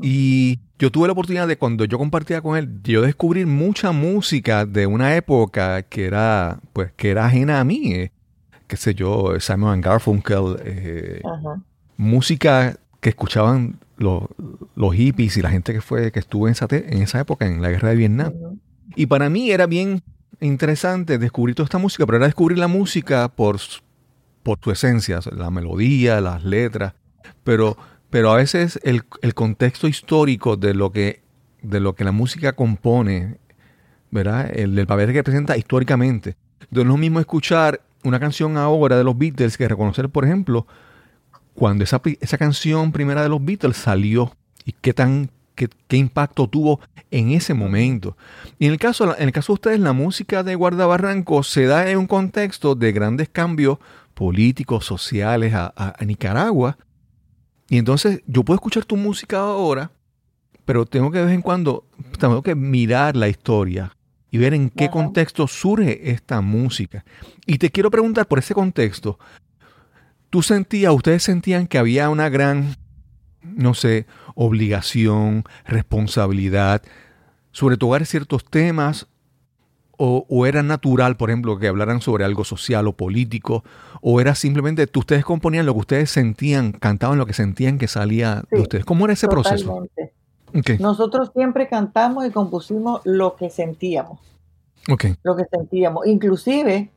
Y 0.00 0.60
yo 0.78 0.90
tuve 0.90 1.08
la 1.08 1.12
oportunidad 1.12 1.48
de 1.48 1.56
cuando 1.56 1.84
yo 1.84 1.98
compartía 1.98 2.40
con 2.40 2.56
él, 2.56 2.80
yo 2.82 3.02
descubrir 3.02 3.46
mucha 3.46 3.92
música 3.92 4.66
de 4.66 4.86
una 4.86 5.16
época 5.16 5.82
que 5.82 6.06
era, 6.06 6.60
pues, 6.72 6.92
que 6.96 7.10
era 7.10 7.26
ajena 7.26 7.60
a 7.60 7.64
mí. 7.64 8.10
qué 8.66 8.76
sé 8.76 8.94
yo, 8.94 9.38
Simon 9.40 9.80
Garfunkel, 9.80 11.22
música 11.96 12.78
que 13.00 13.10
escuchaban 13.10 13.78
los, 13.96 14.24
los, 14.74 14.94
hippies 14.94 15.36
y 15.36 15.42
la 15.42 15.50
gente 15.50 15.72
que 15.72 15.80
fue, 15.80 16.12
que 16.12 16.18
estuvo 16.18 16.46
en 16.48 16.52
esa, 16.52 16.66
en 16.70 17.02
esa 17.02 17.20
época, 17.20 17.46
en 17.46 17.62
la 17.62 17.70
guerra 17.70 17.90
de 17.90 17.96
Vietnam. 17.96 18.32
Y 18.94 19.06
para 19.06 19.30
mí 19.30 19.50
era 19.50 19.66
bien 19.66 20.02
interesante 20.40 21.18
descubrir 21.18 21.54
toda 21.54 21.64
esta 21.64 21.78
música, 21.78 22.04
pero 22.04 22.18
era 22.18 22.26
descubrir 22.26 22.58
la 22.58 22.68
música 22.68 23.28
por, 23.28 23.58
por 24.42 24.58
su 24.62 24.70
esencia, 24.70 25.20
la 25.32 25.50
melodía, 25.50 26.20
las 26.20 26.44
letras, 26.44 26.94
pero, 27.44 27.76
pero 28.16 28.32
a 28.32 28.36
veces 28.36 28.80
el, 28.82 29.04
contexto 29.34 29.86
histórico 29.86 30.56
de 30.56 30.72
lo, 30.72 30.90
que, 30.90 31.20
de 31.60 31.80
lo 31.80 31.94
que 31.94 32.02
la 32.02 32.12
música 32.12 32.54
compone, 32.54 33.36
¿verdad? 34.10 34.50
El 34.54 34.74
del 34.74 34.86
papel 34.86 35.12
que 35.12 35.22
presenta 35.22 35.54
históricamente. 35.58 36.34
No 36.70 36.80
es 36.80 36.86
lo 36.86 36.96
mismo 36.96 37.20
escuchar 37.20 37.82
una 38.04 38.18
canción 38.18 38.56
ahora 38.56 38.96
de 38.96 39.04
los 39.04 39.18
Beatles 39.18 39.58
que 39.58 39.68
reconocer, 39.68 40.08
por 40.08 40.24
ejemplo, 40.24 40.66
cuando 41.52 41.84
esa, 41.84 42.00
esa 42.22 42.38
canción 42.38 42.90
primera 42.90 43.22
de 43.22 43.28
los 43.28 43.44
Beatles 43.44 43.76
salió 43.76 44.34
y 44.64 44.72
qué 44.72 44.94
tan 44.94 45.28
qué, 45.54 45.68
impacto 45.90 46.48
tuvo 46.48 46.80
en 47.10 47.32
ese 47.32 47.52
momento. 47.52 48.16
Y 48.58 48.64
en 48.64 48.72
el, 48.72 48.78
caso, 48.78 49.14
en 49.14 49.24
el 49.24 49.32
caso 49.32 49.52
de 49.52 49.54
ustedes, 49.56 49.80
la 49.80 49.92
música 49.92 50.42
de 50.42 50.54
Guardabarranco 50.54 51.42
se 51.42 51.66
da 51.66 51.90
en 51.90 51.98
un 51.98 52.06
contexto 52.06 52.74
de 52.74 52.92
grandes 52.92 53.28
cambios 53.28 53.76
políticos, 54.14 54.86
sociales 54.86 55.52
a, 55.52 55.94
Nicaragua. 56.00 56.78
Y 57.68 57.78
entonces 57.78 58.22
yo 58.26 58.44
puedo 58.44 58.56
escuchar 58.56 58.84
tu 58.84 58.96
música 58.96 59.40
ahora, 59.40 59.90
pero 60.64 60.86
tengo 60.86 61.10
que 61.10 61.18
de 61.18 61.26
vez 61.26 61.34
en 61.34 61.42
cuando, 61.42 61.86
tengo 62.18 62.42
que 62.42 62.54
mirar 62.54 63.16
la 63.16 63.28
historia 63.28 63.96
y 64.30 64.38
ver 64.38 64.54
en 64.54 64.70
qué 64.70 64.90
contexto 64.90 65.46
surge 65.46 66.10
esta 66.10 66.40
música. 66.40 67.04
Y 67.46 67.58
te 67.58 67.70
quiero 67.70 67.90
preguntar 67.90 68.26
por 68.26 68.38
ese 68.38 68.54
contexto, 68.54 69.18
¿tú 70.30 70.42
sentías, 70.42 70.92
ustedes 70.92 71.22
sentían 71.22 71.66
que 71.66 71.78
había 71.78 72.10
una 72.10 72.28
gran, 72.28 72.76
no 73.42 73.74
sé, 73.74 74.06
obligación, 74.34 75.44
responsabilidad 75.64 76.82
sobre 77.52 77.76
tocar 77.76 78.04
ciertos 78.04 78.44
temas 78.44 79.06
o, 79.96 80.46
era 80.46 80.62
natural, 80.62 81.16
por 81.16 81.30
ejemplo, 81.30 81.58
que 81.58 81.68
hablaran 81.68 82.00
sobre 82.00 82.24
algo 82.24 82.44
social 82.44 82.86
o 82.86 82.92
político? 82.92 83.64
¿O 84.00 84.20
era 84.20 84.34
simplemente 84.34 84.86
que 84.86 84.98
ustedes 84.98 85.24
componían 85.24 85.66
lo 85.66 85.74
que 85.74 85.80
ustedes 85.80 86.10
sentían, 86.10 86.72
cantaban 86.72 87.18
lo 87.18 87.26
que 87.26 87.32
sentían 87.32 87.78
que 87.78 87.88
salía 87.88 88.44
de 88.50 88.60
ustedes? 88.60 88.84
¿Cómo 88.84 89.04
era 89.04 89.14
ese 89.14 89.28
proceso? 89.28 89.86
Nosotros 90.78 91.30
siempre 91.34 91.68
cantamos 91.68 92.26
y 92.26 92.30
compusimos 92.30 93.00
lo 93.04 93.36
que 93.36 93.50
sentíamos. 93.50 94.20
Lo 95.22 95.36
que 95.36 95.44
sentíamos. 95.50 96.06
Inclusive 96.06 96.90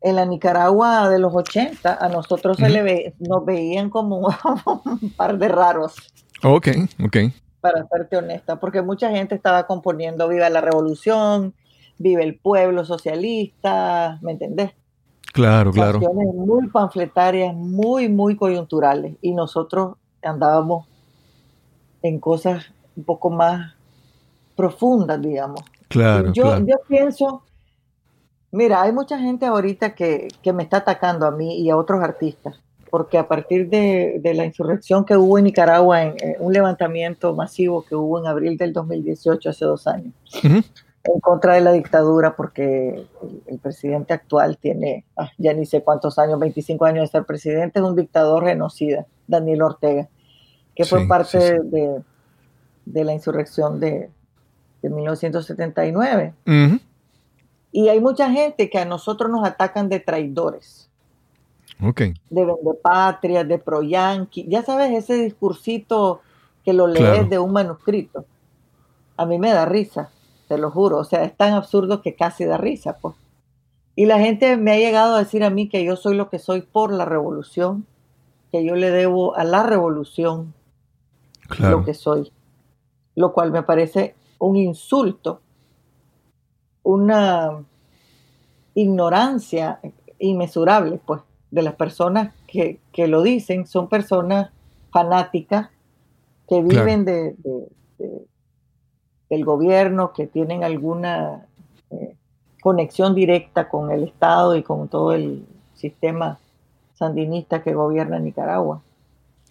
en 0.00 0.16
la 0.16 0.24
Nicaragua 0.24 1.08
de 1.08 1.18
los 1.18 1.34
80 1.34 1.98
a 2.00 2.08
nosotros 2.08 2.56
se 2.56 2.68
le 2.68 2.82
ve, 2.82 3.14
nos 3.18 3.44
veían 3.44 3.90
como 3.90 4.28
un 5.02 5.10
par 5.16 5.38
de 5.38 5.48
raros. 5.48 5.96
Ok, 6.42 6.68
ok. 7.04 7.16
Para 7.60 7.86
serte 7.88 8.16
honesta, 8.16 8.60
porque 8.60 8.82
mucha 8.82 9.10
gente 9.10 9.34
estaba 9.34 9.66
componiendo 9.66 10.28
Viva 10.28 10.48
la 10.48 10.60
Revolución, 10.60 11.54
Vive 11.98 12.22
el 12.22 12.38
Pueblo 12.38 12.84
Socialista, 12.84 14.18
¿me 14.22 14.32
entendés? 14.32 14.72
Claro, 15.32 15.72
claro. 15.72 16.00
muy 16.00 16.68
panfletarias, 16.68 17.54
muy, 17.54 18.08
muy 18.08 18.36
coyunturales. 18.36 19.16
Y 19.20 19.32
nosotros 19.32 19.96
andábamos 20.22 20.86
en 22.02 22.18
cosas 22.18 22.66
un 22.96 23.04
poco 23.04 23.30
más 23.30 23.74
profundas, 24.56 25.20
digamos. 25.20 25.60
Claro. 25.88 26.32
Yo, 26.32 26.44
claro. 26.44 26.66
yo 26.66 26.76
pienso, 26.88 27.42
mira, 28.50 28.82
hay 28.82 28.92
mucha 28.92 29.18
gente 29.18 29.46
ahorita 29.46 29.94
que, 29.94 30.28
que 30.42 30.52
me 30.52 30.62
está 30.62 30.78
atacando 30.78 31.26
a 31.26 31.30
mí 31.30 31.60
y 31.60 31.70
a 31.70 31.76
otros 31.76 32.02
artistas 32.02 32.60
porque 32.90 33.18
a 33.18 33.28
partir 33.28 33.68
de, 33.68 34.20
la 34.34 34.44
insurrección 34.44 35.04
que 35.04 35.16
hubo 35.16 35.38
en 35.38 35.44
Nicaragua, 35.44 36.02
en, 36.02 36.16
un 36.38 36.52
levantamiento 36.52 37.34
masivo 37.34 37.84
que 37.84 37.94
hubo 37.94 38.18
en 38.18 38.26
abril 38.26 38.56
del 38.56 38.72
2018, 38.72 39.50
hace 39.50 39.64
dos 39.64 39.86
años, 39.86 40.14
en 41.12 41.20
contra 41.20 41.54
de 41.54 41.60
la 41.60 41.72
dictadura, 41.72 42.36
porque 42.36 43.06
el, 43.46 43.58
presidente 43.58 44.12
actual 44.12 44.58
tiene, 44.58 45.04
ah, 45.16 45.30
ya 45.38 45.52
ni 45.54 45.66
sé 45.66 45.82
cuántos 45.82 46.18
años, 46.18 46.38
25 46.38 46.84
años 46.84 47.02
de 47.02 47.18
ser 47.18 47.24
presidente, 47.24 47.78
es 47.78 47.84
un 47.84 47.96
dictador 47.96 48.44
genocida, 48.46 49.06
Daniel 49.26 49.62
Ortega, 49.62 50.08
que 50.74 50.84
fue 50.84 51.06
parte 51.08 51.38
De, 51.62 52.02
de, 52.84 53.04
la 53.04 53.12
insurrección 53.12 53.80
de, 53.80 54.10
de 54.82 54.90
1979. 54.90 56.34
Y 57.70 57.88
hay 57.88 58.00
mucha 58.00 58.30
gente 58.30 58.70
que 58.70 58.78
a 58.78 58.84
nosotros 58.84 59.30
nos 59.30 59.46
atacan 59.46 59.88
de 59.88 60.00
traidores 60.00 60.88
Okay. 61.80 62.14
De 62.28 62.44
vende 62.44 62.74
patria, 62.82 63.44
de 63.44 63.58
pro 63.58 63.82
yankee. 63.82 64.46
Ya 64.48 64.62
sabes, 64.62 64.92
ese 64.92 65.14
discursito 65.14 66.20
que 66.64 66.72
lo 66.72 66.86
lees 66.86 67.30
de 67.30 67.38
un 67.38 67.52
manuscrito. 67.52 68.24
A 69.16 69.26
mí 69.26 69.38
me 69.38 69.52
da 69.52 69.64
risa, 69.64 70.10
te 70.48 70.58
lo 70.58 70.70
juro. 70.70 70.98
O 70.98 71.04
sea, 71.04 71.24
es 71.24 71.36
tan 71.36 71.52
absurdo 71.52 72.02
que 72.02 72.14
casi 72.14 72.44
da 72.44 72.56
risa, 72.56 72.98
pues. 73.00 73.14
Y 73.94 74.06
la 74.06 74.18
gente 74.18 74.56
me 74.56 74.72
ha 74.72 74.76
llegado 74.76 75.16
a 75.16 75.18
decir 75.18 75.44
a 75.44 75.50
mí 75.50 75.68
que 75.68 75.84
yo 75.84 75.96
soy 75.96 76.16
lo 76.16 76.30
que 76.30 76.38
soy 76.38 76.62
por 76.62 76.92
la 76.92 77.04
revolución, 77.04 77.86
que 78.52 78.64
yo 78.64 78.74
le 78.74 78.90
debo 78.90 79.36
a 79.36 79.44
la 79.44 79.62
revolución 79.62 80.54
lo 81.58 81.84
que 81.84 81.94
soy. 81.94 82.32
Lo 83.14 83.32
cual 83.32 83.50
me 83.50 83.62
parece 83.62 84.14
un 84.38 84.56
insulto, 84.56 85.40
una 86.84 87.64
ignorancia 88.74 89.80
inmesurable, 90.18 91.00
pues 91.04 91.22
de 91.50 91.62
las 91.62 91.74
personas 91.74 92.34
que, 92.46 92.80
lo 93.08 93.22
dicen 93.22 93.66
son 93.66 93.88
personas 93.88 94.50
fanáticas 94.90 95.70
que 96.48 96.62
viven 96.62 97.04
de, 97.04 97.34
del 99.30 99.44
gobierno, 99.44 100.12
que 100.12 100.26
tienen 100.26 100.64
alguna 100.64 101.46
eh, 101.90 102.14
conexión 102.60 103.14
directa 103.14 103.68
con 103.68 103.90
el 103.90 104.04
Estado 104.04 104.56
y 104.56 104.62
con 104.62 104.88
todo 104.88 105.12
el 105.12 105.46
sistema 105.74 106.38
sandinista 106.94 107.62
que 107.62 107.74
gobierna 107.74 108.18
Nicaragua. 108.18 108.82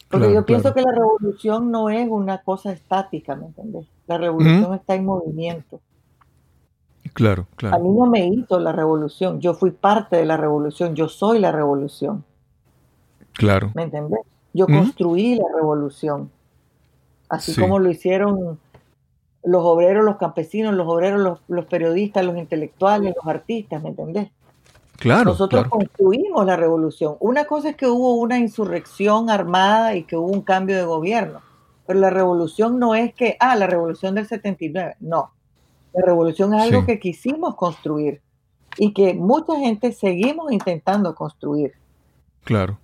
Porque 0.10 0.34
yo 0.34 0.46
pienso 0.46 0.74
que 0.74 0.82
la 0.82 0.92
revolución 0.92 1.70
no 1.70 1.90
es 1.90 2.08
una 2.08 2.38
cosa 2.40 2.72
estática, 2.72 3.36
¿me 3.36 3.48
entendés? 3.48 3.86
La 4.08 4.18
revolución 4.18 4.74
está 4.74 4.96
en 4.96 5.06
movimiento. 5.06 5.82
Claro, 7.14 7.48
claro. 7.56 7.76
A 7.76 7.80
mí 7.80 7.90
no 7.90 8.06
me 8.06 8.28
hizo 8.28 8.60
la 8.60 8.72
revolución, 8.72 9.42
yo 9.42 9.54
fui 9.54 9.72
parte 9.72 10.16
de 10.16 10.26
la 10.26 10.38
revolución, 10.38 10.96
yo 10.96 11.10
soy 11.10 11.40
la 11.40 11.52
revolución. 11.52 12.24
Claro. 13.34 13.72
¿Me 13.74 13.84
entendés? 13.84 14.20
Yo 14.54 14.66
construí 14.66 15.36
la 15.36 15.46
revolución, 15.56 16.32
así 17.30 17.60
como 17.60 17.80
lo 17.80 17.92
hicieron 17.92 18.60
los 19.48 19.64
obreros, 19.64 20.04
los 20.04 20.18
campesinos, 20.18 20.74
los 20.74 20.88
obreros, 20.88 21.40
los, 21.48 21.66
periodistas, 21.66 22.26
los 22.26 22.38
intelectuales, 22.38 23.16
los 23.16 23.26
artistas, 23.26 23.82
¿me 23.82 23.90
entendés? 23.90 24.30
Claro. 24.98 25.32
Nosotros 25.32 25.68
construimos 25.70 26.46
la 26.46 26.58
revolución. 26.58 27.16
Una 27.22 27.46
cosa 27.46 27.70
es 27.70 27.78
que 27.78 27.88
hubo 27.88 28.16
una 28.16 28.40
insurrección 28.40 29.30
armada 29.30 29.96
y 29.96 30.04
que 30.04 30.18
hubo 30.18 30.28
un 30.28 30.42
cambio 30.42 30.76
de 30.76 30.84
gobierno, 30.84 31.40
pero 31.86 32.00
la 32.00 32.10
revolución 32.10 32.78
no 32.78 32.94
es 32.94 33.14
que, 33.14 33.38
ah, 33.40 33.56
la 33.56 33.68
revolución 33.68 34.16
del 34.16 34.28
79, 34.28 34.98
no. 35.00 35.32
La 35.94 36.06
revolución 36.06 36.54
es 36.54 36.64
algo 36.64 36.86
que 36.86 37.00
quisimos 37.00 37.56
construir 37.56 38.22
y 38.78 38.94
que 38.94 39.14
mucha 39.14 39.58
gente 39.58 39.94
seguimos 39.94 40.52
intentando 40.52 41.16
construir. 41.16 41.74
Claro. 42.44 42.78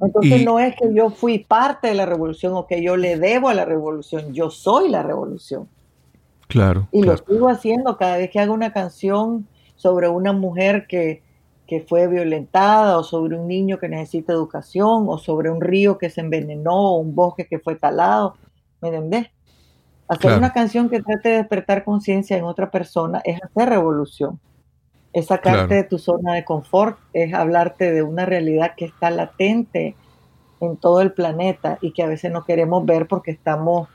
Entonces 0.00 0.44
no 0.44 0.60
es 0.60 0.76
que 0.76 0.94
yo 0.94 1.10
fui 1.10 1.40
parte 1.40 1.88
de 1.88 1.94
la 1.94 2.06
revolución 2.06 2.52
o 2.54 2.68
que 2.68 2.82
yo 2.84 2.96
le 2.96 3.18
debo 3.18 3.48
a 3.48 3.54
la 3.54 3.64
revolución, 3.64 4.32
yo 4.32 4.48
soy 4.48 4.88
la 4.90 5.02
revolución. 5.02 5.68
Claro. 6.48 6.88
Y 6.92 7.02
lo 7.02 7.16
sigo 7.16 7.48
haciendo 7.48 7.96
cada 7.96 8.16
vez 8.16 8.30
que 8.30 8.40
hago 8.40 8.54
una 8.54 8.72
canción 8.72 9.46
sobre 9.76 10.08
una 10.08 10.32
mujer 10.32 10.86
que, 10.88 11.22
que 11.66 11.82
fue 11.82 12.08
violentada 12.08 12.98
o 12.98 13.04
sobre 13.04 13.38
un 13.38 13.46
niño 13.46 13.78
que 13.78 13.88
necesita 13.88 14.32
educación 14.32 15.04
o 15.08 15.18
sobre 15.18 15.50
un 15.50 15.60
río 15.60 15.98
que 15.98 16.10
se 16.10 16.22
envenenó 16.22 16.94
o 16.94 16.98
un 16.98 17.14
bosque 17.14 17.46
que 17.46 17.58
fue 17.58 17.76
talado. 17.76 18.36
¿Me 18.80 18.88
entendés? 18.88 19.28
Hacer 20.08 20.38
una 20.38 20.54
canción 20.54 20.88
que 20.88 21.02
trate 21.02 21.28
de 21.28 21.36
despertar 21.36 21.84
conciencia 21.84 22.38
en 22.38 22.44
otra 22.44 22.70
persona 22.70 23.20
es 23.24 23.38
hacer 23.42 23.68
revolución. 23.68 24.40
Es 25.12 25.26
sacarte 25.26 25.74
de 25.74 25.84
tu 25.84 25.98
zona 25.98 26.34
de 26.34 26.46
confort, 26.46 26.98
es 27.12 27.34
hablarte 27.34 27.92
de 27.92 28.02
una 28.02 28.24
realidad 28.24 28.72
que 28.74 28.86
está 28.86 29.10
latente 29.10 29.96
en 30.60 30.78
todo 30.78 31.02
el 31.02 31.12
planeta 31.12 31.78
y 31.82 31.92
que 31.92 32.02
a 32.02 32.06
veces 32.06 32.32
no 32.32 32.44
queremos 32.44 32.86
ver 32.86 33.06
porque 33.06 33.30
estamos 33.30 33.88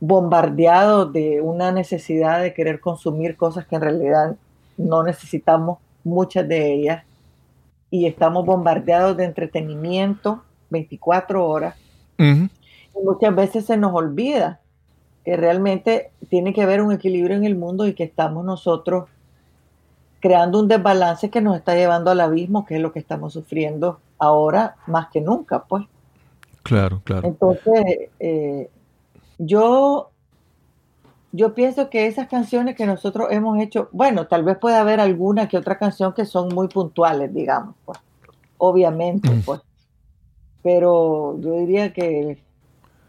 bombardeados 0.00 1.12
de 1.12 1.40
una 1.40 1.72
necesidad 1.72 2.40
de 2.42 2.54
querer 2.54 2.80
consumir 2.80 3.36
cosas 3.36 3.66
que 3.66 3.76
en 3.76 3.82
realidad 3.82 4.36
no 4.78 5.02
necesitamos 5.02 5.78
muchas 6.04 6.48
de 6.48 6.72
ellas 6.72 7.04
y 7.90 8.06
estamos 8.06 8.46
bombardeados 8.46 9.16
de 9.16 9.24
entretenimiento 9.24 10.42
24 10.70 11.46
horas 11.46 11.76
y 12.18 13.02
muchas 13.02 13.34
veces 13.34 13.64
se 13.64 13.78
nos 13.78 13.94
olvida 13.94 14.60
que 15.24 15.36
realmente 15.36 16.10
tiene 16.28 16.52
que 16.52 16.62
haber 16.62 16.82
un 16.82 16.92
equilibrio 16.92 17.36
en 17.36 17.44
el 17.44 17.56
mundo 17.56 17.86
y 17.86 17.94
que 17.94 18.04
estamos 18.04 18.44
nosotros 18.44 19.08
creando 20.20 20.60
un 20.60 20.68
desbalance 20.68 21.30
que 21.30 21.40
nos 21.40 21.56
está 21.56 21.74
llevando 21.74 22.10
al 22.10 22.20
abismo, 22.20 22.66
que 22.66 22.76
es 22.76 22.82
lo 22.82 22.92
que 22.92 22.98
estamos 22.98 23.32
sufriendo 23.32 24.00
ahora 24.18 24.76
más 24.86 25.08
que 25.08 25.20
nunca, 25.20 25.64
pues. 25.64 25.86
Claro, 26.62 27.00
claro. 27.04 27.26
Entonces, 27.26 28.10
eh, 28.18 28.68
yo, 29.42 30.10
yo 31.32 31.54
pienso 31.54 31.88
que 31.88 32.06
esas 32.06 32.28
canciones 32.28 32.76
que 32.76 32.84
nosotros 32.84 33.28
hemos 33.30 33.58
hecho, 33.58 33.88
bueno, 33.90 34.26
tal 34.26 34.44
vez 34.44 34.58
pueda 34.58 34.80
haber 34.80 35.00
alguna 35.00 35.48
que 35.48 35.56
otra 35.56 35.78
canción 35.78 36.12
que 36.12 36.26
son 36.26 36.54
muy 36.54 36.68
puntuales, 36.68 37.32
digamos, 37.32 37.74
pues, 37.84 37.98
obviamente, 38.58 39.30
mm. 39.30 39.42
pues. 39.42 39.60
Pero 40.62 41.40
yo 41.40 41.54
diría 41.54 41.94
que 41.94 42.38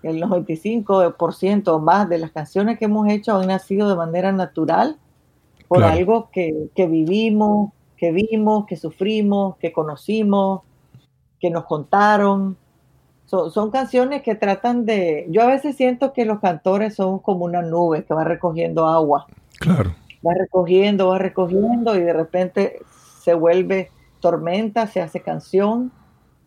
el 0.04 0.24
95% 0.24 1.68
o 1.68 1.80
más 1.80 2.08
de 2.08 2.18
las 2.18 2.32
canciones 2.32 2.80
que 2.80 2.86
hemos 2.86 3.10
hecho 3.10 3.36
han 3.36 3.48
nacido 3.48 3.90
de 3.90 3.96
manera 3.96 4.32
natural 4.32 4.98
por 5.68 5.84
algo 5.84 6.30
que, 6.32 6.70
vivimos, 6.76 7.72
que 7.98 8.12
vimos, 8.12 8.66
que 8.66 8.78
sufrimos, 8.78 9.58
que 9.58 9.74
conocimos, 9.74 10.62
que 11.40 11.50
nos 11.50 11.66
contaron. 11.66 12.58
Son 13.32 13.72
canciones 13.72 14.24
que 14.24 14.36
tratan 14.36 14.86
de... 14.86 15.26
Yo 15.30 15.42
a 15.44 15.46
veces 15.46 15.78
siento 15.78 16.12
que 16.12 16.26
los 16.26 16.42
cantores 16.42 16.96
son 16.96 17.20
como 17.20 17.46
una 17.46 17.62
nube 17.62 18.04
que 18.04 18.14
va 18.14 18.26
recogiendo 18.26 18.88
agua. 18.88 19.26
Claro. 19.60 19.96
Va 20.26 20.34
recogiendo, 20.34 21.08
va 21.08 21.18
recogiendo 21.18 21.96
y 21.96 22.02
de 22.02 22.14
repente 22.14 22.80
se 23.22 23.34
vuelve 23.34 23.90
tormenta, 24.20 24.86
se 24.86 25.02
hace 25.02 25.22
canción 25.22 25.92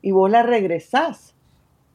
y 0.02 0.12
vos 0.12 0.30
la 0.30 0.42
regresás 0.42 1.34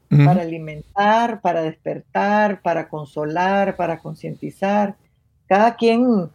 para 0.10 0.42
alimentar, 0.42 1.40
para 1.40 1.62
despertar, 1.62 2.64
para 2.64 2.90
consolar, 2.90 3.76
para 3.76 4.00
concientizar. 4.00 4.96
Cada 5.48 5.76
quien 5.76 6.32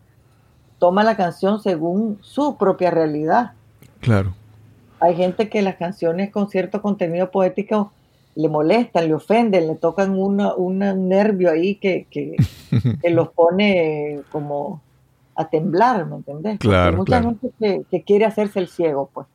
toma 0.78 1.02
la 1.02 1.16
canción 1.16 1.60
según 1.60 2.18
su 2.22 2.56
propia 2.56 2.92
realidad. 2.92 3.52
Claro. 3.98 4.32
Hay 5.00 5.16
gente 5.16 5.48
que 5.48 5.60
las 5.60 5.74
canciones 5.74 6.30
con 6.30 6.48
cierto 6.48 6.80
contenido 6.80 7.32
poético 7.32 7.92
le 8.36 8.48
molestan, 8.48 9.06
le 9.06 9.14
ofenden, 9.14 9.66
le 9.66 9.76
tocan 9.76 10.18
un 10.18 10.78
nervio 11.08 11.50
ahí 11.50 11.76
que, 11.76 12.06
que, 12.10 13.10
los 13.10 13.28
pone 13.30 14.20
como 14.30 14.82
a 15.36 15.48
temblar, 15.48 16.06
¿me 16.06 16.16
entendés? 16.16 16.58
Claro, 16.58 16.90
hay 16.90 16.96
mucha 16.96 17.22
gente 17.22 17.84
que, 17.90 18.02
quiere 18.02 18.24
hacerse 18.24 18.60
el 18.60 18.68
ciego, 18.68 19.10
pues. 19.12 19.26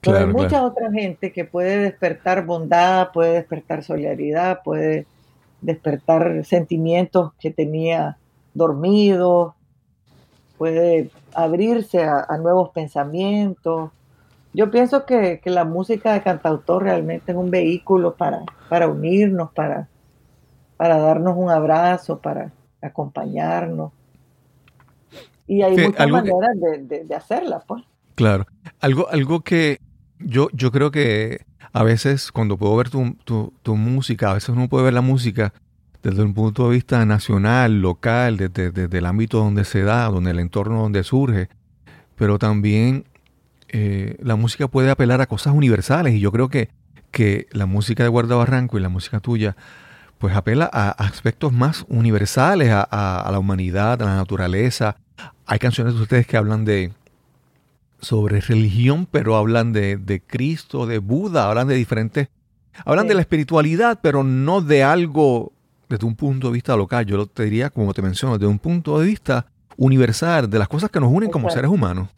Pero 0.00 0.16
hay 0.16 0.26
mucha 0.26 0.64
otra 0.64 0.90
gente 0.90 1.30
que 1.30 1.44
puede 1.44 1.76
despertar 1.78 2.46
bondad, 2.46 3.10
puede 3.12 3.34
despertar 3.34 3.84
solidaridad, 3.84 4.62
puede 4.62 5.06
despertar 5.60 6.42
sentimientos 6.46 7.32
que 7.38 7.50
tenía 7.50 8.16
dormidos, 8.54 9.52
puede 10.56 11.10
abrirse 11.34 12.04
a, 12.04 12.36
nuevos 12.38 12.70
pensamientos. 12.70 13.90
Yo 14.52 14.70
pienso 14.70 15.06
que, 15.06 15.40
la 15.44 15.64
música 15.64 16.12
de 16.12 16.22
cantautor 16.22 16.82
realmente 16.82 17.32
es 17.32 17.38
un 17.38 17.50
vehículo 17.50 18.14
para, 18.14 18.42
para 18.68 18.88
unirnos, 18.88 19.52
para, 19.52 19.88
para 20.76 20.98
darnos 20.98 21.36
un 21.36 21.50
abrazo, 21.50 22.18
para 22.18 22.52
acompañarnos. 22.82 23.92
Y 25.46 25.62
hay 25.62 25.76
muchas 25.76 26.08
maneras 26.08 26.50
de, 26.58 27.14
hacerla, 27.14 27.60
pues. 27.66 27.84
Claro. 28.14 28.46
Algo, 28.80 29.08
algo 29.08 29.40
que 29.40 29.78
yo, 30.18 30.48
yo 30.52 30.70
creo 30.70 30.90
que 30.90 31.44
a 31.72 31.82
veces 31.82 32.32
cuando 32.32 32.56
puedo 32.56 32.76
ver 32.76 32.90
tu, 32.90 33.16
tu, 33.24 33.76
música, 33.76 34.30
a 34.30 34.34
veces 34.34 34.50
uno 34.50 34.68
puede 34.68 34.84
ver 34.84 34.94
la 34.94 35.00
música 35.00 35.52
desde 36.02 36.22
un 36.22 36.34
punto 36.34 36.68
de 36.68 36.74
vista 36.74 37.04
nacional, 37.04 37.80
local, 37.80 38.36
desde, 38.36 38.98
el 38.98 39.06
ámbito 39.06 39.38
donde 39.38 39.64
se 39.64 39.82
da, 39.82 40.06
donde 40.06 40.30
el 40.30 40.40
entorno 40.40 40.82
donde 40.82 41.04
surge, 41.04 41.48
pero 42.16 42.38
también 42.38 43.04
eh, 43.72 44.16
la 44.20 44.36
música 44.36 44.68
puede 44.68 44.90
apelar 44.90 45.20
a 45.20 45.26
cosas 45.26 45.54
universales 45.54 46.14
y 46.14 46.20
yo 46.20 46.32
creo 46.32 46.48
que, 46.48 46.70
que 47.10 47.46
la 47.52 47.66
música 47.66 48.02
de 48.02 48.08
Guarda 48.08 48.36
Barranco 48.36 48.78
y 48.78 48.80
la 48.80 48.88
música 48.88 49.20
tuya 49.20 49.56
pues 50.18 50.36
apela 50.36 50.68
a 50.70 50.90
aspectos 50.90 51.52
más 51.52 51.86
universales, 51.88 52.70
a, 52.70 53.28
la 53.30 53.38
humanidad, 53.38 54.02
a 54.02 54.04
la 54.04 54.16
naturaleza. 54.16 54.96
Hay 55.46 55.58
canciones 55.58 55.94
de 55.94 56.02
ustedes 56.02 56.26
que 56.26 56.36
hablan 56.36 56.66
de 56.66 56.92
sobre 58.00 58.40
religión, 58.40 59.08
pero 59.10 59.36
hablan 59.36 59.72
de, 59.72 59.96
de 59.96 60.20
Cristo, 60.20 60.84
de 60.84 60.98
Buda, 60.98 61.48
hablan 61.48 61.68
de 61.68 61.74
diferentes, 61.74 62.28
hablan 62.84 63.08
de 63.08 63.14
la 63.14 63.22
espiritualidad, 63.22 64.00
pero 64.02 64.22
no 64.22 64.60
de 64.60 64.82
algo 64.82 65.52
desde 65.88 66.06
un 66.06 66.14
punto 66.14 66.48
de 66.48 66.52
vista 66.52 66.76
local, 66.76 67.04
yo 67.04 67.26
te 67.26 67.44
diría, 67.44 67.70
como 67.70 67.92
te 67.92 68.02
menciono, 68.02 68.38
desde 68.38 68.46
un 68.46 68.60
punto 68.60 69.00
de 69.00 69.06
vista 69.06 69.46
universal, 69.76 70.48
de 70.48 70.58
las 70.58 70.68
cosas 70.68 70.90
que 70.90 71.00
nos 71.00 71.10
unen 71.10 71.30
como 71.30 71.50
seres 71.50 71.70
humanos. 71.70 72.08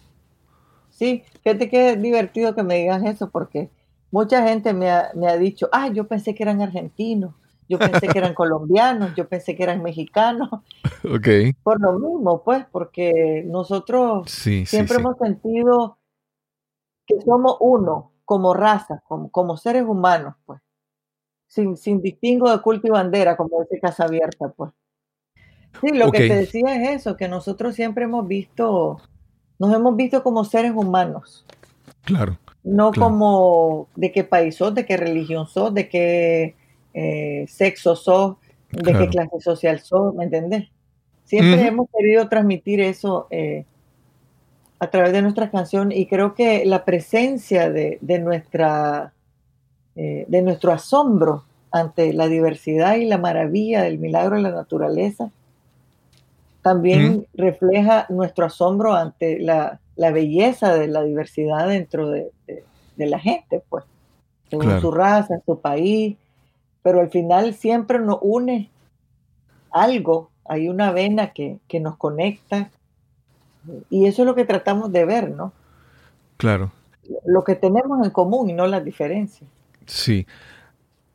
Sí, 1.03 1.25
fíjate 1.43 1.69
que 1.69 1.91
es 1.91 2.01
divertido 2.01 2.55
que 2.55 2.63
me 2.63 2.77
digas 2.77 3.03
eso, 3.03 3.29
porque 3.29 3.71
mucha 4.13 4.47
gente 4.47 4.73
me 4.73 4.89
ha, 4.89 5.37
dicho, 5.37 5.69
ah, 5.73 5.89
yo 5.89 6.07
pensé 6.07 6.33
que 6.33 6.45
eran 6.45 6.63
argentinos, 6.63 7.35
yo 7.69 7.77
pensé 7.81 8.07
que 8.07 8.19
eran 8.19 8.35
colombianos, 8.37 9.13
yo 9.17 9.29
pensé 9.29 9.57
que 9.57 9.65
eran 9.65 9.83
mexicanos. 9.83 10.49
Ok. 11.05 11.27
Por 11.65 11.81
lo 11.81 11.95
mismo, 11.99 12.45
pues, 12.45 12.65
porque 12.71 13.43
nosotros 13.45 14.31
siempre 14.31 14.99
hemos 14.99 15.19
sentido 15.19 15.99
que 17.05 17.21
somos 17.23 17.57
uno 17.59 18.13
como 18.25 18.55
raza, 18.55 19.03
como, 19.09 19.29
como 19.33 19.57
seres 19.57 19.83
humanos, 19.83 20.37
pues 20.47 20.61
sin, 21.49 21.77
sin 21.77 22.01
distingo 22.01 22.49
de 22.49 22.63
culto 22.63 22.87
y 22.87 22.91
bandera, 22.91 23.37
como 23.37 23.61
dice 23.63 23.81
Casa 23.81 24.05
Abierta, 24.05 24.53
pues. 24.57 24.71
Sí, 25.81 25.89
lo 25.89 26.13
que 26.13 26.29
te 26.29 26.37
decía 26.37 26.77
es 26.77 27.01
eso, 27.01 27.17
que 27.17 27.27
nosotros 27.27 27.75
siempre 27.75 28.05
hemos 28.05 28.29
visto, 28.29 29.01
nos 29.63 29.73
hemos 29.73 29.95
visto 29.95 30.25
como 30.25 30.45
seres 30.45 30.73
humanos. 30.75 31.45
Claro. 32.03 32.37
No 32.65 32.91
como 32.93 33.87
de 33.95 34.11
qué 34.11 34.25
país 34.25 34.57
sos, 34.57 34.75
de 34.75 34.85
qué 34.85 34.97
religión 34.97 35.47
sos, 35.47 35.73
de 35.73 35.89
qué 35.89 36.57
eh, 36.95 37.47
sexo 37.49 37.95
sos, 37.95 38.39
de 38.73 38.93
qué 38.93 39.09
clase 39.09 39.41
social 39.41 39.79
sos, 39.79 40.15
¿me 40.17 40.25
entendés? 40.25 40.69
Siempre 41.25 41.65
hemos 41.65 41.89
querido 41.97 42.29
transmitir 42.29 42.81
eso 42.81 43.29
eh, 43.31 43.65
a 44.81 44.89
través 44.89 45.13
de 45.13 45.23
nuestras 45.23 45.51
canciones 45.51 45.97
y 45.97 46.07
creo 46.07 46.35
que 46.35 46.65
la 46.67 46.85
presencia 46.85 47.71
de, 47.71 47.99
de 48.01 48.19
nuestra 48.19 49.13
eh, 49.95 50.25
de 50.27 50.43
nuestro 50.43 50.73
asombro 50.73 51.45
ante 51.71 52.13
la 52.13 52.27
diversidad 52.27 52.97
y 52.97 53.05
la 53.05 53.19
maravilla 53.19 53.83
del 53.83 54.01
milagro 54.01 54.35
de 54.35 54.43
la 54.43 54.51
naturaleza, 54.51 55.31
también 56.63 57.27
refleja 57.35 58.07
nuestro 58.09 58.47
asombro 58.47 58.95
ante 58.95 59.39
la, 59.41 59.81
belleza 59.97 60.75
de 60.75 60.89
la 60.89 61.03
diversidad 61.03 61.69
dentro 61.69 62.11
de, 62.11 62.31
la 62.97 63.19
gente, 63.19 63.63
pues, 63.69 63.85
según 64.49 64.81
su 64.81 64.91
raza, 64.91 65.41
su 65.45 65.61
país, 65.61 66.17
pero 66.83 67.01
al 67.01 67.11
final 67.11 67.55
siempre 67.55 67.99
nos 67.99 68.19
une 68.23 68.71
algo, 69.71 70.31
hay 70.45 70.69
una 70.69 70.93
vena 70.93 71.33
que, 71.33 71.59
que 71.67 71.81
nos 71.81 71.97
conecta, 71.97 72.71
y 73.91 74.07
eso 74.07 74.23
es 74.23 74.27
lo 74.27 74.35
que 74.35 74.45
tratamos 74.45 74.93
de 74.93 75.05
ver, 75.05 75.31
¿no? 75.31 75.53
Claro. 76.37 76.73
Lo 77.25 77.45
que 77.45 77.55
tenemos 77.55 78.05
en 78.05 78.11
común 78.11 78.51
y 78.51 78.53
no 78.53 78.67
las 78.67 78.85
diferencias. 78.85 79.49
Sí. 79.87 80.27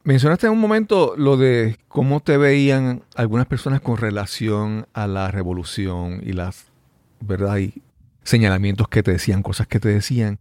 Mencionaste 0.08 0.48
en 0.48 0.54
un 0.54 0.60
momento 0.62 1.16
lo 1.18 1.36
de 1.36 1.76
cómo 1.90 2.22
te 2.22 2.38
veían 2.38 3.04
algunas 3.18 3.46
personas 3.46 3.82
con 3.82 3.98
relación 3.98 4.88
a 4.94 5.06
la 5.06 5.32
revolución 5.32 6.22
y 6.26 6.32
las, 6.32 6.68
¿verdad? 7.20 7.58
Y 7.58 7.82
señalamientos 8.24 8.88
que 8.88 9.04
te 9.04 9.12
decían, 9.12 9.44
cosas 9.44 9.68
que 9.68 9.82
te 9.82 9.90
decían. 9.90 10.40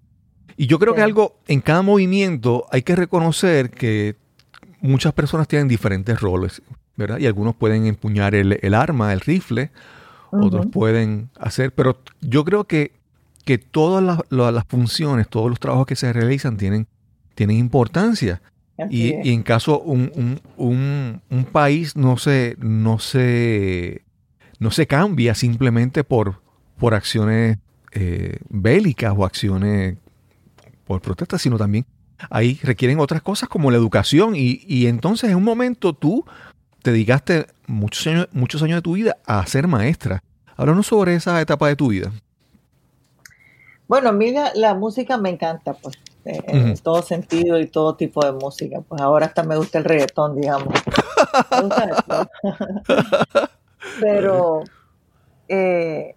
Y 0.57 0.69
yo 0.69 0.79
creo 0.79 0.95
que 0.95 1.03
algo, 1.03 1.41
en 1.49 1.61
cada 1.61 1.83
movimiento 1.83 2.65
hay 2.71 2.83
que 2.83 2.95
reconocer 2.95 3.71
que 3.71 4.15
muchas 4.81 5.13
personas 5.15 5.49
tienen 5.49 5.67
diferentes 5.67 6.21
roles, 6.21 6.63
¿verdad? 6.95 7.19
Y 7.19 7.27
algunos 7.27 7.57
pueden 7.57 7.87
empuñar 7.87 8.37
el, 8.37 8.73
arma, 8.73 9.13
el 9.13 9.21
rifle, 9.21 9.73
otros 10.31 10.67
pueden 10.67 11.29
hacer, 11.41 11.73
pero 11.73 11.99
yo 12.21 12.45
creo 12.45 12.69
que, 12.69 12.93
que 13.45 13.59
todas 13.59 14.01
las, 14.05 14.21
las, 14.31 14.65
funciones, 14.69 15.27
todos 15.27 15.51
los 15.51 15.59
trabajos 15.59 15.87
que 15.87 15.97
se 15.97 16.13
realizan 16.13 16.57
tienen 16.57 16.87
tienen 17.35 17.59
importancia. 17.59 18.41
Y, 18.91 19.31
en 19.31 19.43
caso 19.43 19.81
un, 19.81 20.41
un, 20.57 21.45
país 21.51 21.97
no 21.97 22.19
se, 22.19 22.57
no 22.59 22.99
se, 22.99 24.03
no 24.59 24.71
se 24.71 24.87
cambia 24.87 25.35
simplemente 25.35 26.05
por, 26.05 26.43
por 26.77 26.95
acciones 26.95 27.59
eh, 27.93 28.39
bélicas 28.51 29.15
o 29.17 29.25
acciones 29.25 29.97
por 30.87 31.01
protestas, 31.01 31.41
sino 31.41 31.57
también 31.57 31.87
ahí 32.31 32.59
requieren 32.63 33.01
otras 33.01 33.23
cosas 33.23 33.49
como 33.49 33.71
la 33.71 33.79
educación. 33.79 34.35
Y, 34.37 34.87
entonces 34.87 35.31
en 35.31 35.37
un 35.37 35.45
momento 35.45 35.95
tú 35.95 36.25
te 36.83 36.93
dedicaste 36.93 37.47
muchos 37.67 38.07
años, 38.07 38.29
muchos 38.33 38.63
años 38.63 38.77
de 38.77 38.83
tu 38.83 38.93
vida 38.93 39.17
a 39.25 39.45
ser 39.47 39.69
maestra. 39.69 40.23
Háblanos 40.57 40.87
sobre 40.87 41.15
esa 41.15 41.41
etapa 41.41 41.69
de 41.69 41.77
tu 41.77 41.89
vida. 41.89 42.13
Bueno, 43.89 44.13
mira, 44.13 44.53
la 44.55 44.75
música 44.75 45.17
me 45.17 45.31
encanta, 45.31 45.73
pues 45.75 45.97
en 46.27 46.77
todo 46.79 47.03
sentido 47.03 47.59
y 47.59 47.69
todo 47.69 47.95
tipo 47.95 48.25
de 48.25 48.33
música. 48.33 48.81
Pues 48.81 49.01
ahora 49.01 49.27
hasta 49.27 49.45
me 49.45 49.57
gusta 49.57 49.79
el 49.79 49.85
reggaetón, 49.85 50.41
digamos. 50.41 50.75
Pero, 54.01 54.63
eh, 55.49 56.15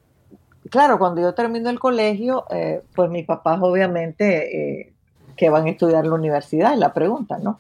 claro, 0.70 0.98
cuando 0.98 1.22
yo 1.22 1.34
termino 1.34 1.70
el 1.70 1.80
colegio, 1.80 2.46
eh, 2.50 2.82
pues 2.96 3.10
mis 3.10 3.26
papás 3.26 3.60
obviamente 3.62 4.82
eh, 4.82 4.94
que 5.36 5.50
van 5.50 5.68
a 5.68 5.70
estudiar 5.70 6.06
la 6.06 6.16
universidad, 6.16 6.74
es 6.74 6.80
la 6.80 6.94
pregunta, 6.94 7.38
¿no? 7.38 7.60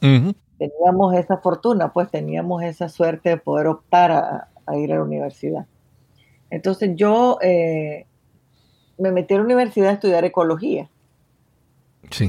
Teníamos 0.00 1.14
esa 1.14 1.38
fortuna, 1.38 1.92
pues 1.92 2.10
teníamos 2.10 2.62
esa 2.62 2.88
suerte 2.88 3.30
de 3.30 3.36
poder 3.36 3.66
optar 3.66 4.12
a, 4.12 4.48
a 4.66 4.76
ir 4.76 4.92
a 4.92 4.96
la 4.96 5.02
universidad. 5.02 5.66
Entonces 6.50 6.92
yo 6.94 7.38
me 7.40 9.12
metí 9.12 9.34
a 9.34 9.38
la 9.38 9.44
universidad 9.44 9.90
a 9.90 9.94
estudiar 9.94 10.24
ecología. 10.24 10.88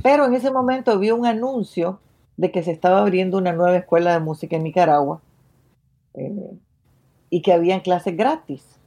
Pero 0.04 0.26
en 0.26 0.34
ese 0.34 0.52
momento 0.52 0.98
vi 1.00 1.12
un 1.12 1.26
anuncio 1.26 2.00
de 2.38 2.52
que 2.52 2.64
se 2.64 2.72
estaba 2.72 3.00
abriendo 3.00 3.38
una 3.38 3.54
nueva 3.54 3.78
escuela 3.78 4.14
de 4.14 4.20
música 4.20 4.56
en 4.56 4.64
Nicaragua 4.64 5.22
eh, 6.14 6.52
y 7.30 7.42
que 7.42 7.54
habían 7.54 7.82
clases 7.82 8.16
gratis. 8.16 8.80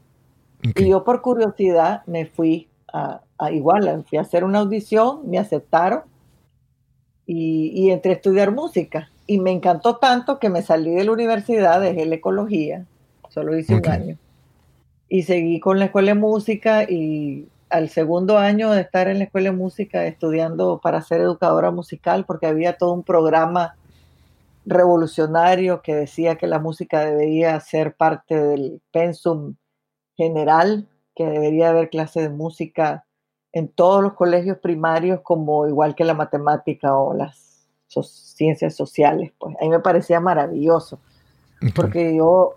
Y 0.62 0.88
yo 0.88 1.04
por 1.04 1.22
curiosidad 1.22 2.02
me 2.06 2.26
fui 2.26 2.68
a, 2.92 3.20
igual, 3.50 4.04
fui 4.08 4.18
a 4.18 4.22
hacer 4.22 4.44
una 4.44 4.60
audición, 4.60 5.28
me 5.28 5.38
aceptaron 5.38 6.02
y, 7.26 7.90
entré 7.90 8.12
a 8.12 8.14
estudiar 8.14 8.52
música. 8.52 9.10
Y 9.26 9.38
me 9.38 9.50
encantó 9.50 9.96
tanto 9.96 10.38
que 10.38 10.50
me 10.50 10.62
salí 10.62 10.90
de 10.90 11.04
la 11.04 11.12
universidad, 11.12 11.80
dejé 11.80 12.06
la 12.06 12.16
ecología, 12.16 12.86
solo 13.28 13.56
hice 13.56 13.76
un 13.76 13.88
año. 13.88 14.18
Y 15.08 15.22
seguí 15.22 15.60
con 15.60 15.78
la 15.78 15.86
escuela 15.86 16.14
de 16.14 16.20
música 16.20 16.84
y 16.84 17.48
al 17.72 17.88
segundo 17.88 18.38
año 18.38 18.70
de 18.70 18.82
estar 18.82 19.08
en 19.08 19.18
la 19.18 19.24
escuela 19.24 19.50
de 19.50 19.56
música 19.56 20.04
estudiando 20.06 20.80
para 20.82 21.00
ser 21.00 21.22
educadora 21.22 21.70
musical, 21.70 22.24
porque 22.26 22.46
había 22.46 22.76
todo 22.76 22.92
un 22.92 23.02
programa 23.02 23.76
revolucionario 24.66 25.82
que 25.82 25.94
decía 25.94 26.36
que 26.36 26.46
la 26.46 26.58
música 26.58 27.00
debería 27.00 27.58
ser 27.60 27.94
parte 27.94 28.38
del 28.38 28.82
pensum 28.92 29.56
general, 30.16 30.86
que 31.14 31.24
debería 31.24 31.70
haber 31.70 31.90
clases 31.90 32.24
de 32.24 32.28
música 32.28 33.06
en 33.52 33.68
todos 33.68 34.02
los 34.02 34.14
colegios 34.14 34.58
primarios, 34.58 35.20
como 35.22 35.66
igual 35.66 35.94
que 35.94 36.04
la 36.04 36.14
matemática 36.14 36.96
o 36.96 37.14
las 37.14 37.66
ciencias 37.88 38.74
sociales. 38.74 39.32
Pues 39.38 39.56
a 39.60 39.64
mí 39.64 39.70
me 39.70 39.80
parecía 39.80 40.20
maravilloso, 40.20 41.00
porque 41.74 42.14
yo 42.14 42.56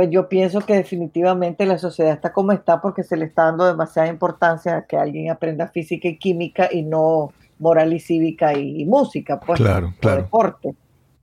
pues 0.00 0.08
yo 0.10 0.30
pienso 0.30 0.62
que 0.62 0.76
definitivamente 0.76 1.66
la 1.66 1.76
sociedad 1.76 2.14
está 2.14 2.32
como 2.32 2.52
está 2.52 2.80
porque 2.80 3.02
se 3.02 3.18
le 3.18 3.26
está 3.26 3.44
dando 3.44 3.66
demasiada 3.66 4.08
importancia 4.08 4.78
a 4.78 4.86
que 4.86 4.96
alguien 4.96 5.30
aprenda 5.30 5.68
física 5.68 6.08
y 6.08 6.16
química 6.16 6.70
y 6.72 6.84
no 6.84 7.34
moral 7.58 7.92
y 7.92 8.00
cívica 8.00 8.54
y, 8.54 8.86
música, 8.86 9.38
pues, 9.38 9.60
claro, 9.60 9.92
claro. 10.00 10.22
deporte. 10.22 10.74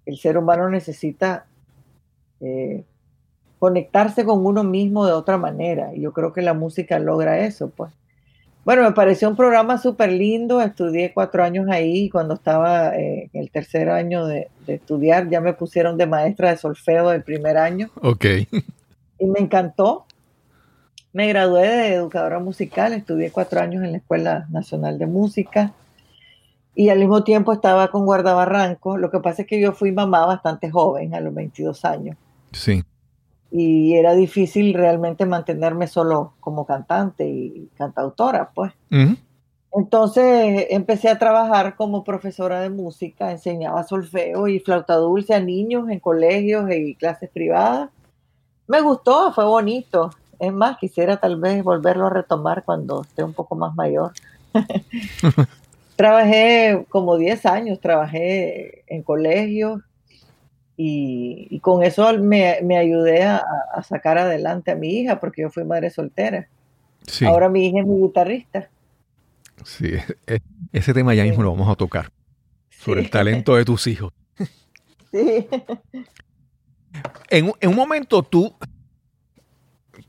El 0.06 0.20
ser 0.20 0.38
humano 0.38 0.70
necesita 0.70 1.48
eh, 2.40 2.84
conectarse 3.58 4.24
con 4.24 4.46
uno 4.46 4.64
mismo 4.64 5.08
de 5.08 5.14
otra 5.14 5.40
manera. 5.40 5.96
Y 5.96 6.02
yo 6.02 6.14
creo 6.14 6.32
que 6.32 6.44
la 6.44 6.54
música 6.54 7.00
logra 7.00 7.40
eso, 7.40 7.72
pues. 7.72 7.92
Bueno, 8.68 8.84
me 8.84 8.92
pareció 8.92 9.30
un 9.30 9.38
programa 9.38 9.78
súper 9.78 10.12
lindo. 10.12 10.60
Estudié 10.62 11.14
cuatro 11.14 11.42
años 11.42 11.70
ahí 11.70 12.00
y 12.00 12.10
cuando 12.10 12.34
estaba 12.34 12.98
eh, 12.98 13.30
en 13.32 13.42
el 13.42 13.50
tercer 13.50 13.90
año 13.90 14.26
de, 14.26 14.50
estudiar 14.68 15.30
ya 15.30 15.40
me 15.40 15.54
pusieron 15.54 15.96
de 15.96 16.06
maestra 16.06 16.50
de 16.50 16.58
solfeo 16.58 17.12
del 17.12 17.24
primer 17.24 17.58
año. 17.58 17.90
Ok. 18.02 18.26
Y 19.20 19.26
me 19.26 19.40
encantó. 19.40 20.06
Me 21.14 21.30
gradué 21.30 21.66
de 21.66 21.94
educadora 21.94 22.40
musical, 22.40 22.92
estudié 22.92 23.32
cuatro 23.32 23.62
años 23.62 23.86
en 23.86 23.94
la 23.94 24.00
Escuela 24.00 24.48
Nacional 24.50 25.00
de 25.00 25.06
Música 25.06 25.72
y 26.76 26.90
al 26.90 27.00
mismo 27.00 27.24
tiempo 27.24 27.54
estaba 27.54 27.90
con 27.90 28.06
Guardabarranco. 28.06 28.98
Lo 28.98 29.10
que 29.10 29.20
pasa 29.20 29.44
es 29.44 29.48
que 29.48 29.62
yo 29.62 29.72
fui 29.72 29.94
mamá 29.94 30.26
bastante 30.26 30.70
joven, 30.70 31.16
a 31.16 31.22
los 31.22 31.34
22 31.34 31.86
años. 31.86 32.18
Sí 32.52 32.84
y 33.52 33.96
era 33.96 34.14
difícil 34.14 34.74
realmente 34.74 35.26
mantenerme 35.26 35.88
solo 35.88 36.34
como 36.40 36.66
cantante 36.66 37.28
y 37.28 37.70
cantautora, 37.78 38.52
pues. 38.54 38.74
Entonces 39.74 40.68
empecé 40.70 41.10
a 41.10 41.20
trabajar 41.20 41.76
como 41.76 42.04
profesora 42.04 42.62
de 42.62 42.70
música, 42.70 43.32
enseñaba 43.32 43.84
solfeo 43.84 44.48
y 44.48 44.60
flauta 44.60 44.96
dulce 44.96 45.34
a 45.34 45.40
niños 45.40 45.90
en 45.90 46.00
colegios 46.00 46.70
y 46.72 46.96
clases 46.96 47.30
privadas. 47.30 47.90
Me 48.68 48.82
gustó, 48.82 49.32
fue 49.34 49.46
bonito. 49.46 50.10
Es 50.40 50.54
más, 50.54 50.78
quisiera 50.78 51.18
tal 51.18 51.40
vez 51.40 51.64
volverlo 51.64 52.08
a 52.08 52.12
retomar 52.12 52.64
cuando 52.64 53.02
esté 53.02 53.24
un 53.24 53.34
poco 53.34 53.56
más 53.56 53.76
mayor. 53.76 54.12
trabajé 55.96 56.86
como 56.90 57.18
10 57.18 57.46
años, 57.46 57.80
trabajé 57.80 58.84
en 58.88 59.04
colegios, 59.04 59.82
y, 60.80 61.60
con 61.62 61.84
eso 61.84 62.08
me, 62.20 62.78
ayudé 62.78 63.24
a, 63.24 63.44
sacar 63.84 64.20
adelante 64.20 64.72
a 64.72 64.76
mi 64.76 64.90
hija, 64.90 65.20
porque 65.20 65.42
yo 65.42 65.50
fui 65.50 65.64
madre 65.64 65.90
soltera. 65.90 66.48
Ahora 67.26 67.50
mi 67.50 67.68
hija 67.68 67.80
es 67.80 67.88
mi 67.88 68.00
guitarrista. 68.00 68.70
Sí, 69.64 69.94
e, 70.28 70.40
ese 70.72 70.94
tema 70.94 71.16
ya 71.16 71.24
mismo 71.24 71.42
lo 71.42 71.52
vamos 71.52 71.70
a 71.70 71.76
tocar, 71.76 72.12
sobre 72.70 73.02
el 73.02 73.10
talento 73.10 73.56
de 73.56 73.66
tus 73.66 73.88
hijos. 73.88 74.14
Sí. 75.12 75.48
En, 77.30 77.52
un 77.64 77.76
momento 77.76 78.24
tú, 78.24 78.54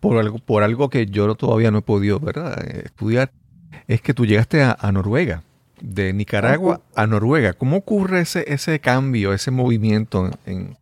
por 0.00 0.18
algo, 0.18 0.38
por 0.38 0.62
algo 0.62 0.90
que 0.90 1.06
yo 1.06 1.34
todavía 1.34 1.70
no 1.70 1.78
he 1.78 1.82
podido 1.82 2.20
¿verdad? 2.20 2.62
estudiar, 2.84 3.32
es 3.86 4.02
que 4.02 4.12
tú 4.12 4.26
llegaste 4.26 4.62
a 4.62 4.92
Noruega 4.92 5.42
de 5.80 6.12
Nicaragua 6.12 6.80
a 6.94 7.06
Noruega. 7.06 7.52
¿Cómo 7.52 7.78
ocurre 7.78 8.20
ese, 8.20 8.44
ese 8.52 8.80
cambio, 8.80 9.32
ese 9.32 9.50
movimiento 9.50 10.30
en, 10.46 10.76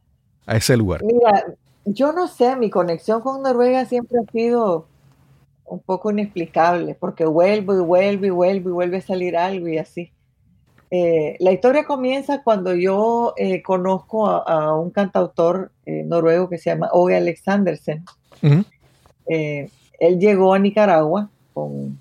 a 0.46 0.56
ese 0.56 0.76
lugar? 0.76 1.02
Mira, 1.04 1.44
yo 1.84 2.12
no 2.12 2.28
sé, 2.28 2.56
mi 2.56 2.70
conexión 2.70 3.20
con 3.20 3.42
Noruega 3.42 3.84
siempre 3.84 4.18
ha 4.18 4.30
sido 4.30 4.86
un 5.64 5.80
poco 5.80 6.10
inexplicable, 6.10 6.96
porque 6.98 7.26
vuelvo 7.26 7.74
y 7.74 7.80
vuelvo 7.80 8.26
y 8.26 8.30
vuelvo 8.30 8.68
y 8.68 8.72
vuelve 8.72 8.96
a 8.98 9.02
salir 9.02 9.36
algo 9.36 9.68
y 9.68 9.78
así. 9.78 10.12
Eh, 10.90 11.36
la 11.40 11.50
historia 11.50 11.84
comienza 11.84 12.44
cuando 12.44 12.74
yo 12.74 13.34
eh, 13.36 13.60
conozco 13.62 14.28
a, 14.28 14.78
un 14.78 14.90
cantautor 14.90 15.72
eh, 15.84 16.04
noruego 16.04 16.48
que 16.48 16.58
se 16.58 16.70
llama 16.70 16.88
Ove 16.92 17.16
Alexandersen. 17.16 18.04
él 19.26 20.18
llegó 20.20 20.54
a 20.54 20.58
Nicaragua 20.60 21.28
con 21.52 21.98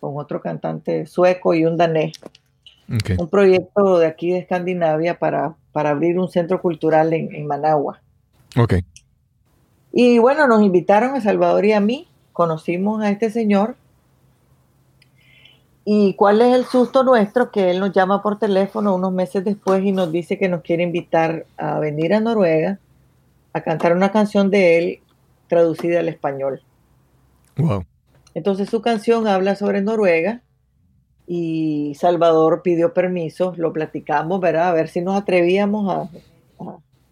con 0.00 0.16
otro 0.16 0.40
cantante 0.40 1.06
sueco 1.06 1.54
y 1.54 1.64
un 1.64 1.76
danés. 1.76 2.12
Un 2.88 3.28
proyecto 3.28 3.98
de 3.98 4.06
aquí 4.06 4.30
de 4.30 4.38
Escandinavia 4.38 5.18
para, 5.18 5.54
para 5.72 5.90
abrir 5.90 6.18
un 6.18 6.28
centro 6.28 6.62
cultural 6.62 7.12
en, 7.12 7.46
Managua. 7.46 8.00
Okay. 8.56 8.82
Y 9.92 10.18
bueno, 10.18 10.46
nos 10.46 10.62
invitaron 10.62 11.14
a 11.14 11.20
Salvador 11.20 11.66
y 11.66 11.72
a 11.72 11.80
mí, 11.80 12.08
conocimos 12.32 13.02
a 13.02 13.10
este 13.10 13.30
señor. 13.30 13.76
¿Y 15.84 16.14
cuál 16.14 16.40
es 16.40 16.54
el 16.54 16.64
susto 16.64 17.02
nuestro? 17.02 17.50
Que 17.50 17.70
él 17.70 17.80
nos 17.80 17.92
llama 17.92 18.22
por 18.22 18.38
teléfono 18.38 18.94
unos 18.94 19.12
meses 19.12 19.44
después 19.44 19.84
y 19.84 19.92
nos 19.92 20.10
dice 20.10 20.38
que 20.38 20.48
nos 20.48 20.62
quiere 20.62 20.82
invitar 20.82 21.46
a 21.58 21.78
venir 21.78 22.14
a 22.14 22.20
Noruega 22.20 22.78
a 23.52 23.62
cantar 23.62 23.94
una 23.94 24.12
canción 24.12 24.50
de 24.50 24.78
él 24.78 25.00
traducida 25.48 26.00
al 26.00 26.08
español. 26.08 26.62
Wow. 27.56 27.84
Entonces 28.34 28.68
su 28.70 28.80
canción 28.82 29.26
habla 29.26 29.56
sobre 29.56 29.82
Noruega 29.82 30.42
y 31.30 31.94
Salvador 31.94 32.62
pidió 32.62 32.94
permiso, 32.94 33.52
lo 33.58 33.70
platicamos, 33.70 34.40
¿verdad? 34.40 34.70
A 34.70 34.72
ver 34.72 34.88
si 34.88 35.02
nos 35.02 35.14
atrevíamos 35.14 36.08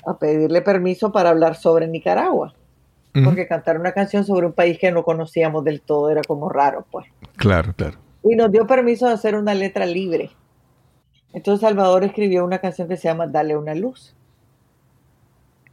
a, 0.07 0.15
pedirle 0.19 0.63
permiso 0.63 1.13
para 1.13 1.29
hablar 1.31 1.55
sobre 1.55 1.87
Nicaragua. 1.87 2.55
Porque 3.25 3.47
cantar 3.47 3.81
una 3.81 3.93
canción 3.93 4.25
sobre 4.25 4.47
un 4.47 4.53
país 4.53 4.79
que 4.79 4.93
no 4.93 5.03
conocíamos 5.03 5.65
del 5.65 5.81
todo 5.81 6.11
era 6.11 6.21
como 6.23 6.51
raro, 6.51 6.85
pues. 6.91 7.07
Claro, 7.37 7.73
claro. 7.75 7.97
Y 8.23 8.37
nos 8.37 8.53
dio 8.53 8.67
permiso 8.67 9.07
de 9.07 9.15
hacer 9.15 9.35
una 9.35 9.55
letra 9.55 9.87
libre. 9.87 10.31
Entonces 11.33 11.63
Salvador 11.63 12.05
escribió 12.05 12.45
una 12.45 12.59
canción 12.59 12.89
que 12.89 12.99
se 12.99 13.09
llama 13.09 13.27
Dale 13.27 13.57
una 13.57 13.75
luz, 13.75 14.15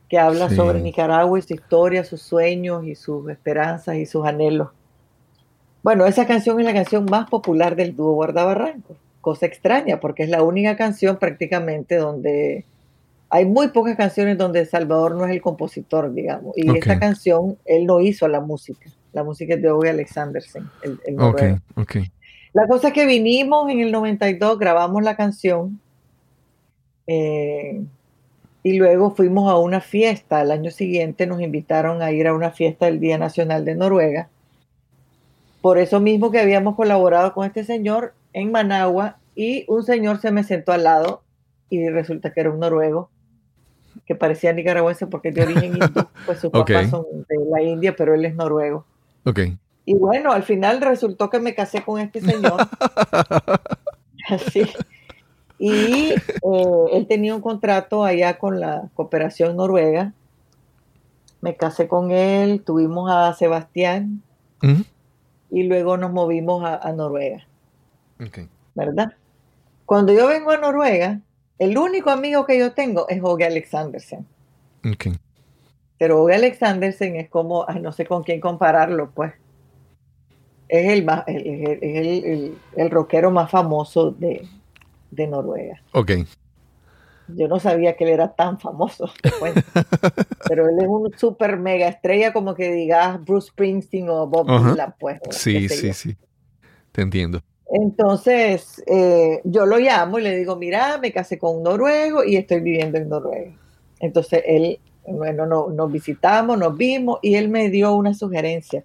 que 0.08 0.18
habla 0.18 0.50
sobre 0.50 0.80
Nicaragua 0.82 1.38
y 1.38 1.42
su 1.42 1.54
historia, 1.54 2.06
sus 2.06 2.22
sueños 2.22 2.86
y 2.86 2.96
sus 2.96 3.30
esperanzas 3.30 3.96
y 3.96 4.06
sus 4.06 4.26
anhelos. 4.26 4.70
Bueno, 5.84 6.06
esa 6.06 6.26
canción 6.26 6.60
es 6.62 6.66
la 6.66 6.74
canción 6.74 7.06
más 7.06 7.30
popular 7.30 7.76
del 7.76 7.94
dúo 7.96 8.14
Guardabarranco. 8.14 8.96
Cosa 9.20 9.46
extraña, 9.46 10.00
porque 10.00 10.24
es 10.24 10.30
la 10.30 10.42
única 10.42 10.78
canción 10.78 11.18
prácticamente 11.18 11.98
donde 11.98 12.66
hay 13.30 13.46
muy 13.46 13.68
pocas 13.68 13.98
canciones 13.98 14.38
donde 14.38 14.66
Salvador 14.66 15.16
no 15.16 15.26
es 15.26 15.32
el 15.32 15.42
compositor, 15.42 16.14
digamos. 16.14 16.58
Y 16.58 16.70
esta 16.78 17.00
canción, 17.00 17.58
él 17.66 17.86
no 17.86 18.00
hizo 18.00 18.28
la 18.30 18.40
música. 18.40 18.90
La 19.12 19.24
música 19.24 19.56
es 19.56 19.62
de 19.62 19.72
Ove 19.72 19.90
Alexandersen, 19.90 20.70
el, 20.84 21.00
La 22.54 22.68
cosa 22.68 22.88
es 22.88 22.94
que 22.94 23.06
vinimos 23.06 23.70
en 23.70 23.80
el 23.80 23.92
92, 23.92 24.58
grabamos 24.60 25.04
la 25.04 25.18
canción. 25.18 25.80
Eh, 27.08 27.84
y 28.64 28.74
luego 28.74 29.16
fuimos 29.16 29.52
a 29.52 29.58
una 29.58 29.82
fiesta. 29.82 30.40
Al 30.40 30.52
año 30.52 30.72
siguiente 30.72 31.28
nos 31.28 31.42
invitaron 31.42 32.02
a 32.02 32.12
ir 32.12 32.28
a 32.28 32.34
una 32.34 32.52
fiesta 32.52 32.86
del 32.86 33.02
Día 33.02 33.18
Nacional 33.18 33.66
de 33.66 33.76
Noruega 33.76 34.30
por 35.64 35.78
eso 35.78 36.02
mismo 36.02 36.30
que 36.30 36.42
habíamos 36.42 36.76
colaborado 36.76 37.34
con 37.34 37.46
este 37.48 37.64
señor 37.64 38.14
en 38.34 38.52
Managua 38.52 39.20
y 39.34 39.64
un 39.70 39.86
señor 39.86 40.20
se 40.20 40.30
me 40.30 40.44
sentó 40.44 40.74
al 40.74 40.84
lado 40.84 41.24
y 41.70 41.88
resulta 41.88 42.34
que 42.34 42.42
era 42.42 42.52
un 42.52 42.60
noruego 42.60 43.10
que 44.06 44.14
parecía 44.14 44.52
nicaragüense 44.52 45.08
porque 45.08 45.30
es 45.30 45.36
de 45.36 45.44
origen 45.44 45.78
hindú, 45.78 46.06
pues 46.26 46.40
sus 46.40 46.52
papás 46.52 46.90
son 46.90 47.06
de 47.30 47.38
la 47.50 47.62
India, 47.62 47.96
pero 47.96 48.14
él 48.14 48.26
es 48.26 48.36
noruego. 48.36 48.86
Okay. 49.24 49.58
Y 49.86 49.94
bueno, 49.94 50.34
al 50.34 50.44
final 50.44 50.82
resultó 50.82 51.30
que 51.30 51.40
me 51.40 51.56
casé 51.56 51.82
con 51.82 52.02
este 52.02 52.20
señor. 52.20 52.68
Así. 54.28 54.70
Y 55.60 56.10
eh, 56.10 56.86
él 56.92 57.08
tenía 57.08 57.34
un 57.34 57.42
contrato 57.42 58.04
allá 58.04 58.38
con 58.38 58.60
la 58.60 58.90
cooperación 58.96 59.56
noruega. 59.56 60.12
Me 61.40 61.56
casé 61.56 61.88
con 61.88 62.12
él, 62.12 62.64
tuvimos 62.66 63.10
a 63.10 63.32
Sebastián, 63.34 64.22
y 65.54 65.64
luego 65.64 65.98
nos 65.98 66.12
movimos 66.12 66.66
a, 66.66 66.92
Noruega. 66.94 67.46
¿Verdad? 68.74 69.14
Cuando 69.86 70.12
yo 70.12 70.28
vengo 70.28 70.50
a 70.50 70.58
Noruega, 70.58 71.20
el 71.60 71.78
único 71.78 72.10
amigo 72.10 72.48
que 72.48 72.58
yo 72.58 72.74
tengo 72.74 73.08
es 73.08 73.22
Oge 73.22 73.46
Alexandersen. 73.46 74.26
Pero 76.00 76.24
Oge 76.24 76.34
Alexandersen 76.34 77.18
es 77.18 77.30
como, 77.30 77.68
no 77.82 77.92
sé 77.92 78.08
con 78.08 78.24
quién 78.24 78.42
compararlo, 78.42 79.12
pues. 79.12 79.34
Es 80.70 80.92
el, 80.92 81.06
más, 81.06 81.24
el, 81.28 82.58
el, 82.76 82.90
rockero 82.90 83.30
más 83.30 83.52
famoso 83.52 84.10
de, 84.10 84.48
de 85.12 85.28
Noruega. 85.28 85.84
Ok. 85.92 86.14
Yo 87.30 87.48
no 87.48 87.60
sabía 87.60 87.96
que 87.96 88.04
él 88.04 88.12
era 88.12 88.34
tan 88.34 88.60
famoso, 88.60 89.10
pero 90.48 90.70
él 90.70 90.76
es 90.80 90.88
un 90.88 91.18
super 91.18 91.58
mega 91.58 91.88
estrella, 91.88 92.34
como 92.34 92.54
que 92.54 92.72
digas 92.72 93.24
Bruce 93.24 93.48
Springsteen 93.48 94.10
o 94.10 94.28
Bob 94.28 94.48
Dylan, 94.48 94.94
pues. 95.00 95.20
Sí, 95.32 95.70
sí, 95.70 95.94
sí. 95.94 96.18
Te 96.92 97.02
entiendo. 97.02 97.42
Entonces, 97.76 98.84
eh, 98.86 99.42
yo 99.46 99.66
lo 99.66 99.80
llamo 99.80 100.20
y 100.20 100.24
le 100.24 100.38
digo, 100.38 100.56
mira, 100.56 101.00
me 101.00 101.12
casé 101.12 101.40
con 101.40 101.58
un 101.58 101.64
noruego 101.64 102.24
y 102.24 102.36
estoy 102.36 102.60
viviendo 102.60 103.00
en 103.00 103.10
Noruega. 103.10 103.52
Entonces, 104.00 104.44
él, 104.46 104.80
bueno, 105.08 105.46
no, 105.48 105.70
nos 105.70 105.92
visitamos, 105.92 106.58
nos 106.58 106.78
vimos 106.78 107.18
y 107.24 107.36
él 107.36 107.50
me 107.50 107.70
dio 107.70 107.96
una 107.96 108.14
sugerencia. 108.14 108.84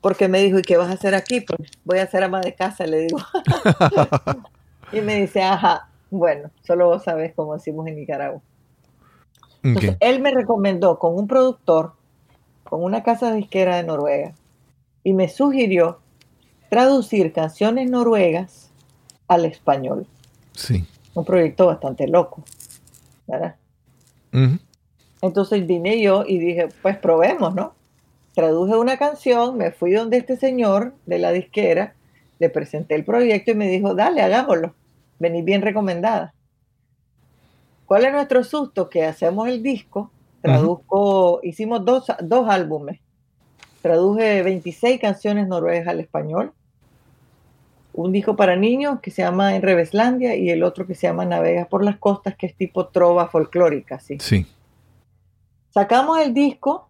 Porque 0.00 0.28
me 0.28 0.42
dijo, 0.42 0.58
¿y 0.58 0.62
qué 0.62 0.76
vas 0.76 0.90
a 0.90 0.92
hacer 0.92 1.14
aquí? 1.14 1.40
Pues 1.40 1.58
voy 1.82 1.98
a 1.98 2.06
ser 2.06 2.22
ama 2.22 2.40
de 2.40 2.54
casa, 2.54 2.86
le 2.86 3.06
digo. 3.06 3.18
y 4.92 5.00
me 5.00 5.22
dice, 5.22 5.42
ajá, 5.42 5.88
bueno, 6.18 6.50
solo 6.62 6.86
vos 6.86 7.04
sabés 7.04 7.32
cómo 7.34 7.54
decimos 7.54 7.86
en 7.86 7.96
Nicaragua. 7.96 8.40
Entonces, 9.62 9.96
él 10.00 10.20
me 10.20 10.30
recomendó 10.30 10.98
con 10.98 11.16
un 11.16 11.26
productor 11.26 11.92
con 12.64 12.82
una 12.82 13.02
casa 13.02 13.32
disquera 13.32 13.76
de 13.76 13.84
Noruega 13.84 14.32
y 15.04 15.12
me 15.12 15.28
sugirió 15.28 16.00
traducir 16.70 17.32
canciones 17.32 17.90
noruegas 17.90 18.70
al 19.28 19.44
español. 19.44 20.06
Sí. 20.52 20.86
Un 21.14 21.24
proyecto 21.24 21.66
bastante 21.66 22.08
loco, 22.08 22.42
¿verdad? 23.26 23.54
Entonces 25.22 25.66
vine 25.66 26.00
yo 26.00 26.24
y 26.26 26.38
dije, 26.38 26.68
pues 26.82 26.98
probemos, 26.98 27.54
¿no? 27.54 27.74
Traduje 28.34 28.76
una 28.76 28.96
canción, 28.96 29.56
me 29.56 29.70
fui 29.70 29.92
donde 29.92 30.16
este 30.16 30.36
señor 30.36 30.94
de 31.06 31.18
la 31.18 31.30
disquera, 31.30 31.94
le 32.40 32.50
presenté 32.50 32.96
el 32.96 33.04
proyecto 33.04 33.52
y 33.52 33.54
me 33.54 33.68
dijo, 33.68 33.94
dale, 33.94 34.22
hagámoslo, 34.22 34.74
vení 35.18 35.42
bien 35.42 35.62
recomendada. 35.62 36.34
¿Cuál 37.86 38.06
es 38.06 38.12
nuestro 38.12 38.44
susto? 38.44 38.88
Que 38.88 39.04
hacemos 39.04 39.48
el 39.48 39.62
disco, 39.62 40.10
traduzco, 40.40 41.40
hicimos 41.42 41.84
dos, 41.84 42.06
dos 42.22 42.48
álbumes, 42.48 43.00
traduje 43.82 44.42
26 44.42 45.00
canciones 45.00 45.46
noruegas 45.46 45.88
al 45.88 46.00
español, 46.00 46.52
un 47.92 48.10
disco 48.10 48.34
para 48.34 48.56
niños 48.56 49.00
que 49.00 49.10
se 49.10 49.22
llama 49.22 49.54
En 49.54 49.62
Reveslandia 49.62 50.34
y 50.34 50.50
el 50.50 50.64
otro 50.64 50.86
que 50.86 50.94
se 50.94 51.06
llama 51.06 51.24
Navegas 51.24 51.68
por 51.68 51.84
las 51.84 51.96
Costas, 51.98 52.34
que 52.36 52.46
es 52.46 52.56
tipo 52.56 52.88
trova 52.88 53.28
folclórica, 53.28 54.00
¿sí? 54.00 54.18
Sí. 54.20 54.46
Sacamos 55.70 56.18
el 56.18 56.34
disco 56.34 56.88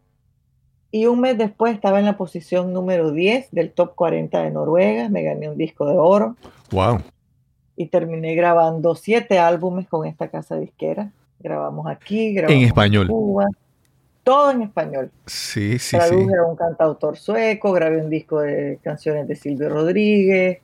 y 0.91 1.07
un 1.07 1.21
mes 1.21 1.37
después 1.37 1.75
estaba 1.75 1.99
en 1.99 2.07
la 2.07 2.17
posición 2.17 2.73
número 2.73 3.11
10 3.11 3.51
del 3.51 3.73
top 3.73 3.95
40 3.95 4.43
de 4.43 4.51
Noruega, 4.51 5.09
me 5.09 5.23
gané 5.23 5.49
un 5.51 5.59
disco 5.59 5.87
de 5.87 5.97
oro. 5.99 6.37
Wow. 6.71 7.01
Y 7.77 7.87
terminé 7.87 8.35
grabando 8.35 8.95
siete 8.95 9.39
álbumes 9.39 9.89
con 9.89 10.07
esta 10.07 10.29
casa 10.29 10.57
disquera. 10.57 11.11
Grabamos 11.41 11.87
aquí, 11.89 12.33
grabamos 12.33 12.63
en 12.63 12.67
español. 12.67 13.09
Cuba, 13.09 13.47
todo 14.23 14.51
en 14.51 14.63
español. 14.63 15.11
Sí, 15.27 15.79
sí, 15.79 15.97
Traduje 15.97 16.33
sí. 16.33 16.39
a 16.39 16.45
un 16.45 16.57
cantautor 16.57 17.17
sueco, 17.17 17.73
grabé 17.73 18.01
un 18.03 18.11
disco 18.11 18.41
de 18.41 18.79
canciones 18.83 19.29
de 19.29 19.37
Silvio 19.37 19.69
Rodríguez, 19.69 20.61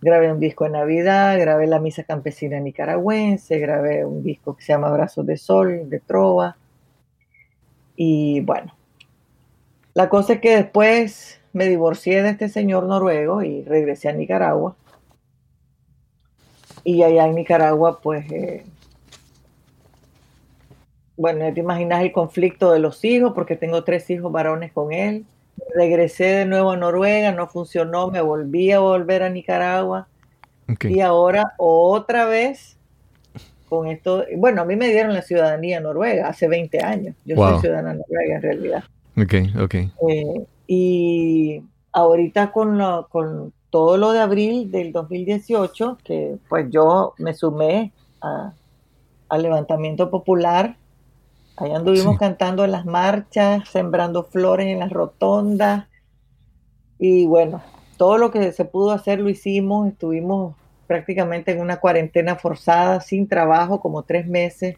grabé 0.00 0.32
un 0.32 0.40
disco 0.40 0.64
de 0.64 0.70
Navidad, 0.70 1.38
grabé 1.38 1.66
la 1.66 1.78
misa 1.78 2.02
campesina 2.02 2.58
nicaragüense, 2.58 3.58
grabé 3.58 4.04
un 4.04 4.22
disco 4.22 4.56
que 4.56 4.64
se 4.64 4.72
llama 4.72 4.90
Brazos 4.90 5.24
de 5.26 5.36
Sol, 5.36 5.88
de 5.88 6.00
Trova. 6.00 6.56
Y 7.96 8.40
bueno, 8.40 8.74
la 9.94 10.08
cosa 10.08 10.34
es 10.34 10.40
que 10.40 10.56
después 10.56 11.40
me 11.52 11.68
divorcié 11.68 12.22
de 12.22 12.30
este 12.30 12.48
señor 12.48 12.84
noruego 12.84 13.42
y 13.42 13.62
regresé 13.64 14.08
a 14.08 14.12
Nicaragua. 14.12 14.74
Y 16.84 17.02
allá 17.02 17.26
en 17.26 17.34
Nicaragua, 17.34 18.00
pues, 18.00 18.30
eh, 18.32 18.64
bueno, 21.16 21.40
ya 21.40 21.52
te 21.52 21.60
imaginas 21.60 22.02
el 22.02 22.12
conflicto 22.12 22.72
de 22.72 22.78
los 22.78 23.04
hijos, 23.04 23.32
porque 23.34 23.56
tengo 23.56 23.84
tres 23.84 24.08
hijos 24.10 24.32
varones 24.32 24.72
con 24.72 24.92
él. 24.92 25.26
Regresé 25.74 26.24
de 26.24 26.46
nuevo 26.46 26.70
a 26.70 26.76
Noruega, 26.76 27.32
no 27.32 27.46
funcionó, 27.46 28.10
me 28.10 28.22
volví 28.22 28.72
a 28.72 28.80
volver 28.80 29.22
a 29.22 29.28
Nicaragua. 29.28 30.08
Y 30.82 31.00
ahora 31.00 31.54
otra 31.58 32.26
vez 32.26 32.76
con 33.68 33.86
esto, 33.86 34.24
bueno, 34.36 34.62
a 34.62 34.64
mí 34.64 34.76
me 34.76 34.88
dieron 34.88 35.14
la 35.14 35.22
ciudadanía 35.22 35.80
noruega 35.80 36.28
hace 36.28 36.48
20 36.48 36.82
años. 36.82 37.14
Yo 37.24 37.36
soy 37.36 37.60
ciudadana 37.60 37.94
noruega 37.94 38.36
en 38.36 38.42
realidad. 38.42 38.84
Ok, 39.16 39.34
ok. 39.62 39.74
Eh, 40.08 40.46
y 40.66 41.62
ahorita 41.92 42.50
con, 42.52 42.78
lo, 42.78 43.08
con 43.08 43.52
todo 43.70 43.96
lo 43.96 44.12
de 44.12 44.20
abril 44.20 44.70
del 44.70 44.92
2018, 44.92 45.98
que 46.04 46.36
pues 46.48 46.66
yo 46.70 47.14
me 47.18 47.34
sumé 47.34 47.92
al 48.20 49.42
levantamiento 49.42 50.10
popular, 50.10 50.76
ahí 51.56 51.72
anduvimos 51.72 52.18
cantando 52.18 52.64
en 52.64 52.72
las 52.72 52.84
marchas, 52.84 53.68
sembrando 53.68 54.24
flores 54.24 54.66
en 54.66 54.80
las 54.80 54.90
rotondas, 54.90 55.86
y 56.98 57.26
bueno, 57.26 57.62
todo 57.96 58.18
lo 58.18 58.30
que 58.30 58.52
se 58.52 58.64
pudo 58.64 58.90
hacer 58.90 59.20
lo 59.20 59.30
hicimos, 59.30 59.88
estuvimos 59.88 60.54
prácticamente 60.86 61.52
en 61.52 61.60
una 61.60 61.78
cuarentena 61.78 62.36
forzada, 62.36 63.00
sin 63.00 63.28
trabajo, 63.28 63.80
como 63.80 64.02
tres 64.02 64.26
meses 64.26 64.76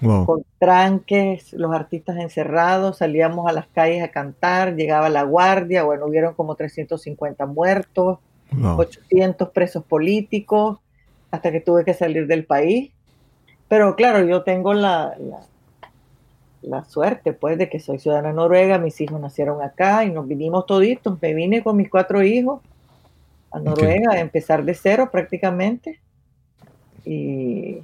con 0.00 0.44
tranques, 0.58 1.52
los 1.52 1.74
artistas 1.74 2.16
encerrados, 2.16 2.98
salíamos 2.98 3.46
a 3.46 3.52
las 3.52 3.66
calles 3.66 4.02
a 4.02 4.08
cantar, 4.08 4.74
llegaba 4.74 5.10
la 5.10 5.24
guardia, 5.24 5.82
bueno, 5.82 6.06
hubieron 6.06 6.32
como 6.34 6.54
350 6.54 7.44
muertos, 7.44 8.18
800 8.58 9.50
presos 9.50 9.84
políticos, 9.84 10.78
hasta 11.30 11.52
que 11.52 11.60
tuve 11.60 11.84
que 11.84 11.94
salir 11.94 12.26
del 12.26 12.44
país. 12.44 12.90
Pero 13.68 13.94
claro, 13.94 14.26
yo 14.26 14.42
tengo 14.42 14.74
la, 14.74 15.14
la, 16.62 16.84
suerte, 16.84 17.32
pues, 17.32 17.56
de 17.58 17.68
que 17.68 17.78
soy 17.78 17.98
ciudadana 17.98 18.32
noruega, 18.32 18.78
mis 18.78 19.00
hijos 19.00 19.20
nacieron 19.20 19.62
acá 19.62 20.04
y 20.04 20.10
nos 20.10 20.26
vinimos 20.26 20.66
toditos. 20.66 21.20
Me 21.22 21.34
vine 21.34 21.62
con 21.62 21.76
mis 21.76 21.88
cuatro 21.88 22.22
hijos 22.22 22.60
a 23.52 23.58
Noruega 23.58 24.12
a 24.12 24.20
empezar 24.20 24.64
de 24.64 24.74
cero 24.74 25.10
prácticamente. 25.12 26.00
Y 27.04 27.78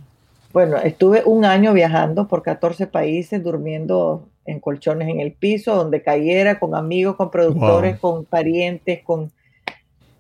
bueno, 0.53 0.77
estuve 0.79 1.23
un 1.25 1.45
año 1.45 1.73
viajando 1.73 2.29
por 2.29 2.43
14 2.43 2.87
países, 2.87 3.43
durmiendo 3.43 4.27
en 4.45 4.61
colchones 4.61 5.09
en 5.09 5.21
el 5.21 5.33
piso, 5.33 5.75
donde 5.75 6.03
cayera, 6.03 6.59
con 6.59 6.75
amigos, 6.75 7.17
con 7.17 7.31
productores, 7.31 7.99
con 7.99 8.25
parientes, 8.25 9.03
con 9.03 9.33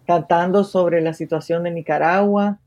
cantando 0.06 0.64
sobre 0.64 1.00
la 1.00 1.12
situación 1.12 1.64
de 1.64 1.70
Nicaragua. 1.70 2.58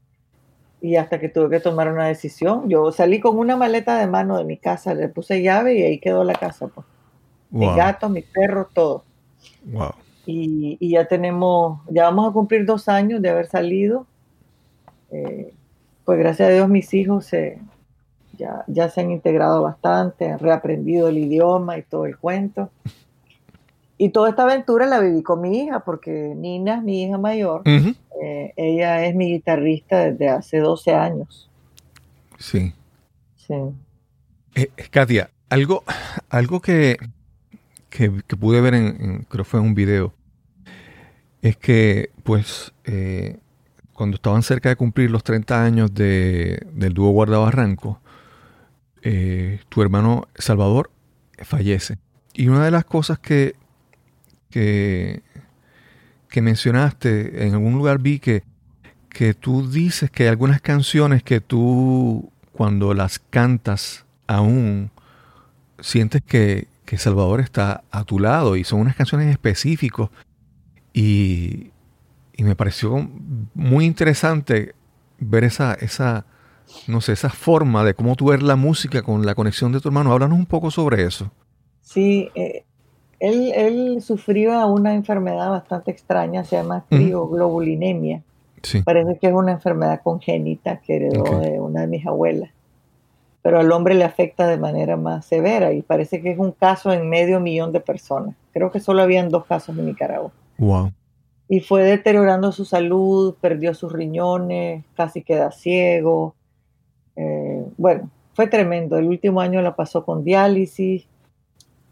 Y 0.81 0.95
hasta 0.95 1.19
que 1.19 1.27
tuve 1.27 1.49
que 1.49 1.59
tomar 1.59 1.91
una 1.91 2.07
decisión. 2.07 2.69
Yo 2.69 2.91
salí 2.91 3.19
con 3.19 3.37
una 3.37 3.57
maleta 3.57 3.97
de 3.97 4.07
mano 4.07 4.37
de 4.37 4.45
mi 4.45 4.57
casa, 4.57 4.93
le 4.93 5.09
puse 5.09 5.41
llave 5.41 5.77
y 5.77 5.83
ahí 5.83 5.99
quedó 5.99 6.23
la 6.23 6.35
casa. 6.35 6.67
Pues. 6.67 6.85
Mis 7.49 7.75
gatos, 7.75 8.09
mis 8.09 8.25
perros, 8.25 8.67
todo. 8.73 9.03
Y, 10.25 10.89
ya 10.89 11.05
tenemos, 11.05 11.81
ya 11.89 12.03
vamos 12.05 12.29
a 12.29 12.33
cumplir 12.33 12.65
dos 12.65 12.87
años 12.87 13.21
de 13.21 13.29
haber 13.29 13.47
salido. 13.47 14.05
Eh, 15.11 15.53
pues 16.05 16.17
gracias 16.19 16.49
a 16.49 16.51
Dios 16.51 16.69
mis 16.69 16.93
hijos 16.93 17.25
se, 17.25 17.59
ya, 18.37 18.63
ya 18.67 18.89
se 18.89 19.01
han 19.01 19.11
integrado 19.11 19.63
bastante, 19.63 20.31
han 20.31 20.39
reaprendido 20.39 21.09
el 21.09 21.17
idioma 21.17 21.77
y 21.77 21.83
todo 21.83 22.05
el 22.05 22.17
cuento. 22.17 22.69
Y 24.01 24.09
toda 24.09 24.29
esta 24.29 24.43
aventura 24.43 24.85
la 24.85 25.01
viví 25.01 25.21
con 25.21 25.41
mi 25.41 25.59
hija, 25.59 25.81
porque 25.81 26.33
Nina, 26.33 26.79
mi 26.79 27.03
hija 27.03 27.17
mayor, 27.17 27.63
eh, 27.65 28.53
ella 28.55 29.05
es 29.05 29.13
mi 29.13 29.27
guitarrista 29.33 30.05
desde 30.05 30.29
hace 30.29 30.59
12 30.59 30.93
años. 30.95 31.49
Sí. 32.37 32.73
Sí. 33.35 33.55
Eh, 34.55 34.69
Katia, 34.89 35.31
algo, 35.49 35.83
algo 36.29 36.61
que, 36.61 36.95
que, 37.89 38.09
pude 38.09 38.61
ver 38.61 38.73
en, 38.75 39.25
creo 39.27 39.43
fue 39.43 39.59
en 39.59 39.65
un 39.65 39.75
video, 39.75 40.13
es 41.41 41.57
que 41.57 42.11
pues 42.23 42.71
eh, 42.85 43.37
cuando 43.91 44.15
estaban 44.15 44.43
cerca 44.43 44.69
de 44.69 44.77
cumplir 44.77 45.11
los 45.11 45.25
30 45.25 45.61
años 45.61 45.93
de, 45.93 46.65
del 46.71 46.93
dúo 46.93 47.11
Guardabarranco, 47.11 47.99
eh, 49.01 49.59
tu 49.67 49.81
hermano 49.81 50.29
Salvador 50.35 50.89
fallece. 51.43 51.97
Y 52.33 52.47
una 52.47 52.63
de 52.63 52.71
las 52.71 52.85
cosas 52.85 53.19
que, 53.19 53.55
que, 54.49 55.21
que 56.29 56.41
mencionaste, 56.41 57.45
en 57.45 57.53
algún 57.53 57.73
lugar 57.73 57.99
vi 57.99 58.19
que, 58.19 58.43
que 59.09 59.33
tú 59.33 59.69
dices 59.69 60.11
que 60.11 60.23
hay 60.23 60.29
algunas 60.29 60.61
canciones 60.61 61.23
que 61.23 61.41
tú, 61.41 62.31
cuando 62.53 62.93
las 62.93 63.19
cantas 63.19 64.05
aún, 64.27 64.91
sientes 65.79 66.21
que, 66.21 66.67
que 66.85 66.97
Salvador 66.97 67.39
está 67.39 67.83
a 67.91 68.03
tu 68.03 68.19
lado 68.19 68.55
y 68.55 68.63
son 68.63 68.81
unas 68.81 68.95
canciones 68.95 69.31
específicas. 69.31 70.09
Y, 70.93 71.71
y 72.35 72.43
me 72.43 72.55
pareció 72.55 73.09
muy 73.53 73.85
interesante 73.85 74.73
ver 75.19 75.43
esa, 75.43 75.73
esa, 75.73 76.25
no 76.87 77.01
sé, 77.01 77.13
esa 77.13 77.29
forma 77.29 77.83
de 77.83 77.93
cómo 77.93 78.15
tú 78.15 78.27
ves 78.27 78.41
la 78.41 78.55
música 78.55 79.01
con 79.01 79.25
la 79.25 79.35
conexión 79.35 79.71
de 79.71 79.81
tu 79.81 79.89
hermano. 79.89 80.11
Háblanos 80.11 80.37
un 80.37 80.45
poco 80.45 80.71
sobre 80.71 81.03
eso. 81.03 81.31
Sí, 81.81 82.29
eh, 82.35 82.65
él, 83.19 83.51
él 83.55 84.01
sufrió 84.01 84.67
una 84.67 84.93
enfermedad 84.93 85.49
bastante 85.49 85.91
extraña, 85.91 86.43
se 86.43 86.55
llama 86.55 86.85
crioglobulinemia. 86.89 88.21
Sí. 88.61 88.81
Parece 88.81 89.17
que 89.17 89.27
es 89.27 89.33
una 89.33 89.53
enfermedad 89.53 90.01
congénita 90.03 90.77
que 90.81 90.97
heredó 90.97 91.39
de 91.39 91.59
una 91.59 91.81
de 91.81 91.87
mis 91.87 92.05
abuelas. 92.05 92.51
Pero 93.41 93.59
al 93.59 93.71
hombre 93.71 93.95
le 93.95 94.03
afecta 94.03 94.47
de 94.47 94.57
manera 94.57 94.97
más 94.97 95.25
severa 95.25 95.71
y 95.71 95.81
parece 95.81 96.21
que 96.21 96.31
es 96.31 96.39
un 96.39 96.51
caso 96.51 96.91
en 96.91 97.09
medio 97.09 97.39
millón 97.39 97.71
de 97.71 97.79
personas. 97.79 98.35
Creo 98.51 98.69
que 98.69 98.81
solo 98.81 99.01
habían 99.01 99.29
dos 99.29 99.45
casos 99.45 99.77
en 99.77 99.85
Nicaragua. 99.85 100.31
Wow 100.57 100.91
y 101.51 101.61
fue 101.61 101.83
deteriorando 101.83 102.51
su 102.51 102.63
salud, 102.63 103.33
perdió 103.41 103.73
sus 103.73 103.91
riñones, 103.91 104.85
casi 104.95 105.23
queda 105.23 105.51
ciego. 105.51 106.35
Eh, 107.15 107.65
bueno, 107.75 108.11
fue 108.35 108.45
tremendo. 108.45 108.97
El 108.99 109.07
último 109.07 109.41
año 109.41 109.59
la 109.63 109.75
pasó 109.75 110.05
con 110.05 110.23
diálisis, 110.23 111.07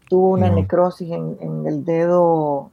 tuvo 0.08 0.30
una 0.30 0.50
necrosis 0.50 1.10
en, 1.10 1.66
el 1.66 1.84
dedo 1.84 2.70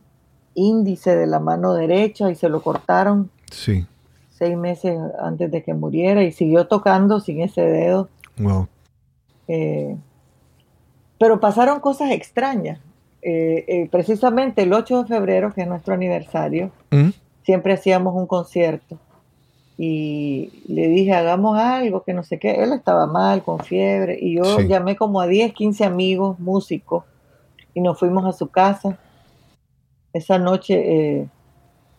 índice 0.53 1.15
de 1.15 1.27
la 1.27 1.39
mano 1.39 1.73
derecha 1.73 2.31
y 2.31 2.36
se 2.36 2.49
lo 2.49 2.61
cortaron. 2.61 3.29
Sí. 3.51 3.86
Seis 4.29 4.57
meses 4.57 4.97
antes 5.19 5.51
de 5.51 5.63
que 5.63 5.73
muriera 5.73 6.23
y 6.23 6.31
siguió 6.31 6.67
tocando 6.67 7.19
sin 7.19 7.41
ese 7.41 7.61
dedo. 7.61 8.09
Wow. 8.38 8.67
Eh, 9.47 9.95
pero 11.19 11.39
pasaron 11.39 11.79
cosas 11.79 12.11
extrañas. 12.11 12.79
eh, 13.21 13.65
eh, 13.67 13.89
precisamente 13.91 14.61
el 14.61 14.71
8 14.71 15.03
de 15.03 15.07
febrero, 15.07 15.51
que 15.51 15.61
es 15.63 15.67
nuestro 15.67 15.95
aniversario, 15.95 16.69
¿Mm? 16.91 17.09
siempre 17.43 17.73
hacíamos 17.73 18.13
un 18.13 18.27
concierto. 18.27 18.99
Y 19.77 20.63
le 20.67 20.88
dije, 20.88 21.13
hagamos 21.13 21.57
algo, 21.57 22.03
que 22.03 22.13
no 22.13 22.23
sé 22.23 22.39
qué. 22.39 22.63
Él 22.63 22.71
estaba 22.71 23.07
mal, 23.07 23.43
con 23.43 23.59
fiebre. 23.59 24.17
Y 24.21 24.36
yo 24.36 24.61
llamé 24.61 24.95
como 24.95 25.19
a 25.19 25.27
10, 25.27 25.53
15 25.53 25.83
amigos, 25.83 26.39
músicos, 26.39 27.03
y 27.76 27.82
nos 27.82 27.99
fuimos 27.99 28.26
a 28.26 28.32
su 28.32 28.47
casa. 28.47 28.97
Esa 30.13 30.39
noche 30.39 31.19
eh, 31.19 31.30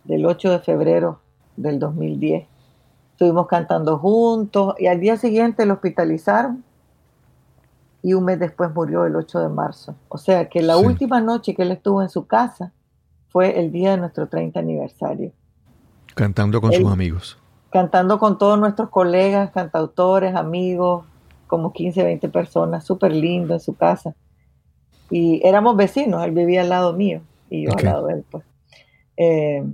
del 0.05 0.27
8 0.27 0.51
de 0.51 0.59
febrero 0.59 1.21
del 1.57 1.79
2010. 1.79 2.47
Estuvimos 3.13 3.47
cantando 3.47 3.99
juntos 3.99 4.75
y 4.79 4.89
al 4.89 4.99
día 4.99 5.17
siguiente 5.17 5.65
lo 5.65 5.75
hospitalizaron 5.75 6.65
y 8.03 8.15
un 8.15 8.25
mes 8.25 8.39
después 8.39 8.75
murió 8.75 9.05
el 9.07 9.17
8 9.17 9.41
de 9.41 9.49
marzo. 9.49 9.95
O 10.09 10.19
sea 10.19 10.49
que 10.49 10.63
la 10.63 10.77
última 10.79 11.21
noche 11.21 11.55
que 11.55 11.63
él 11.63 11.73
estuvo 11.73 12.03
en 12.03 12.09
su 12.09 12.27
casa 12.27 12.73
fue 13.29 13.61
el 13.61 13.71
día 13.71 13.93
de 13.93 13.97
nuestro 13.99 14.29
30 14.29 14.59
aniversario. 14.59 15.33
Cantando 16.15 16.61
con 16.61 16.73
sus 16.73 16.91
amigos. 16.91 17.39
Cantando 17.71 18.19
con 18.19 18.39
todos 18.39 18.59
nuestros 18.59 18.89
colegas, 18.89 19.51
cantautores, 19.51 20.35
amigos, 20.35 21.05
como 21.47 21.73
15, 21.73 22.03
20 22.03 22.29
personas, 22.31 22.85
súper 22.85 23.13
lindo 23.13 23.55
en 23.55 23.61
su 23.61 23.75
casa. 23.75 24.15
Y 25.11 25.41
éramos 25.47 25.77
vecinos, 25.77 26.25
él 26.25 26.33
vivía 26.33 26.63
al 26.63 26.69
lado 26.69 26.93
mío 26.93 27.21
y 27.49 27.65
yo 27.65 27.71
al 27.77 27.85
lado 27.85 28.07
de 28.07 28.15
él. 28.15 28.25
Pues. 28.31 28.45
Eh, 29.17 29.65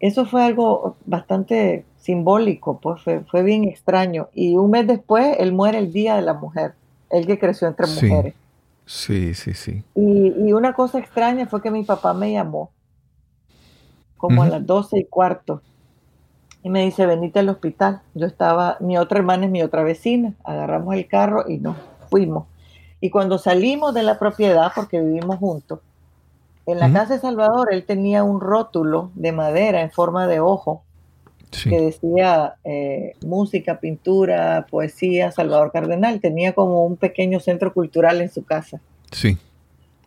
eso 0.00 0.24
fue 0.24 0.42
algo 0.42 0.96
bastante 1.04 1.84
simbólico, 1.98 2.80
pues 2.80 3.02
fue, 3.02 3.42
bien 3.42 3.64
extraño. 3.64 4.28
Y 4.34 4.56
un 4.56 4.70
mes 4.70 4.86
después, 4.86 5.36
él 5.38 5.52
muere 5.52 5.78
el 5.78 5.92
Día 5.92 6.16
de 6.16 6.22
la 6.22 6.34
Mujer, 6.34 6.74
él 7.10 7.26
que 7.26 7.38
creció 7.38 7.68
entre 7.68 7.86
mujeres. 7.86 8.34
Sí, 8.86 9.34
sí, 9.34 9.54
sí. 9.54 9.84
Y, 9.94 10.52
una 10.52 10.72
cosa 10.72 10.98
extraña 10.98 11.46
fue 11.46 11.62
que 11.62 11.70
mi 11.70 11.84
papá 11.84 12.12
me 12.14 12.32
llamó 12.32 12.70
como 14.16 14.42
a 14.42 14.48
las 14.48 14.66
doce 14.66 14.98
y 14.98 15.04
cuarto 15.04 15.62
y 16.62 16.68
me 16.70 16.84
dice, 16.84 17.06
venite 17.06 17.38
al 17.38 17.48
hospital. 17.48 18.02
Yo 18.14 18.26
estaba, 18.26 18.76
mi 18.80 18.98
otra 18.98 19.18
hermana 19.18 19.46
es 19.46 19.50
mi 19.50 19.62
otra 19.62 19.82
vecina, 19.82 20.34
agarramos 20.44 20.94
el 20.94 21.06
carro 21.06 21.48
y 21.48 21.58
nos 21.58 21.76
fuimos. 22.10 22.46
Y 23.00 23.10
cuando 23.10 23.38
salimos 23.38 23.94
de 23.94 24.02
la 24.02 24.18
propiedad, 24.18 24.72
porque 24.74 25.00
vivimos 25.00 25.38
juntos, 25.38 25.80
en 26.66 26.78
la 26.78 26.92
casa 26.92 27.14
de 27.14 27.20
Salvador 27.20 27.72
él 27.72 27.84
tenía 27.84 28.22
un 28.22 28.40
rótulo 28.40 29.10
de 29.14 29.32
madera 29.32 29.80
en 29.80 29.90
forma 29.90 30.26
de 30.26 30.40
ojo 30.40 30.84
que 31.50 31.80
decía 31.80 32.54
eh, 32.62 33.14
música, 33.26 33.80
pintura, 33.80 34.66
poesía, 34.70 35.32
Salvador 35.32 35.72
Cardenal. 35.72 36.20
Tenía 36.20 36.52
como 36.52 36.84
un 36.84 36.96
pequeño 36.96 37.40
centro 37.40 37.74
cultural 37.74 38.20
en 38.20 38.30
su 38.30 38.44
casa. 38.44 38.80
Sí. 39.10 39.36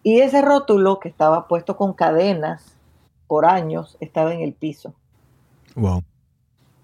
Y 0.04 0.22
ese 0.22 0.41
rótulo 0.41 1.00
que 1.00 1.10
estaba 1.10 1.48
puesto 1.48 1.76
con 1.76 1.94
cadenas 1.94 2.78
por 3.28 3.46
años 3.46 3.98
estaba 4.00 4.34
en 4.34 4.41
el 4.41 4.54
piso. 4.54 4.94
Wow. 5.76 6.04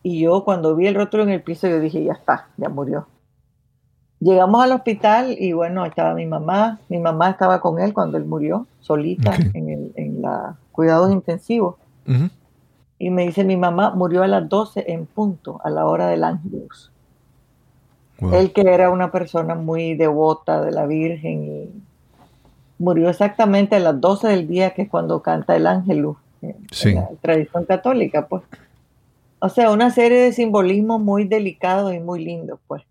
Y 0.03 0.21
yo 0.21 0.43
cuando 0.43 0.75
vi 0.75 0.87
el 0.87 0.95
rótulo 0.95 1.23
en 1.23 1.29
el 1.29 1.43
piso 1.43 1.67
yo 1.67 1.79
dije, 1.79 2.03
ya 2.03 2.13
está, 2.13 2.49
ya 2.57 2.69
murió. 2.69 3.07
Llegamos 4.19 4.63
al 4.63 4.73
hospital 4.73 5.35
y 5.39 5.53
bueno, 5.53 5.85
estaba 5.85 6.13
mi 6.13 6.25
mamá. 6.25 6.79
Mi 6.89 6.97
mamá 6.97 7.29
estaba 7.29 7.61
con 7.61 7.79
él 7.79 7.93
cuando 7.93 8.17
él 8.17 8.25
murió, 8.25 8.67
solita 8.81 9.33
en, 9.53 9.69
el, 9.69 9.91
en 9.95 10.21
la 10.21 10.57
cuidados 10.71 11.11
intensivos. 11.11 11.75
Y 12.97 13.09
me 13.11 13.25
dice, 13.25 13.43
mi 13.43 13.55
mamá 13.55 13.91
murió 13.91 14.23
a 14.23 14.27
las 14.27 14.49
12 14.49 14.91
en 14.91 15.05
punto, 15.05 15.61
a 15.63 15.69
la 15.69 15.85
hora 15.85 16.07
del 16.07 16.23
ángelus. 16.23 16.91
Él 18.33 18.51
que 18.51 18.61
era 18.61 18.89
una 18.89 19.11
persona 19.11 19.55
muy 19.55 19.95
devota 19.95 20.61
de 20.61 20.71
la 20.71 20.85
Virgen 20.85 21.43
y 21.43 21.69
murió 22.77 23.09
exactamente 23.09 23.75
a 23.75 23.79
las 23.79 23.99
12 23.99 24.27
del 24.27 24.47
día, 24.47 24.71
que 24.71 24.83
es 24.83 24.89
cuando 24.89 25.21
canta 25.21 25.55
el 25.55 25.67
ángelus, 25.67 26.17
en 26.41 26.95
la 26.95 27.09
tradición 27.21 27.65
católica, 27.65 28.27
pues. 28.27 28.43
O 29.39 29.47
sea, 29.47 29.71
una 29.71 29.89
serie 29.91 30.19
de 30.19 30.33
simbolismos 30.33 30.99
muy 30.99 31.25
delicados 31.25 31.93
y 31.93 31.99
muy 31.99 32.23
lindos, 32.23 32.59
pues. 32.67 32.83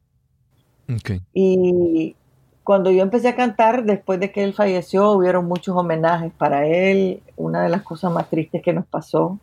Y 1.35 2.17
cuando 2.65 2.91
yo 2.91 3.03
empecé 3.03 3.29
a 3.29 3.37
cantar, 3.37 3.85
después 3.85 4.21
de 4.21 4.33
que 4.33 4.45
él 4.45 4.55
falleció, 4.55 5.13
hubieron 5.13 5.47
muchos 5.47 5.77
homenajes 5.77 6.33
para 6.33 6.67
él. 6.67 7.23
Una 7.37 7.63
de 7.63 7.69
las 7.69 7.83
cosas 7.83 8.13
más 8.13 8.29
tristes 8.29 8.63
que 8.63 8.73
nos 8.73 8.87
pasó 8.87 9.39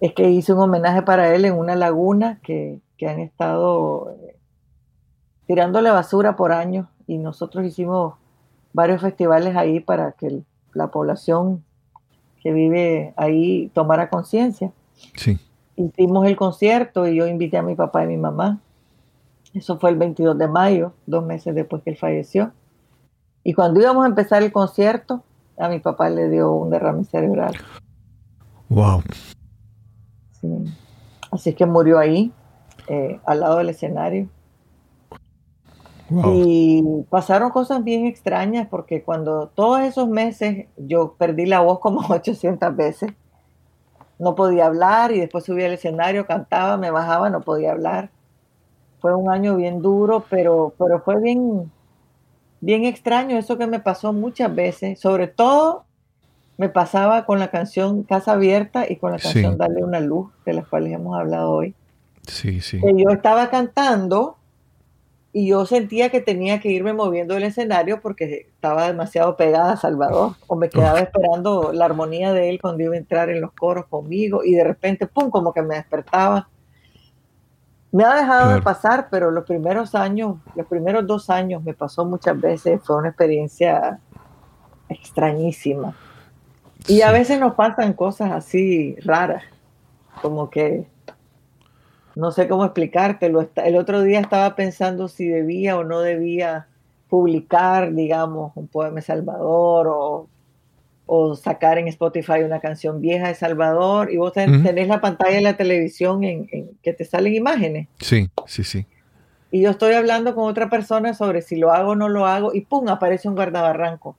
es 0.00 0.12
que 0.14 0.28
hice 0.30 0.52
un 0.52 0.58
homenaje 0.58 1.02
para 1.02 1.32
él 1.32 1.44
en 1.44 1.54
una 1.54 1.76
laguna 1.76 2.40
que, 2.42 2.80
han 3.04 3.18
estado 3.18 4.14
eh, 4.28 4.36
tirándole 5.48 5.90
basura 5.90 6.36
por 6.36 6.52
años 6.52 6.86
y 7.08 7.18
nosotros 7.18 7.66
hicimos 7.66 8.14
varios 8.72 9.00
festivales 9.00 9.56
ahí 9.56 9.80
para 9.80 10.12
que 10.12 10.42
la 10.72 10.88
población 10.88 11.64
que 12.42 12.52
vive 12.52 13.12
ahí 13.16 13.70
tomara 13.74 14.08
conciencia. 14.08 14.72
Sí. 15.16 15.38
Hicimos 15.76 16.26
el 16.26 16.36
concierto 16.36 17.08
y 17.08 17.16
yo 17.16 17.26
invité 17.26 17.58
a 17.58 17.62
mi 17.62 17.74
papá 17.74 18.04
y 18.04 18.06
mi 18.06 18.16
mamá. 18.16 18.60
Eso 19.54 19.78
fue 19.78 19.90
el 19.90 19.96
22 19.96 20.38
de 20.38 20.48
mayo, 20.48 20.94
dos 21.06 21.24
meses 21.24 21.54
después 21.54 21.82
que 21.82 21.90
él 21.90 21.96
falleció. 21.96 22.52
Y 23.44 23.52
cuando 23.54 23.80
íbamos 23.80 24.04
a 24.04 24.08
empezar 24.08 24.42
el 24.42 24.52
concierto, 24.52 25.24
a 25.58 25.68
mi 25.68 25.78
papá 25.80 26.08
le 26.08 26.28
dio 26.28 26.52
un 26.52 26.70
derrame 26.70 27.04
cerebral. 27.04 27.54
Wow. 28.68 29.02
Así 31.30 31.54
que 31.54 31.66
murió 31.66 31.98
ahí, 31.98 32.32
eh, 32.88 33.20
al 33.26 33.40
lado 33.40 33.58
del 33.58 33.68
escenario. 33.68 34.28
Y 36.26 36.84
pasaron 37.08 37.50
cosas 37.50 37.82
bien 37.84 38.06
extrañas 38.06 38.68
porque 38.68 39.02
cuando 39.02 39.48
todos 39.48 39.80
esos 39.80 40.08
meses 40.08 40.66
yo 40.76 41.14
perdí 41.14 41.46
la 41.46 41.60
voz 41.60 41.78
como 41.80 42.00
800 42.08 42.76
veces. 42.76 43.12
No 44.18 44.34
podía 44.34 44.66
hablar 44.66 45.10
y 45.10 45.20
después 45.20 45.44
subía 45.44 45.66
al 45.66 45.72
escenario, 45.72 46.26
cantaba, 46.26 46.76
me 46.76 46.90
bajaba, 46.90 47.30
no 47.30 47.40
podía 47.40 47.72
hablar. 47.72 48.10
Fue 49.02 49.14
un 49.14 49.30
año 49.30 49.56
bien 49.56 49.82
duro, 49.82 50.24
pero, 50.30 50.72
pero 50.78 51.00
fue 51.00 51.20
bien, 51.20 51.70
bien 52.60 52.84
extraño 52.84 53.36
eso 53.36 53.58
que 53.58 53.66
me 53.66 53.80
pasó 53.80 54.12
muchas 54.14 54.54
veces, 54.54 54.98
sobre 54.98 55.26
todo 55.26 55.84
me 56.56 56.68
pasaba 56.68 57.26
con 57.26 57.40
la 57.40 57.50
canción 57.50 58.04
Casa 58.04 58.32
Abierta 58.32 58.86
y 58.88 58.96
con 58.96 59.10
la 59.10 59.18
canción 59.18 59.58
Darle 59.58 59.82
una 59.82 59.98
luz, 59.98 60.30
de 60.46 60.52
las 60.52 60.68
cuales 60.68 60.92
hemos 60.92 61.18
hablado 61.18 61.50
hoy. 61.50 61.74
Sí, 62.28 62.60
sí. 62.60 62.80
yo 62.80 63.10
estaba 63.10 63.50
cantando 63.50 64.36
y 65.32 65.48
yo 65.48 65.66
sentía 65.66 66.10
que 66.10 66.20
tenía 66.20 66.60
que 66.60 66.68
irme 66.68 66.92
moviendo 66.92 67.36
el 67.36 67.42
escenario 67.42 68.00
porque 68.00 68.46
estaba 68.54 68.86
demasiado 68.86 69.36
pegada 69.36 69.72
a 69.72 69.76
Salvador 69.76 70.36
o 70.46 70.56
me 70.56 70.68
quedaba 70.68 71.00
esperando 71.00 71.72
la 71.72 71.86
armonía 71.86 72.32
de 72.32 72.50
él 72.50 72.60
cuando 72.60 72.84
iba 72.84 72.94
a 72.94 72.98
entrar 72.98 73.30
en 73.30 73.40
los 73.40 73.52
coros 73.52 73.86
conmigo 73.86 74.44
y 74.44 74.54
de 74.54 74.62
repente, 74.62 75.06
¡pum!, 75.06 75.30
como 75.30 75.52
que 75.52 75.62
me 75.62 75.76
despertaba. 75.76 76.48
Me 77.92 78.04
ha 78.04 78.14
dejado 78.14 78.54
de 78.54 78.62
pasar, 78.62 79.08
pero 79.10 79.30
los 79.30 79.44
primeros 79.44 79.94
años, 79.94 80.36
los 80.54 80.66
primeros 80.66 81.06
dos 81.06 81.28
años 81.28 81.62
me 81.62 81.74
pasó 81.74 82.06
muchas 82.06 82.40
veces, 82.40 82.80
fue 82.82 82.96
una 82.96 83.08
experiencia 83.08 84.00
extrañísima. 84.88 85.94
Y 86.88 87.02
a 87.02 87.12
veces 87.12 87.38
nos 87.38 87.54
pasan 87.54 87.92
cosas 87.92 88.32
así 88.32 88.96
raras, 89.04 89.44
como 90.22 90.48
que 90.48 90.86
no 92.14 92.32
sé 92.32 92.48
cómo 92.48 92.64
explicártelo. 92.64 93.46
El 93.56 93.76
otro 93.76 94.02
día 94.02 94.20
estaba 94.20 94.56
pensando 94.56 95.08
si 95.08 95.28
debía 95.28 95.76
o 95.76 95.84
no 95.84 96.00
debía 96.00 96.68
publicar, 97.08 97.92
digamos, 97.92 98.52
un 98.54 98.68
poema 98.68 98.96
de 98.96 99.02
Salvador 99.02 99.88
o, 99.88 100.28
sacar 101.36 101.78
en 101.78 101.88
Spotify 101.88 102.42
una 102.44 102.60
canción 102.60 103.00
vieja 103.00 103.28
de 103.28 103.34
Salvador 103.34 104.10
y 104.10 104.16
vos 104.16 104.32
tenés 104.32 104.88
la 104.88 105.00
pantalla 105.00 105.36
de 105.36 105.42
la 105.42 105.56
televisión 105.56 106.24
en, 106.24 106.46
que 106.82 106.92
te 106.92 107.04
salen 107.04 107.34
imágenes. 107.34 107.88
Sí, 107.98 108.30
sí, 108.46 108.64
sí. 108.64 108.86
Y 109.50 109.60
yo 109.60 109.70
estoy 109.70 109.92
hablando 109.92 110.34
con 110.34 110.44
otra 110.44 110.70
persona 110.70 111.12
sobre 111.12 111.42
si 111.42 111.56
lo 111.56 111.72
hago 111.72 111.90
o 111.90 111.94
no 111.94 112.08
lo 112.08 112.26
hago 112.26 112.54
y 112.54 112.62
¡pum! 112.62 112.88
aparece 112.88 113.28
un 113.28 113.34
guardabarranco. 113.34 114.16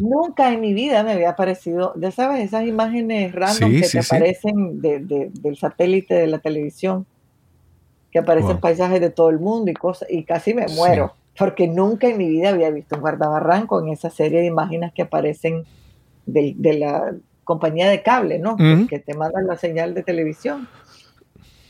Nunca 0.00 0.52
en 0.52 0.60
mi 0.60 0.74
vida 0.74 1.02
me 1.04 1.12
había 1.12 1.30
aparecido, 1.30 1.94
ya 1.96 2.10
sabes, 2.10 2.44
esas 2.44 2.66
imágenes 2.66 3.32
random 3.32 3.70
que 3.70 3.88
te 3.88 3.98
aparecen 3.98 4.82
del 4.82 5.56
satélite 5.56 6.14
de 6.14 6.26
la 6.26 6.38
televisión, 6.38 7.06
que 8.10 8.18
aparecen 8.18 8.58
paisajes 8.58 9.00
de 9.00 9.10
todo 9.10 9.30
el 9.30 9.38
mundo 9.38 9.70
y 9.70 9.74
cosas, 9.74 10.10
y 10.10 10.24
casi 10.24 10.52
me 10.52 10.66
muero, 10.68 11.14
porque 11.38 11.68
nunca 11.68 12.08
en 12.08 12.18
mi 12.18 12.28
vida 12.28 12.50
había 12.50 12.70
visto 12.70 12.96
un 12.96 13.00
guardabarranco 13.00 13.80
en 13.80 13.88
esa 13.88 14.10
serie 14.10 14.40
de 14.40 14.46
imágenes 14.46 14.92
que 14.92 15.02
aparecen 15.02 15.64
de, 16.26 16.54
la 16.78 17.14
compañía 17.44 17.88
de 17.88 18.02
cable, 18.02 18.38
¿no? 18.38 18.56
que, 18.56 18.98
te 18.98 19.14
mandan 19.14 19.46
la 19.46 19.56
señal 19.56 19.94
de 19.94 20.02
televisión. 20.02 20.68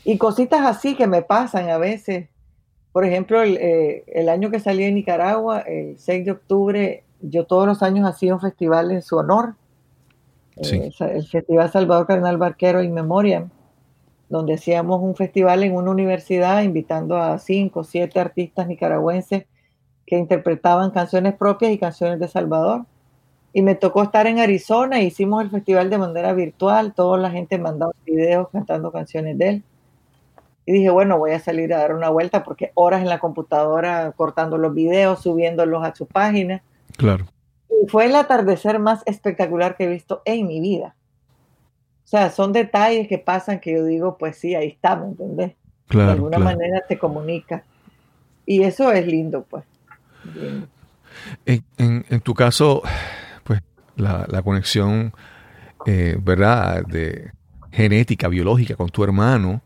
Y 0.03 0.17
cositas 0.17 0.61
así 0.61 0.95
que 0.95 1.07
me 1.07 1.23
pasan 1.23 1.69
a 1.69 1.77
veces. 1.77 2.29
Por 2.91 3.05
ejemplo, 3.05 3.41
el, 3.41 3.57
eh, 3.57 4.03
el 4.07 4.29
año 4.29 4.51
que 4.51 4.59
salí 4.59 4.83
de 4.83 4.91
Nicaragua, 4.91 5.59
el 5.61 5.97
6 5.97 6.25
de 6.25 6.31
octubre, 6.31 7.03
yo 7.21 7.45
todos 7.45 7.67
los 7.67 7.83
años 7.83 8.07
hacía 8.07 8.33
un 8.33 8.39
festival 8.39 8.91
en 8.91 9.01
su 9.01 9.17
honor, 9.17 9.55
eh, 10.57 10.91
el 10.99 11.25
Festival 11.25 11.71
Salvador 11.71 12.07
Cardenal 12.07 12.37
Barquero 12.37 12.81
in 12.81 12.93
Memoriam, 12.93 13.49
donde 14.29 14.53
hacíamos 14.53 15.01
un 15.01 15.15
festival 15.15 15.63
en 15.63 15.75
una 15.75 15.91
universidad 15.91 16.61
invitando 16.61 17.17
a 17.17 17.37
cinco 17.39 17.81
o 17.81 17.83
siete 17.83 18.19
artistas 18.19 18.67
nicaragüenses 18.67 19.45
que 20.05 20.17
interpretaban 20.17 20.91
canciones 20.91 21.33
propias 21.33 21.71
y 21.71 21.77
canciones 21.77 22.19
de 22.19 22.27
Salvador. 22.27 22.85
Y 23.53 23.61
me 23.61 23.75
tocó 23.75 24.03
estar 24.03 24.27
en 24.27 24.39
Arizona, 24.39 24.99
hicimos 25.01 25.41
el 25.41 25.49
festival 25.49 25.89
de 25.89 25.97
manera 25.97 26.33
virtual, 26.33 26.93
toda 26.93 27.17
la 27.17 27.31
gente 27.31 27.57
mandaba 27.57 27.93
videos 28.05 28.49
cantando 28.51 28.91
canciones 28.91 29.37
de 29.37 29.49
él. 29.49 29.63
Y 30.65 30.73
dije, 30.73 30.89
bueno, 30.89 31.17
voy 31.17 31.31
a 31.31 31.39
salir 31.39 31.73
a 31.73 31.77
dar 31.77 31.93
una 31.93 32.09
vuelta 32.09 32.43
porque 32.43 32.71
horas 32.73 33.01
en 33.01 33.09
la 33.09 33.19
computadora 33.19 34.11
cortando 34.11 34.57
los 34.57 34.73
videos, 34.73 35.21
subiéndolos 35.21 35.85
a 35.85 35.95
su 35.95 36.05
página. 36.05 36.63
Claro. 36.97 37.27
Y 37.69 37.87
fue 37.87 38.05
el 38.05 38.15
atardecer 38.15 38.79
más 38.79 39.03
espectacular 39.05 39.77
que 39.77 39.85
he 39.85 39.87
visto 39.87 40.21
en 40.25 40.47
mi 40.47 40.59
vida. 40.59 40.95
O 42.03 42.07
sea, 42.07 42.29
son 42.31 42.51
detalles 42.51 43.07
que 43.07 43.19
pasan 43.19 43.59
que 43.59 43.73
yo 43.73 43.85
digo, 43.85 44.17
pues 44.17 44.37
sí, 44.37 44.53
ahí 44.53 44.67
está, 44.67 44.95
¿me 44.95 45.07
entendés? 45.07 45.53
Claro, 45.87 46.07
de 46.07 46.13
alguna 46.13 46.39
manera 46.39 46.83
te 46.87 46.97
comunica. 46.97 47.63
Y 48.45 48.63
eso 48.63 48.91
es 48.91 49.07
lindo, 49.07 49.43
pues. 49.43 49.63
En, 51.45 52.21
tu 52.21 52.33
caso, 52.33 52.81
pues 53.43 53.61
la, 53.95 54.41
conexión, 54.43 55.13
eh, 55.85 56.17
¿verdad? 56.21 56.83
De 56.85 57.31
genética, 57.71 58.27
biológica 58.27 58.75
con 58.75 58.89
tu 58.89 59.03
hermano 59.03 59.61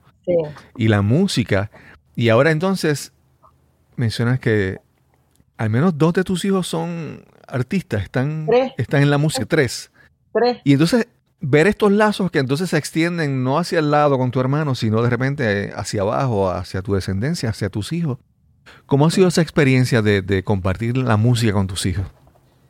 y 0.76 0.88
la 0.88 1.02
música. 1.02 1.72
Y 2.16 2.30
ahora 2.30 2.52
entonces 2.52 3.14
mencionas 3.96 4.40
que 4.40 4.78
al 5.58 5.70
menos 5.70 5.98
dos 5.98 6.14
de 6.14 6.24
tus 6.24 6.46
hijos 6.46 6.68
son 6.68 7.24
artistas, 7.48 8.04
están, 8.04 8.48
están 8.78 9.02
en 9.02 9.10
la 9.10 9.18
música, 9.18 9.46
tres. 9.46 9.92
Tres. 10.34 10.58
Y 10.64 10.74
entonces 10.74 11.08
ver 11.42 11.68
estos 11.68 11.92
lazos 11.92 12.32
que 12.32 12.40
entonces 12.40 12.70
se 12.70 12.78
extienden 12.78 13.44
no 13.44 13.58
hacia 13.58 13.80
el 13.80 13.92
lado 13.92 14.18
con 14.18 14.32
tu 14.32 14.40
hermano, 14.40 14.76
sino 14.76 15.02
de 15.02 15.10
repente 15.10 15.72
hacia 15.76 16.02
abajo, 16.02 16.52
hacia 16.52 16.82
tu 16.82 16.94
descendencia, 16.94 17.50
hacia 17.50 17.70
tus 17.70 17.94
hijos. 17.94 18.20
¿Cómo 18.86 19.06
ha 19.06 19.12
sido 19.12 19.28
esa 19.28 19.42
experiencia 19.42 20.02
de, 20.02 20.44
compartir 20.44 20.98
la 20.98 21.18
música 21.18 21.54
con 21.54 21.68
tus 21.68 21.86
hijos? 21.86 22.06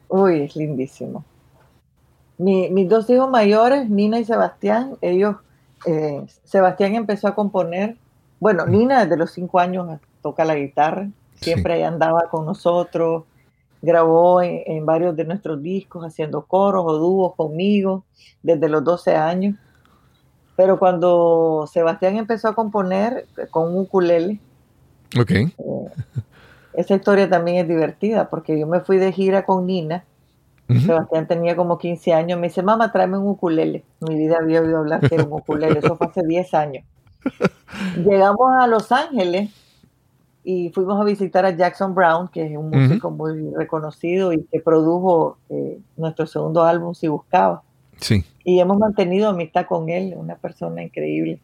Uy, 0.08 0.41
es 0.41 0.56
lindísimo. 0.56 1.24
mis 2.38 2.89
dos 2.89 3.10
hijos 3.10 3.30
mayores, 3.30 3.89
Nina 3.89 4.20
y 4.20 4.26
Sebastián, 4.26 4.97
ellos, 5.02 5.38
eh, 5.86 6.26
Sebastián 6.43 6.95
empezó 6.95 7.28
a 7.28 7.36
componer, 7.36 7.97
bueno, 8.39 8.66
Nina 8.66 9.04
desde 9.04 9.18
los 9.18 9.32
cinco 9.32 9.60
años 9.60 10.00
toca 10.22 10.45
la 10.45 10.56
guitarra, 10.56 11.10
siempre 11.36 11.76
ahí 11.76 11.84
andaba 11.84 12.30
con 12.30 12.45
nosotros, 12.45 13.24
grabó 13.82 14.41
en, 14.41 14.86
varios 14.86 15.16
de 15.16 15.26
nuestros 15.26 15.62
discos 15.62 16.04
haciendo 16.04 16.45
coros 16.45 16.84
o 16.86 16.97
dúos 16.97 17.36
conmigo 17.36 18.04
desde 18.43 18.70
los 18.70 18.84
12 18.84 19.16
años. 19.16 19.56
Pero 20.56 20.78
cuando 20.78 21.66
Sebastián 21.72 22.18
empezó 22.18 22.50
a 22.50 22.56
componer 22.56 23.28
con 23.52 23.72
un 23.72 23.82
ukulele, 23.84 24.41
okay. 25.18 25.45
Eh, 25.45 25.89
esa 26.74 26.95
historia 26.95 27.30
también 27.30 27.57
es 27.57 27.68
divertida 27.68 28.30
porque 28.30 28.60
yo 28.60 28.68
me 28.68 28.80
fui 28.82 28.97
de 28.97 29.12
gira 29.12 29.45
con 29.45 29.66
Nina. 29.66 30.05
Sebastián 30.86 31.28
tenía 31.28 31.55
como 31.55 31.80
15 31.80 32.14
años. 32.14 32.39
Me 32.39 32.47
dice, 32.47 32.62
mamá, 32.62 32.91
tráeme 32.91 33.18
un 33.18 33.28
ukulele. 33.28 33.84
Mi 34.01 34.16
vida 34.16 34.38
había 34.39 34.62
oído 34.62 34.78
hablar 34.78 35.01
que 35.01 35.16
era 35.16 35.24
un 35.24 35.34
ukulele. 35.34 35.80
Eso 35.80 35.95
fue 35.95 36.07
hace 36.07 36.22
10 36.24 36.53
años. 36.53 36.86
Llegamos 37.97 38.51
a 38.60 38.68
Los 38.68 38.91
Ángeles 38.91 39.49
y 40.43 40.70
fuimos 40.70 41.01
a 41.01 41.03
visitar 41.03 41.45
a 41.45 41.55
Jackson 41.55 41.95
Brown, 41.95 42.28
que 42.28 42.45
es 42.45 42.55
un 42.55 42.70
músico 42.70 43.10
muy 43.10 43.51
reconocido 43.55 44.32
y 44.32 44.43
que 44.43 44.60
produjo 44.60 45.38
eh, 45.49 45.80
nuestro 45.97 46.28
segundo 46.28 46.64
álbum, 46.64 46.93
Si 46.93 47.07
Buscaba. 47.07 47.64
Sí. 47.99 48.24
Y 48.43 48.60
hemos 48.60 48.78
mantenido 48.78 49.30
amistad 49.30 49.66
con 49.66 49.89
él, 49.89 50.14
una 50.16 50.36
persona 50.36 50.84
increíble. 50.84 51.39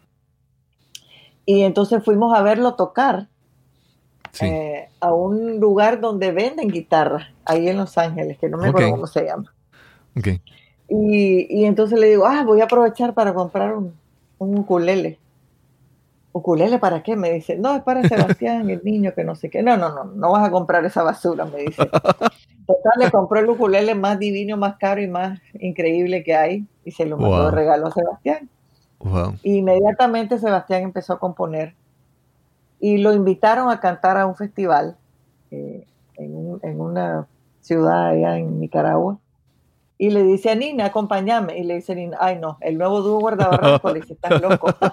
Y 1.46 1.64
entonces 1.64 2.04
fuimos 2.04 2.38
a 2.38 2.42
verlo 2.42 2.76
tocar 2.76 3.28
eh, 4.42 4.90
a 5.00 5.14
un 5.14 5.60
lugar 5.60 6.00
donde 6.00 6.32
venden 6.32 6.70
guitarras, 6.70 7.28
ahí 7.46 7.68
en 7.70 7.78
Los 7.78 7.98
Ángeles, 7.98 8.38
que 8.38 8.50
no 8.50 8.58
me 8.58 8.70
acuerdo 8.70 8.92
cómo 8.92 9.08
se 9.08 9.26
llama. 9.26 9.54
Okay. 10.18 10.42
Y, 10.88 11.48
y, 11.50 11.66
entonces 11.66 12.00
le 12.00 12.08
digo, 12.08 12.26
ah, 12.26 12.44
voy 12.44 12.62
a 12.62 12.66
aprovechar 12.66 13.14
para 13.14 13.34
comprar 13.34 13.76
un, 13.76 13.94
un 14.38 14.58
ukulele. 14.58 15.20
¿Ukulele 16.32 16.80
para 16.80 17.02
qué? 17.02 17.16
Me 17.16 17.32
dice, 17.32 17.58
no, 17.58 17.76
es 17.76 17.82
para 17.84 18.04
Sebastián, 18.08 18.70
el 18.70 18.82
niño 18.84 19.14
que 19.14 19.24
no 19.24 19.36
sé 19.36 19.50
qué. 19.50 19.64
No, 19.64 19.78
no, 19.78 19.94
no, 19.94 20.04
no 20.06 20.32
vas 20.32 20.48
a 20.48 20.52
comprar 20.52 20.86
esa 20.86 21.04
basura, 21.04 21.46
me 21.46 21.60
dice. 21.60 21.86
Total, 21.86 22.94
le 23.00 23.12
compró 23.12 23.40
el 23.40 23.50
ukulele 23.50 23.96
más 23.96 24.20
divino, 24.20 24.58
más 24.58 24.78
caro 24.78 25.02
y 25.02 25.08
más 25.08 25.40
increíble 25.60 26.24
que 26.24 26.36
hay 26.36 26.66
y 26.84 26.92
se 26.92 27.06
lo 27.06 27.18
mandó 27.18 27.52
regalo 27.52 27.88
a 27.88 27.92
Sebastián. 27.92 28.50
Y 29.44 29.58
inmediatamente 29.58 30.40
Sebastián 30.40 30.84
empezó 30.84 31.14
a 31.14 31.20
componer 31.20 31.76
y 32.80 32.98
lo 32.98 33.14
invitaron 33.14 33.70
a 33.70 33.80
cantar 33.80 34.18
a 34.18 34.26
un 34.26 34.36
festival 34.36 34.98
eh, 35.52 35.86
en, 36.16 36.60
en, 36.62 36.82
una 36.82 37.28
ciudad 37.62 38.08
allá 38.08 38.38
en 38.38 38.60
Nicaragua. 38.60 39.18
Y 39.98 40.10
le 40.10 40.24
dice 40.24 40.52
a 40.52 40.56
Nina, 40.56 40.86
acompáñame. 40.86 41.58
Y 41.58 41.64
le 41.64 41.76
dice 41.76 41.94
a 41.94 41.96
Nina, 41.96 42.18
ay 42.20 42.38
no, 42.38 42.58
el 42.62 42.78
nuevo 42.78 43.02
dúo 43.02 43.20
guardabarranco, 43.20 43.92
le 43.94 44.02
dice, 44.02 44.14
estás 44.14 44.42
loco. 44.42 44.68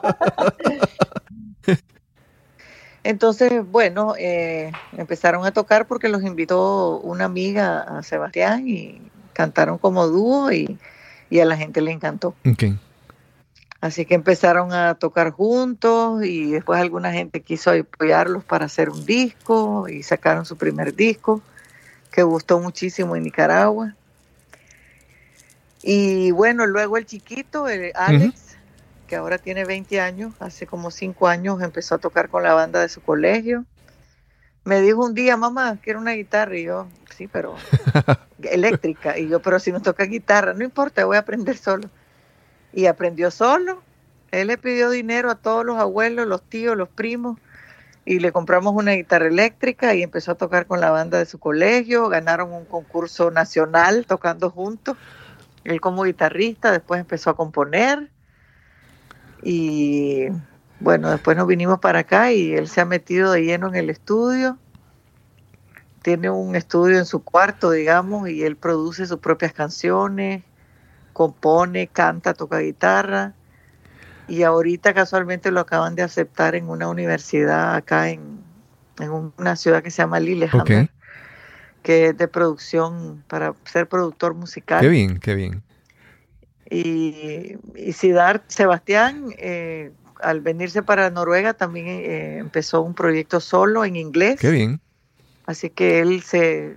Entonces, 3.04 3.68
bueno, 3.68 4.14
eh, 4.16 4.70
empezaron 4.96 5.44
a 5.44 5.50
tocar 5.50 5.86
porque 5.86 6.08
los 6.08 6.22
invitó 6.22 7.00
una 7.00 7.24
amiga 7.24 7.80
a 7.80 8.02
Sebastián 8.04 8.68
y 8.68 9.00
cantaron 9.32 9.78
como 9.78 10.06
dúo 10.06 10.52
y, 10.52 10.78
a 11.40 11.44
la 11.44 11.56
gente 11.56 11.80
le 11.80 11.90
encantó. 11.90 12.34
Así 13.82 14.06
que 14.06 14.14
empezaron 14.14 14.72
a 14.72 14.94
tocar 14.94 15.32
juntos 15.32 16.24
y 16.24 16.52
después 16.52 16.80
alguna 16.80 17.10
gente 17.10 17.40
quiso 17.40 17.72
apoyarlos 17.72 18.44
para 18.44 18.66
hacer 18.66 18.90
un 18.90 19.04
disco 19.04 19.88
y 19.88 20.04
sacaron 20.04 20.46
su 20.46 20.56
primer 20.56 20.94
disco 20.94 21.42
que 22.12 22.22
gustó 22.22 22.60
muchísimo 22.60 23.16
en 23.16 23.24
Nicaragua. 23.24 23.96
Y 25.82 26.30
bueno, 26.30 26.64
luego 26.66 26.96
el 26.96 27.06
chiquito, 27.06 27.66
el 27.66 27.90
Alex, 27.96 28.56
que 29.08 29.16
ahora 29.16 29.38
tiene 29.38 29.64
20 29.64 30.00
años, 30.00 30.32
hace 30.38 30.64
como 30.64 30.92
5 30.92 31.26
años 31.26 31.60
empezó 31.60 31.96
a 31.96 31.98
tocar 31.98 32.28
con 32.28 32.44
la 32.44 32.54
banda 32.54 32.78
de 32.78 32.88
su 32.88 33.02
colegio. 33.02 33.64
Me 34.62 34.80
dijo 34.80 35.04
un 35.04 35.14
día, 35.14 35.36
mamá, 35.36 35.78
quiero 35.82 35.98
una 35.98 36.12
guitarra. 36.12 36.56
Y 36.56 36.66
yo, 36.66 36.86
sí, 37.16 37.26
pero 37.26 37.56
eléctrica. 38.44 39.18
Y 39.18 39.26
yo, 39.26 39.42
pero 39.42 39.58
si 39.58 39.72
no 39.72 39.82
toca 39.82 40.04
guitarra, 40.04 40.54
no 40.54 40.62
importa, 40.62 41.04
voy 41.04 41.16
a 41.16 41.20
aprender 41.20 41.56
solo. 41.56 41.90
Y 42.72 42.86
aprendió 42.86 43.30
solo. 43.30 43.82
Él 44.30 44.48
le 44.48 44.58
pidió 44.58 44.90
dinero 44.90 45.30
a 45.30 45.34
todos 45.34 45.64
los 45.64 45.78
abuelos, 45.78 46.26
los 46.26 46.42
tíos, 46.42 46.76
los 46.76 46.88
primos. 46.88 47.38
Y 48.04 48.18
le 48.18 48.32
compramos 48.32 48.74
una 48.74 48.92
guitarra 48.92 49.28
eléctrica 49.28 49.94
y 49.94 50.02
empezó 50.02 50.32
a 50.32 50.36
tocar 50.36 50.66
con 50.66 50.80
la 50.80 50.90
banda 50.90 51.18
de 51.18 51.26
su 51.26 51.38
colegio. 51.38 52.08
Ganaron 52.08 52.52
un 52.52 52.64
concurso 52.64 53.30
nacional 53.30 54.06
tocando 54.06 54.50
juntos. 54.50 54.96
Él 55.64 55.80
como 55.80 56.02
guitarrista, 56.02 56.72
después 56.72 57.00
empezó 57.00 57.30
a 57.30 57.36
componer 57.36 58.10
y 59.42 60.28
bueno, 60.80 61.10
después 61.10 61.36
nos 61.36 61.46
vinimos 61.46 61.80
para 61.80 62.00
acá 62.00 62.32
y 62.32 62.52
él 62.52 62.68
se 62.68 62.80
ha 62.80 62.84
metido 62.84 63.32
de 63.32 63.44
lleno 63.44 63.68
en 63.68 63.74
el 63.74 63.90
estudio. 63.90 64.58
Tiene 66.02 66.30
un 66.30 66.56
estudio 66.56 66.98
en 66.98 67.06
su 67.06 67.22
cuarto, 67.22 67.70
digamos, 67.70 68.28
y 68.28 68.42
él 68.42 68.56
produce 68.56 69.06
sus 69.06 69.18
propias 69.18 69.52
canciones, 69.52 70.42
compone, 71.12 71.86
canta, 71.88 72.34
toca 72.34 72.58
guitarra. 72.58 73.34
Y 74.28 74.44
ahorita 74.44 74.94
casualmente 74.94 75.50
lo 75.50 75.60
acaban 75.60 75.94
de 75.94 76.02
aceptar 76.02 76.54
en 76.54 76.68
una 76.68 76.88
universidad 76.88 77.74
acá 77.74 78.10
en, 78.10 78.40
una 79.36 79.56
ciudad 79.56 79.82
que 79.82 79.90
se 79.90 80.02
llama 80.02 80.20
Lillehammer, 80.20 80.90
que 81.82 82.08
es 82.08 82.16
de 82.16 82.28
producción 82.28 83.24
para 83.26 83.54
ser 83.64 83.88
productor 83.88 84.34
musical. 84.34 84.80
Qué 84.80 84.88
bien, 84.88 85.18
qué 85.18 85.34
bien. 85.34 85.62
Y, 86.70 87.56
y 87.74 87.92
Sebastián, 87.92 89.34
eh, 89.38 89.92
al 90.20 90.40
venirse 90.40 90.82
para 90.82 91.10
Noruega, 91.10 91.54
también 91.54 91.88
eh, 91.88 92.38
empezó 92.38 92.80
un 92.82 92.94
proyecto 92.94 93.40
solo 93.40 93.84
en 93.84 93.96
inglés. 93.96 94.40
Qué 94.40 94.50
bien. 94.50 94.80
Así 95.44 95.68
que 95.68 96.00
él 96.00 96.22
se, 96.22 96.76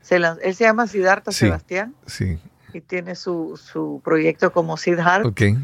se 0.00 0.16
él 0.16 0.54
se 0.54 0.64
llama 0.64 0.86
Siddhartha 0.86 1.32
Sebastián. 1.32 1.94
Sí. 2.06 2.38
Y 2.76 2.80
tiene 2.82 3.14
su, 3.14 3.56
su 3.56 4.02
proyecto 4.04 4.52
como 4.52 4.76
Siddhartha. 4.76 5.28
Okay. 5.28 5.56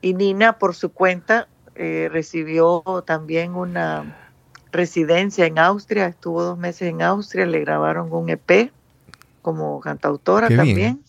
Y 0.00 0.14
Nina, 0.14 0.58
por 0.58 0.74
su 0.74 0.90
cuenta, 0.90 1.48
eh, 1.74 2.08
recibió 2.10 2.82
también 3.06 3.54
una 3.54 4.30
residencia 4.72 5.44
en 5.44 5.58
Austria. 5.58 6.06
Estuvo 6.06 6.42
dos 6.42 6.56
meses 6.56 6.88
en 6.88 7.02
Austria, 7.02 7.44
le 7.44 7.60
grabaron 7.60 8.10
un 8.10 8.30
EP 8.30 8.72
como 9.42 9.80
cantautora 9.80 10.48
también. 10.48 11.02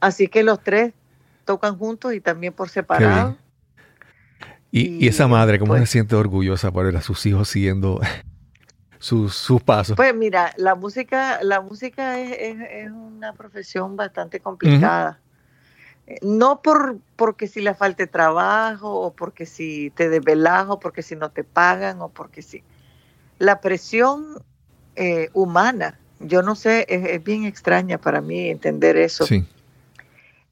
Así 0.00 0.26
que 0.26 0.42
los 0.42 0.62
tres 0.62 0.92
tocan 1.44 1.78
juntos 1.78 2.12
y 2.14 2.20
también 2.20 2.52
por 2.52 2.68
separado. 2.68 3.36
Y, 4.72 5.06
esa 5.06 5.28
madre, 5.28 5.58
¿cómo 5.58 5.76
se 5.76 5.86
siente 5.86 6.16
orgullosa 6.16 6.72
por 6.72 6.86
ver 6.86 6.96
a 6.96 7.00
sus 7.00 7.24
hijos 7.24 7.48
siguiendo 7.48 8.00
sus, 9.06 9.34
sus 9.34 9.62
pasos? 9.62 9.96
Pues 9.96 10.14
mira, 10.14 10.52
la 10.56 10.74
música, 10.74 11.42
la 11.42 11.60
música 11.60 12.20
es, 12.20 12.90
una 12.90 13.32
profesión 13.32 13.96
bastante 13.96 14.40
complicada. 14.40 15.20
No 16.22 16.62
por 16.62 16.98
porque 17.16 17.48
si 17.48 17.60
le 17.60 17.74
falte 17.74 18.06
trabajo, 18.06 19.00
o 19.00 19.12
porque 19.12 19.44
si 19.44 19.90
te 19.90 20.08
desvelas, 20.08 20.66
o 20.68 20.78
porque 20.78 21.02
si 21.02 21.16
no 21.16 21.30
te 21.30 21.42
pagan, 21.42 22.00
o 22.00 22.08
porque 22.08 22.42
si. 22.42 22.62
La 23.38 23.60
presión 23.60 24.24
eh, 24.94 25.30
humana 25.32 25.98
yo 26.20 26.42
no 26.42 26.54
sé, 26.54 26.86
es, 26.88 27.22
bien 27.22 27.44
extraña 27.44 27.98
para 27.98 28.20
mí 28.20 28.48
entender 28.48 28.96
eso. 28.96 29.26
Sí. 29.26 29.44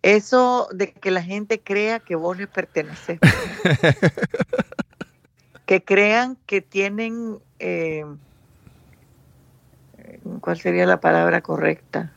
Eso 0.02 0.68
de 0.72 0.92
que 0.92 1.11
la 1.11 1.22
gente 1.22 1.61
crea 1.61 2.00
que 2.00 2.14
vos 2.14 2.36
le 2.36 2.46
perteneces. 2.46 3.18
que 5.66 5.82
crean 5.82 6.36
que 6.46 6.61
tienen, 6.61 7.38
eh, 7.59 8.05
¿cuál 10.41 10.59
sería 10.59 10.87
la 10.87 11.01
palabra 11.01 11.41
correcta? 11.41 12.12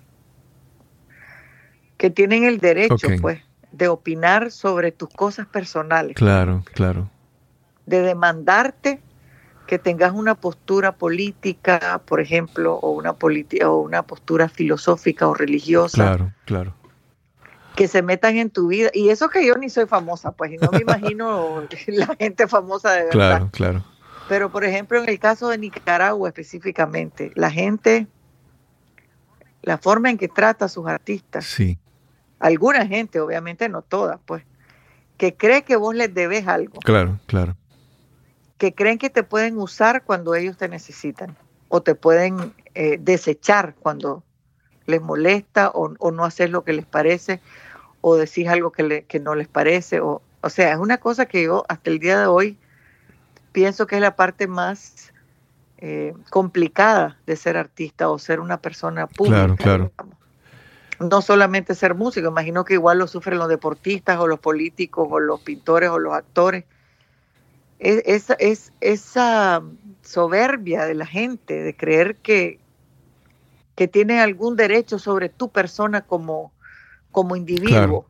Que 1.98 2.10
tienen 2.10 2.44
el 2.44 2.60
derecho, 2.60 3.08
pues, 3.22 3.42
de 3.72 3.88
opinar 3.88 4.52
sobre 4.52 4.92
tus 4.92 5.10
cosas 5.10 5.48
personales. 5.48 6.16
Claro, 6.16 6.64
claro. 6.74 7.10
De 7.86 8.02
demandarte 8.02 9.02
que 9.66 9.78
tengas 9.78 10.14
una 10.14 10.36
postura 10.36 10.94
política, 10.94 12.02
por 12.06 12.22
ejemplo, 12.22 12.76
o 12.76 12.92
una, 12.92 13.12
o 13.12 13.78
una 13.78 14.04
postura 14.04 14.48
filosófica 14.48 15.28
o 15.28 15.34
religiosa. 15.34 15.98
Claro, 15.98 16.34
claro. 16.46 16.74
Que 17.76 17.88
se 17.88 18.02
metan 18.02 18.38
en 18.38 18.50
tu 18.50 18.68
vida. 18.68 18.90
Y 18.94 19.10
eso 19.10 19.30
que 19.30 19.46
yo 19.46 19.56
ni 19.56 19.70
soy 19.70 19.86
famosa, 19.86 20.32
pues, 20.32 20.54
y 20.54 20.58
no 20.58 20.72
me 20.72 20.80
imagino 20.82 21.64
la 21.88 22.16
gente 22.16 22.48
famosa 22.48 22.94
de 22.94 23.06
verdad. 23.06 23.12
Claro, 23.12 23.50
claro. 23.52 23.97
Pero, 24.28 24.52
por 24.52 24.66
ejemplo, 24.66 25.02
en 25.02 25.10
el 25.10 25.20
caso 25.20 25.50
de 25.50 25.58
Nicaragua 25.58 26.30
específicamente, 26.30 27.32
la 27.36 27.50
gente, 27.50 28.08
la 29.62 29.78
forma 29.78 30.10
en 30.10 30.18
que 30.18 30.28
trata 30.28 30.66
a 30.66 30.70
sus 30.70 30.88
artistas. 30.88 31.46
Sí. 31.46 31.78
Alguna 32.40 32.86
gente, 32.86 33.20
obviamente 33.20 33.70
no 33.70 33.82
todas, 33.82 34.20
pues, 34.26 34.44
que 35.18 35.36
cree 35.36 35.64
que 35.64 35.76
vos 35.76 35.96
les 35.96 36.14
debes 36.14 36.48
algo. 36.48 36.80
Claro, 36.82 37.20
claro 37.26 37.56
que 38.58 38.74
creen 38.74 38.98
que 38.98 39.10
te 39.10 39.24
pueden 39.24 39.58
usar 39.58 40.04
cuando 40.04 40.36
ellos 40.36 40.58
te 40.58 40.68
necesitan 40.68 41.36
o 41.70 41.82
te 41.82 41.96
pueden 41.96 42.54
eh, 42.76 42.98
desechar 43.00 43.76
cuando 43.80 44.24
les 44.86 45.02
molesta 45.02 45.70
o, 45.70 46.12
no 46.12 46.26
hacer 46.26 46.50
lo 46.50 46.64
que 46.64 46.74
les 46.74 46.86
parece 46.86 47.42
o 48.02 48.16
decís 48.16 48.48
algo 48.48 48.72
que, 48.72 49.20
no 49.22 49.36
les 49.36 49.48
parece. 49.48 50.00
O, 50.00 50.22
o 50.42 50.50
sea, 50.50 50.72
es 50.72 50.80
una 50.80 50.98
cosa 50.98 51.26
que 51.26 51.44
yo 51.44 51.66
hasta 51.68 51.90
el 51.90 52.00
día 52.00 52.20
de 52.20 52.28
hoy 52.28 52.58
pienso 53.58 53.88
que 53.88 53.96
es 53.96 54.02
la 54.04 54.16
parte 54.16 54.46
más 54.46 55.12
eh, 55.80 56.14
complicada 56.30 57.18
de 57.26 57.36
ser 57.36 57.58
artista 57.58 58.08
o 58.08 58.20
ser 58.20 58.40
una 58.40 58.62
persona 58.62 59.08
pública. 59.08 59.56
Claro, 59.56 59.92
claro. 59.96 60.12
No 61.00 61.24
solamente 61.24 61.74
ser 61.74 61.96
músico, 61.96 62.28
imagino 62.28 62.64
que 62.66 62.76
igual 62.76 63.00
lo 63.00 63.08
sufren 63.08 63.40
los 63.40 63.50
deportistas 63.50 64.20
o 64.20 64.28
los 64.28 64.40
políticos 64.40 65.08
o 65.10 65.20
los 65.20 65.42
pintores 65.42 65.90
o 65.90 65.98
los 65.98 66.14
actores 66.14 66.66
es, 67.80 68.30
es, 68.38 68.74
esa 68.80 69.64
soberbia 70.04 70.86
de 70.86 70.94
la 70.94 71.08
gente 71.08 71.56
de 71.56 71.76
creer 71.76 72.18
que, 72.18 72.60
que 73.74 73.88
tiene 73.88 74.20
algún 74.22 74.56
derecho 74.56 75.00
sobre 75.00 75.30
tu 75.30 75.50
persona 75.50 76.02
como, 76.02 76.52
como 77.12 77.36
individuo, 77.36 78.06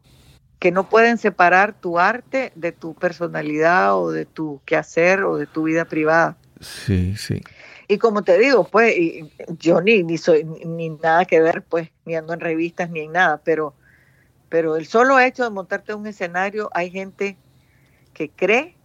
que 0.60 0.72
no 0.72 0.90
pueden 0.90 1.18
separar 1.18 1.74
tu 1.74 2.00
arte 2.00 2.52
de 2.56 2.72
tu 2.72 2.96
personalidad 2.96 3.98
o 3.98 4.12
de 4.12 4.26
tu 4.26 4.62
quehacer 4.66 5.24
o 5.24 5.38
de 5.38 5.46
tu 5.46 5.64
vida 5.64 5.86
privada. 5.86 6.38
Sí, 6.60 7.16
sí. 7.16 7.42
Y 7.88 8.00
como 8.00 8.24
te 8.24 8.38
digo, 8.38 8.68
pues, 8.68 8.96
yo 9.60 9.82
ni, 9.82 10.04
ni 10.04 10.18
soy 10.18 10.44
ni 10.44 10.90
nada 10.90 11.26
que 11.26 11.40
ver, 11.40 11.64
pues, 11.64 11.90
ni 12.06 12.16
ando 12.16 12.34
en 12.34 12.40
revistas 12.40 12.90
ni 12.90 13.02
en 13.02 13.14
nada, 13.14 13.40
pero, 13.44 13.76
pero 14.50 14.76
el 14.76 14.88
solo 14.88 15.20
hecho 15.20 15.44
de 15.44 15.52
montarte 15.52 15.92
en 15.92 16.00
un 16.00 16.08
escenario, 16.08 16.70
hay 16.74 16.90
gente 16.90 17.38
que 18.14 18.30
cree 18.30 18.76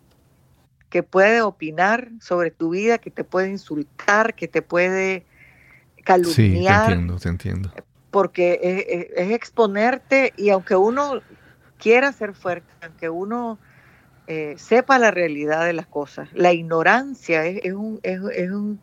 que 0.93 1.03
puede 1.03 1.41
opinar 1.41 2.11
sobre 2.21 2.51
tu 2.51 2.71
vida, 2.71 2.99
que 2.99 3.11
te 3.11 3.25
puede 3.25 3.49
insultar, 3.49 4.35
que 4.35 4.47
te 4.47 4.61
puede 4.61 5.25
calumniar. 6.05 6.35
Sí, 6.35 6.65
te 6.67 6.93
entiendo, 6.93 7.19
te 7.19 7.29
entiendo. 7.31 7.73
Porque 8.11 9.09
es, 9.17 9.31
exponerte 9.31 10.35
y 10.37 10.51
aunque 10.51 10.77
uno 10.77 11.23
quiera 11.83 12.13
ser 12.13 12.33
fuerte, 12.33 12.73
aunque 12.81 13.09
uno 13.09 13.59
eh, 14.29 14.55
sepa 14.57 15.01
la 15.01 15.11
realidad 15.11 15.65
de 15.65 15.73
las 15.73 15.87
cosas, 15.87 16.29
la 16.33 16.53
ignorancia 16.53 17.45
es, 17.45 17.73
un, 17.73 17.99
es, 18.05 18.21
un, 18.21 18.81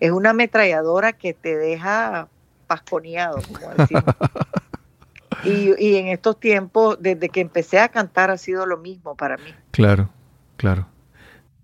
es 0.00 0.10
una 0.10 0.30
ametralladora 0.30 1.14
que 1.14 1.32
te 1.32 1.56
deja 1.56 2.28
pasconeado, 2.66 3.40
como 3.40 3.72
decimos. 3.74 4.04
y, 5.44 5.72
y 5.82 5.96
en 5.96 6.08
estos 6.08 6.38
tiempos, 6.38 6.98
desde 7.00 7.30
que 7.30 7.40
empecé 7.40 7.80
a 7.80 7.88
cantar, 7.88 8.30
ha 8.30 8.36
sido 8.36 8.66
lo 8.66 8.76
mismo 8.76 9.14
para 9.14 9.38
mí. 9.38 9.54
Claro, 9.70 10.10
claro. 10.58 10.86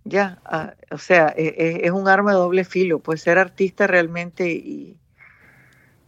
Ya, 0.04 0.38
ah, 0.46 0.72
o 0.90 0.96
sea, 0.96 1.34
e, 1.36 1.48
e, 1.48 1.86
es, 1.86 1.90
un 1.92 2.08
arma 2.08 2.32
de 2.32 2.38
doble 2.38 2.64
filo, 2.64 2.98
pues 2.98 3.20
ser 3.20 3.38
artista 3.38 3.86
realmente 3.86 4.50
y, 4.50 4.98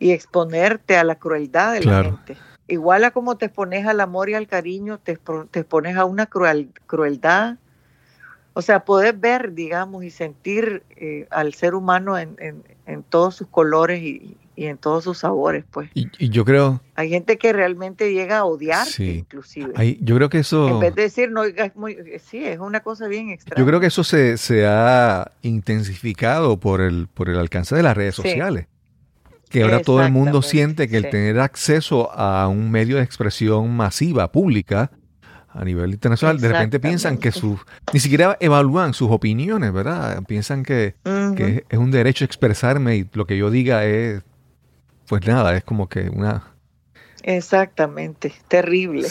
exponerte 0.01 0.99
a 0.99 1.05
la 1.05 1.15
crueldad 1.15 1.73
de 1.73 1.85
la 1.85 2.03
gente. 2.03 2.37
Igual 2.67 3.05
a 3.05 3.11
como 3.11 3.37
te 3.37 3.47
expones 3.47 3.87
al 3.87 4.01
amor 4.01 4.31
y 4.31 4.35
al 4.35 4.47
cariño, 4.47 4.99
te, 4.99 5.19
te 5.51 5.61
expones 5.61 5.97
a 5.97 6.05
una 6.05 6.27
cruel, 6.27 6.71
crueldad. 6.87 7.57
O 8.55 8.63
sea, 8.63 8.85
poder 8.85 9.17
ver, 9.17 9.53
digamos, 9.53 10.05
y 10.05 10.11
sentir 10.11 10.83
eh, 10.97 11.27
al 11.31 11.55
ser 11.55 11.75
humano 11.75 12.17
en, 12.17 12.37
en 12.87 13.03
todos 13.03 13.35
sus 13.35 13.49
colores 13.49 14.01
y, 14.01 14.37
y 14.57 14.67
en 14.67 14.79
todos 14.79 15.05
sus 15.05 15.19
sabores, 15.19 15.65
pues. 15.71 15.91
Y, 15.95 16.29
yo 16.29 16.45
creo... 16.45 16.81
Hay 16.95 17.09
gente 17.09 17.39
que 17.39 17.53
realmente 17.53 18.13
llega 18.13 18.39
a 18.39 18.45
odiar, 18.45 18.87
inclusive. 18.99 19.99
yo 20.01 20.17
creo 20.17 20.29
que 20.29 20.39
eso... 20.39 20.69
En 20.69 20.81
vez 20.81 20.95
de 20.95 21.03
decir, 21.03 21.31
no, 21.31 21.45
es 21.45 21.75
muy... 21.75 21.97
Sí, 22.25 22.45
es 22.45 22.59
una 22.59 22.81
cosa 22.81 23.09
bien 23.09 23.31
extraña. 23.31 23.59
Yo 23.59 23.67
creo 23.67 23.81
que 23.81 23.87
eso 23.87 24.05
se, 24.05 24.37
se 24.37 24.67
ha 24.67 25.33
intensificado 25.43 26.59
por 26.59 26.81
el, 26.81 27.09
por 27.09 27.29
el 27.29 27.39
alcance 27.39 27.75
de 27.75 27.83
las 27.83 27.97
redes 27.97 28.15
sociales. 28.15 28.67
Que 29.55 29.63
ahora 29.63 29.83
todo 29.83 30.03
el 30.03 30.11
mundo 30.11 30.43
siente 30.43 30.89
que 30.89 30.97
el 30.97 31.09
tener 31.11 31.39
acceso 31.39 32.11
a 32.13 32.49
un 32.49 32.73
medio 32.73 32.97
de 32.97 33.05
expresión 33.05 33.71
masiva, 33.71 34.33
pública, 34.33 34.91
a 35.49 35.65
nivel 35.65 35.93
internacional, 35.93 36.41
de 36.41 36.49
repente 36.49 36.81
piensan 36.81 37.19
que 37.19 37.31
sus, 37.31 37.61
ni 37.93 38.01
siquiera 38.01 38.37
evalúan 38.41 38.95
sus 38.95 39.13
opiniones, 39.13 39.73
¿verdad? 39.73 40.21
Piensan 40.27 40.65
que, 40.65 40.97
que, 41.37 41.65
es 41.69 41.79
un 41.79 41.93
derecho 41.93 42.25
expresarme 42.25 42.97
y 42.97 43.09
lo 43.13 43.27
que 43.27 43.37
yo 43.37 43.49
diga 43.53 43.85
es 43.85 44.25
pues 45.07 45.25
nada, 45.25 45.57
es 45.57 45.63
como 45.63 45.89
que 45.89 46.09
una... 46.09 46.53
Exactamente, 47.23 48.35
terrible, 48.49 49.07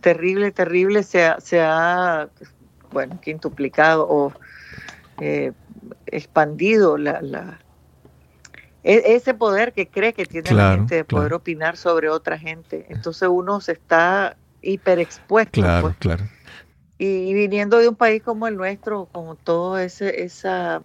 terrible, 0.00 0.52
terrible, 0.52 1.02
se 1.02 1.26
ha, 1.26 1.40
se 1.40 1.60
ha 1.60 2.28
bueno, 2.92 3.20
quintuplicado 3.20 4.06
o 4.08 4.32
eh, 5.20 5.50
expandido 6.06 6.96
la, 6.98 7.20
la, 7.20 7.58
e, 8.88 9.16
ese 9.16 9.34
poder 9.34 9.74
que 9.74 9.86
cree 9.86 10.14
que 10.14 10.24
tiene 10.24 10.50
la 10.52 10.74
gente 10.74 10.94
de 10.94 11.04
poder 11.04 11.34
opinar 11.34 11.76
sobre 11.76 12.08
otra 12.08 12.38
gente. 12.38 12.86
Entonces 12.88 13.28
uno 13.30 13.60
se 13.60 13.72
está 13.72 14.38
hiperexpuesto. 14.62 15.60
Claro, 15.60 15.88
pues. 15.88 15.96
claro. 15.98 16.24
Y, 16.96 17.34
viniendo 17.34 17.76
de 17.76 17.88
un 17.88 17.96
país 17.96 18.22
como 18.22 18.46
el 18.48 18.56
nuestro, 18.56 19.04
con 19.12 19.36
todo 19.36 19.78
ese, 19.78 20.22
esa 20.22 20.80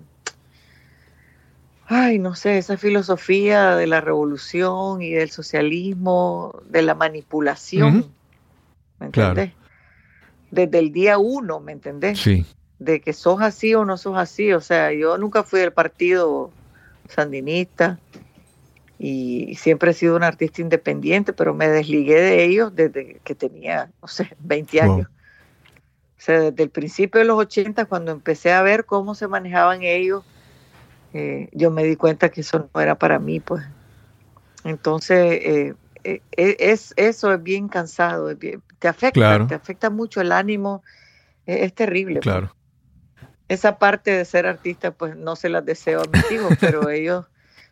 ay, 1.87 2.19
no 2.19 2.35
sé, 2.35 2.57
esa 2.57 2.75
filosofía 2.75 3.77
de 3.77 3.87
la 3.87 4.01
revolución 4.01 5.01
y 5.01 5.11
del 5.11 5.29
socialismo, 5.29 6.61
de 6.67 6.81
la 6.81 6.95
manipulación, 6.95 8.11
¿me 8.99 9.05
entendés? 9.05 9.53
Desde 10.51 10.79
el 10.79 10.91
día 10.91 11.17
uno, 11.17 11.61
¿me 11.61 11.71
entendés? 11.71 12.19
Sí. 12.19 12.45
De 12.79 12.99
que 12.99 13.13
sos 13.13 13.41
así 13.41 13.73
o 13.75 13.85
no 13.85 13.95
sos 13.95 14.17
así, 14.17 14.51
o 14.51 14.59
sea, 14.59 14.91
yo 14.91 15.17
nunca 15.17 15.43
fui 15.43 15.61
del 15.61 15.71
partido 15.71 16.51
sandinista 17.09 17.99
y 18.99 19.55
siempre 19.55 19.91
he 19.91 19.93
sido 19.93 20.15
un 20.15 20.23
artista 20.23 20.61
independiente, 20.61 21.33
pero 21.33 21.53
me 21.53 21.67
desligué 21.67 22.21
de 22.21 22.43
ellos 22.43 22.73
desde 22.73 23.19
que 23.23 23.35
tenía, 23.35 23.91
no 24.01 24.07
sé, 24.07 24.29
20 24.39 24.81
años. 24.81 25.07
O 25.07 26.25
sea, 26.25 26.39
desde 26.39 26.63
el 26.63 26.69
principio 26.69 27.19
de 27.19 27.25
los 27.25 27.37
80, 27.37 27.85
cuando 27.85 28.11
empecé 28.11 28.53
a 28.53 28.61
ver 28.61 28.85
cómo 28.85 29.13
se 29.13 29.27
manejaban 29.27 29.83
ellos, 29.83 30.23
eh, 31.13 31.49
yo 31.51 31.69
me 31.69 31.83
di 31.83 31.97
cuenta 31.97 32.29
que 32.29 32.41
eso 32.41 32.69
no 32.73 32.81
era 32.81 32.95
para 32.95 33.19
mí, 33.19 33.41
pues. 33.41 33.63
Entonces, 34.63 35.17
eh, 35.19 35.73
eh, 36.05 36.21
es, 36.31 36.93
eso 36.95 37.33
es 37.33 37.43
bien 37.43 37.67
cansado, 37.67 38.35
te 38.37 38.87
afecta, 38.87 39.45
te 39.47 39.55
afecta 39.55 39.89
mucho 39.89 40.21
el 40.21 40.31
ánimo, 40.31 40.81
es, 41.45 41.73
terrible. 41.73 42.21
Pues. 42.23 42.35
Claro. 43.47 43.59
Esa 43.59 43.77
parte 43.77 44.11
de 44.11 44.25
ser 44.25 44.45
artista, 44.45 44.91
pues 44.91 45.15
no 45.15 45.35
se 45.35 45.49
las 45.49 45.65
deseo 45.65 46.01
a 46.01 46.05
mis 46.11 46.31
hijos, 46.31 46.57
pero 46.59 46.89
ellos 46.89 47.25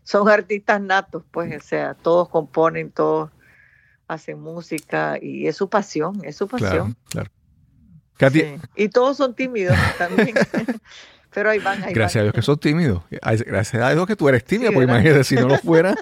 son 0.04 0.30
artistas 0.30 0.82
natos, 0.82 1.24
pues, 1.32 1.56
o 1.56 1.66
sea, 1.66 1.94
todos 1.94 2.30
componen, 2.30 2.92
todos 2.92 3.32
hacen 4.08 4.40
música 4.40 5.18
y 5.22 5.48
es 5.48 5.56
su 5.56 5.70
pasión, 5.70 6.22
es 6.24 6.36
su 6.36 6.48
pasión. 6.48 6.96
Claro, 7.10 7.32
Y 8.76 8.90
todos 8.90 9.18
son 9.18 9.34
tímidos 9.36 9.78
también. 9.98 10.36
Pero 11.34 11.50
ahí 11.50 11.60
van, 11.60 11.82
ahí 11.82 11.94
Gracias 11.94 12.20
a 12.20 12.24
Dios 12.24 12.36
que 12.36 12.42
sos 12.42 12.60
tímido. 12.60 13.06
Gracias 13.10 13.82
a 13.82 13.92
Dios 13.92 14.06
que 14.06 14.18
tú 14.18 14.28
eres 14.28 14.44
tímido, 14.44 14.74
porque 14.74 14.92
imagínate 14.92 15.24
si 15.24 15.36
no 15.36 15.48
lo 15.48 15.58
fuera. 15.60 15.96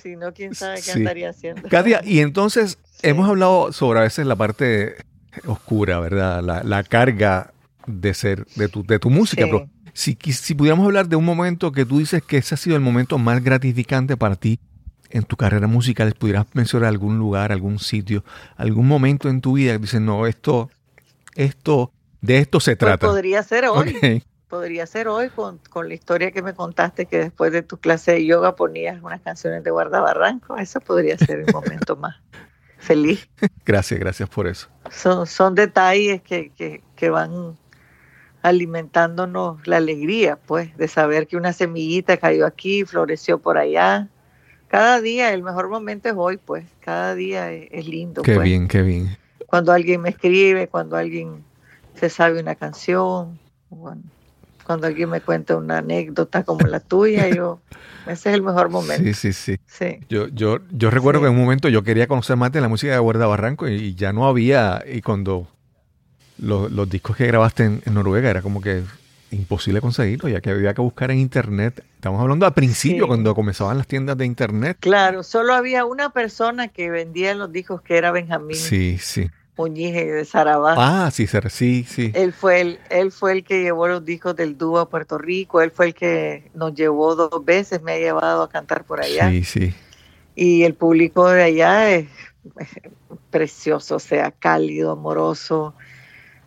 si 0.00 0.14
no, 0.14 0.32
quién 0.32 0.54
sabe 0.54 0.80
qué 0.80 0.92
andaría 0.92 1.30
haciendo. 1.30 1.68
Katia, 1.68 2.00
y 2.04 2.20
entonces 2.20 2.78
hemos 3.02 3.28
hablado 3.28 3.72
sobre 3.72 3.98
a 3.98 4.02
veces 4.02 4.24
la 4.24 4.36
parte 4.36 5.04
oscura, 5.46 5.98
¿verdad? 5.98 6.42
La, 6.64 6.82
carga 6.84 7.52
de 7.86 8.14
ser, 8.14 8.46
de 8.56 8.68
tu, 8.68 8.84
de 8.84 8.98
tu 8.98 9.10
música. 9.10 9.44
Pero 9.44 9.68
Si, 9.94 10.16
si 10.32 10.54
pudiéramos 10.54 10.86
hablar 10.86 11.08
de 11.08 11.16
un 11.16 11.24
momento 11.24 11.72
que 11.72 11.84
tú 11.84 11.98
dices 11.98 12.22
que 12.22 12.38
ese 12.38 12.54
ha 12.54 12.58
sido 12.58 12.76
el 12.76 12.82
momento 12.82 13.18
más 13.18 13.42
gratificante 13.42 14.16
para 14.16 14.36
ti 14.36 14.58
en 15.10 15.24
tu 15.24 15.36
carrera 15.36 15.66
musical, 15.66 16.14
pudieras 16.14 16.46
mencionar 16.54 16.88
algún 16.88 17.18
lugar, 17.18 17.52
algún 17.52 17.78
sitio, 17.78 18.24
algún 18.56 18.88
momento 18.88 19.28
en 19.28 19.40
tu 19.40 19.54
vida 19.54 19.72
que 19.72 19.80
dices, 19.80 20.00
no, 20.00 20.26
esto, 20.26 20.70
esto, 21.34 21.92
de 22.22 22.38
esto 22.38 22.60
se 22.60 22.76
pues 22.76 22.78
trata. 22.78 23.06
podría 23.06 23.42
ser 23.42 23.66
hoy. 23.66 24.22
Podría 24.48 24.86
ser 24.86 25.08
hoy 25.08 25.30
con, 25.30 25.58
con, 25.70 25.88
la 25.88 25.94
historia 25.94 26.30
que 26.30 26.42
me 26.42 26.52
contaste 26.52 27.06
que 27.06 27.16
después 27.16 27.52
de 27.52 27.62
tu 27.62 27.78
clase 27.78 28.12
de 28.12 28.26
yoga 28.26 28.54
ponías 28.54 29.02
unas 29.02 29.22
canciones 29.22 29.64
de 29.64 29.70
Guardabarranco. 29.70 30.58
Eso 30.58 30.78
podría 30.80 31.16
ser 31.16 31.40
el 31.40 31.52
momento 31.54 31.96
más 31.96 32.16
feliz. 32.76 33.28
Gracias, 33.64 33.98
gracias 33.98 34.28
por 34.28 34.46
eso. 34.46 34.68
Son, 34.90 35.26
son 35.26 35.54
detalles 35.54 36.20
que, 36.20 36.50
que, 36.50 36.82
que 36.96 37.08
van 37.08 37.56
alimentándonos 38.42 39.66
la 39.66 39.76
alegría, 39.76 40.36
pues, 40.36 40.76
de 40.76 40.88
saber 40.88 41.26
que 41.26 41.36
una 41.36 41.52
semillita 41.52 42.16
cayó 42.16 42.44
aquí, 42.44 42.84
floreció 42.84 43.38
por 43.38 43.56
allá. 43.56 44.08
Cada 44.68 45.00
día, 45.00 45.32
el 45.32 45.42
mejor 45.42 45.68
momento 45.68 46.08
es 46.08 46.14
hoy, 46.16 46.38
pues, 46.38 46.64
cada 46.80 47.14
día 47.14 47.52
es, 47.52 47.86
lindo. 47.86 48.22
Qué 48.22 48.34
pues. 48.34 48.44
bien, 48.44 48.68
qué 48.68 48.82
bien. 48.82 49.16
Cuando 49.46 49.72
alguien 49.72 50.00
me 50.00 50.08
escribe, 50.08 50.66
cuando 50.66 50.96
alguien 50.96 51.44
se 51.94 52.08
sabe 52.10 52.40
una 52.40 52.54
canción, 52.54 53.38
cuando 54.64 54.86
alguien 54.86 55.10
me 55.10 55.20
cuenta 55.20 55.56
una 55.56 55.78
anécdota 55.78 56.42
como 56.42 56.66
la 56.66 56.80
tuya, 56.80 57.28
yo, 57.28 57.60
ese 58.06 58.30
es 58.30 58.34
el 58.34 58.42
mejor 58.42 58.70
momento. 58.70 59.04
Sí, 59.14 59.32
sí, 59.32 59.58
sí. 59.66 60.00
Yo, 60.08 60.26
yo, 60.28 60.58
yo 60.70 60.90
recuerdo 60.90 61.20
que 61.20 61.26
en 61.26 61.34
un 61.34 61.40
momento 61.40 61.68
yo 61.68 61.84
quería 61.84 62.08
conocer 62.08 62.36
más 62.36 62.50
de 62.50 62.60
la 62.60 62.68
música 62.68 62.92
de 62.92 62.98
Guarda 62.98 63.26
Barranco 63.26 63.68
y 63.68 63.94
ya 63.94 64.12
no 64.12 64.26
había, 64.26 64.82
y 64.90 65.02
cuando 65.02 65.46
los, 66.38 66.88
discos 66.88 67.16
que 67.16 67.26
grabaste 67.26 67.64
en, 67.64 67.82
Noruega 67.92 68.30
era 68.30 68.42
como 68.42 68.60
que 68.60 68.82
imposible 69.30 69.80
conseguirlo, 69.80 70.28
ya 70.28 70.40
que 70.40 70.50
había 70.50 70.74
que 70.74 70.82
buscar 70.82 71.10
en 71.10 71.18
internet. 71.18 71.82
Estamos 71.94 72.20
hablando 72.20 72.44
al 72.44 72.52
principio, 72.52 73.06
cuando 73.06 73.34
comenzaban 73.34 73.78
las 73.78 73.86
tiendas 73.86 74.18
de 74.18 74.26
internet. 74.26 74.76
Claro, 74.80 75.22
solo 75.22 75.54
había 75.54 75.84
una 75.84 76.10
persona 76.10 76.68
que 76.68 76.90
vendía 76.90 77.34
los 77.34 77.50
discos 77.50 77.80
que 77.80 77.96
era 77.96 78.10
Benjamín. 78.10 78.56
Sí, 78.56 78.98
sí. 78.98 79.30
Muñiz 79.56 79.94
de 79.94 80.24
Sarabá. 80.24 80.74
Ah, 80.76 81.10
sí, 81.10 81.26
sí, 81.26 81.84
sí. 81.88 82.10
Él 82.14 82.32
fue 82.32 82.60
el, 82.60 82.78
él 82.90 83.12
fue 83.12 83.32
el 83.32 83.44
que 83.44 83.62
llevó 83.62 83.86
los 83.86 84.04
discos 84.04 84.34
del 84.34 84.58
dúo 84.58 84.80
a 84.80 84.88
Puerto 84.88 85.18
Rico, 85.18 85.60
él 85.60 85.70
fue 85.70 85.86
el 85.86 85.94
que 85.94 86.50
nos 86.54 86.74
llevó 86.74 87.14
dos 87.14 87.44
veces, 87.44 87.82
me 87.82 87.92
ha 87.92 87.98
llevado 87.98 88.42
a 88.42 88.48
cantar 88.48 88.84
por 88.84 89.00
allá. 89.00 89.30
Sí, 89.30 89.44
sí. 89.44 89.74
Y 90.34 90.64
el 90.64 90.74
público 90.74 91.28
de 91.28 91.42
allá 91.42 91.90
es 91.90 92.08
precioso, 93.30 93.96
o 93.96 94.00
sea, 94.00 94.30
cálido, 94.30 94.92
amoroso 94.92 95.74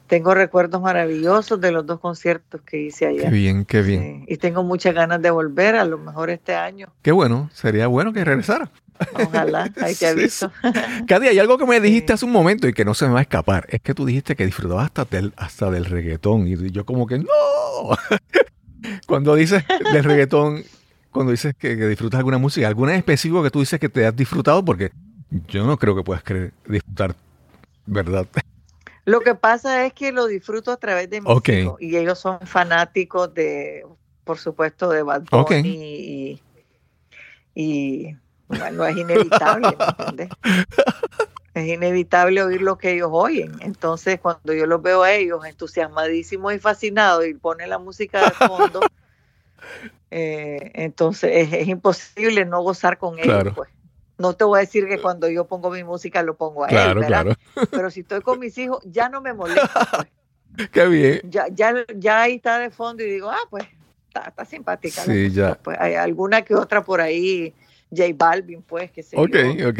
tengo 0.07 0.33
recuerdos 0.33 0.81
maravillosos 0.81 1.59
de 1.59 1.71
los 1.71 1.85
dos 1.85 1.99
conciertos 1.99 2.61
que 2.61 2.81
hice 2.81 3.07
allá. 3.07 3.23
Qué 3.23 3.29
bien, 3.29 3.65
qué 3.65 3.81
bien. 3.81 4.25
y 4.27 4.37
tengo 4.37 4.63
muchas 4.63 4.93
ganas 4.93 5.21
de 5.21 5.31
volver, 5.31 5.75
a 5.75 5.85
lo 5.85 5.97
mejor 5.97 6.29
este 6.29 6.55
año. 6.55 6.89
Qué 7.01 7.11
bueno, 7.11 7.49
sería 7.53 7.87
bueno 7.87 8.13
que 8.13 8.23
regresara. 8.23 8.69
Ojalá, 9.13 9.71
ahí 9.81 9.95
te 9.95 10.07
aviso. 10.07 10.51
Cady, 11.07 11.27
hay 11.27 11.39
algo 11.39 11.57
que 11.57 11.65
me 11.65 11.79
dijiste 11.81 12.13
hace 12.13 12.25
un 12.25 12.31
momento 12.31 12.67
y 12.67 12.73
que 12.73 12.85
no 12.85 12.93
se 12.93 13.07
me 13.07 13.13
va 13.13 13.19
a 13.19 13.23
escapar. 13.23 13.65
Es 13.69 13.81
que 13.81 13.93
tú 13.93 14.05
dijiste 14.05 14.35
que 14.35 14.45
disfrutabas 14.45 14.85
hasta 14.85 15.05
del, 15.05 15.33
hasta 15.37 15.69
del 15.71 15.85
reggaetón. 15.85 16.47
Y 16.47 16.71
yo 16.71 16.85
como 16.85 17.07
que 17.07 17.19
no. 17.19 17.25
cuando 19.07 19.35
dices 19.35 19.63
del 19.91 20.03
reggaetón, 20.03 20.63
cuando 21.11 21.31
dices 21.31 21.55
que, 21.57 21.75
disfrutas 21.75 22.19
alguna 22.19 22.37
música, 22.37 22.67
¿alguna 22.67 22.91
en 22.91 22.99
específico 22.99 23.43
que 23.43 23.51
tú 23.51 23.59
dices 23.59 23.79
que 23.79 23.89
te 23.89 24.05
has 24.05 24.15
disfrutado? 24.15 24.63
Porque 24.63 24.91
yo 25.47 25.65
no 25.65 25.77
creo 25.77 25.95
que 25.95 26.03
puedas 26.03 26.23
creer, 26.23 26.53
disfrutar, 26.67 27.15
¿verdad? 27.85 28.27
Lo 29.05 29.21
que 29.21 29.35
pasa 29.35 29.85
es 29.85 29.93
que 29.93 30.11
lo 30.11 30.25
disfruto 30.25 30.71
a 30.71 30.77
través 30.77 31.09
de 31.09 31.21
mis 31.21 31.29
hijos 31.47 31.79
y 31.79 31.95
ellos 31.95 32.19
son 32.19 32.39
fanáticos 32.41 33.33
de, 33.33 33.85
por 34.23 34.39
supuesto, 34.39 34.89
de 34.89 35.03
Bad 35.03 35.25
Bunny 35.29 36.41
y, 37.53 38.17
bueno, 38.47 38.85
es 38.85 38.97
inevitable, 38.97 39.69
¿entiendes? 39.79 40.29
Es 41.53 41.67
inevitable 41.67 42.43
oír 42.43 42.61
lo 42.61 42.77
que 42.77 42.91
ellos 42.91 43.09
oyen. 43.13 43.53
Entonces, 43.61 44.19
cuando 44.19 44.53
yo 44.53 44.65
los 44.65 44.81
veo 44.81 45.03
a 45.03 45.13
ellos 45.13 45.45
entusiasmadísimos 45.45 46.53
y 46.53 46.59
fascinados 46.59 47.25
y 47.25 47.33
ponen 47.33 47.69
la 47.69 47.77
música 47.77 48.25
de 48.25 48.31
fondo, 48.31 48.81
eh, 50.11 50.71
entonces 50.73 51.53
es, 51.53 51.67
imposible 51.67 52.43
no 52.43 52.61
gozar 52.61 52.97
con 52.97 53.19
ellos. 53.19 53.53
Pues 53.55 53.69
no 54.17 54.33
te 54.33 54.43
voy 54.43 54.57
a 54.57 54.61
decir 54.61 54.87
que 54.87 54.99
cuando 54.99 55.29
yo 55.29 55.45
pongo 55.45 55.69
mi 55.69 55.83
música 55.83 56.23
lo 56.23 56.35
pongo 56.35 56.65
a 56.65 56.69
él, 56.69 56.95
¿verdad? 56.95 57.07
Claro. 57.07 57.35
Pero 57.71 57.91
si 57.91 58.01
estoy 58.01 58.21
con 58.21 58.39
mis 58.39 58.57
hijos, 58.57 58.79
ya 58.85 59.09
no 59.09 59.21
me 59.21 59.33
molesta. 59.33 60.07
Pues. 60.55 60.69
Qué 60.69 60.87
bien. 60.87 61.19
Ya, 61.25 61.47
ya, 61.49 61.73
ya 61.97 62.21
ahí 62.21 62.35
está 62.35 62.59
de 62.59 62.69
fondo 62.69 63.03
y 63.03 63.11
digo, 63.11 63.29
ah, 63.29 63.45
pues 63.49 63.65
está, 64.07 64.29
está 64.29 64.45
simpática. 64.45 65.01
Sí, 65.01 65.29
ya. 65.29 65.55
Pues 65.55 65.77
hay 65.79 65.95
alguna 65.95 66.43
que 66.43 66.55
otra 66.55 66.81
por 66.81 67.01
ahí, 67.01 67.53
J 67.91 68.13
Balvin, 68.15 68.61
pues, 68.61 68.89
que 68.89 69.03
sé 69.03 69.17
Ok, 69.17 69.35
ok. 69.67 69.79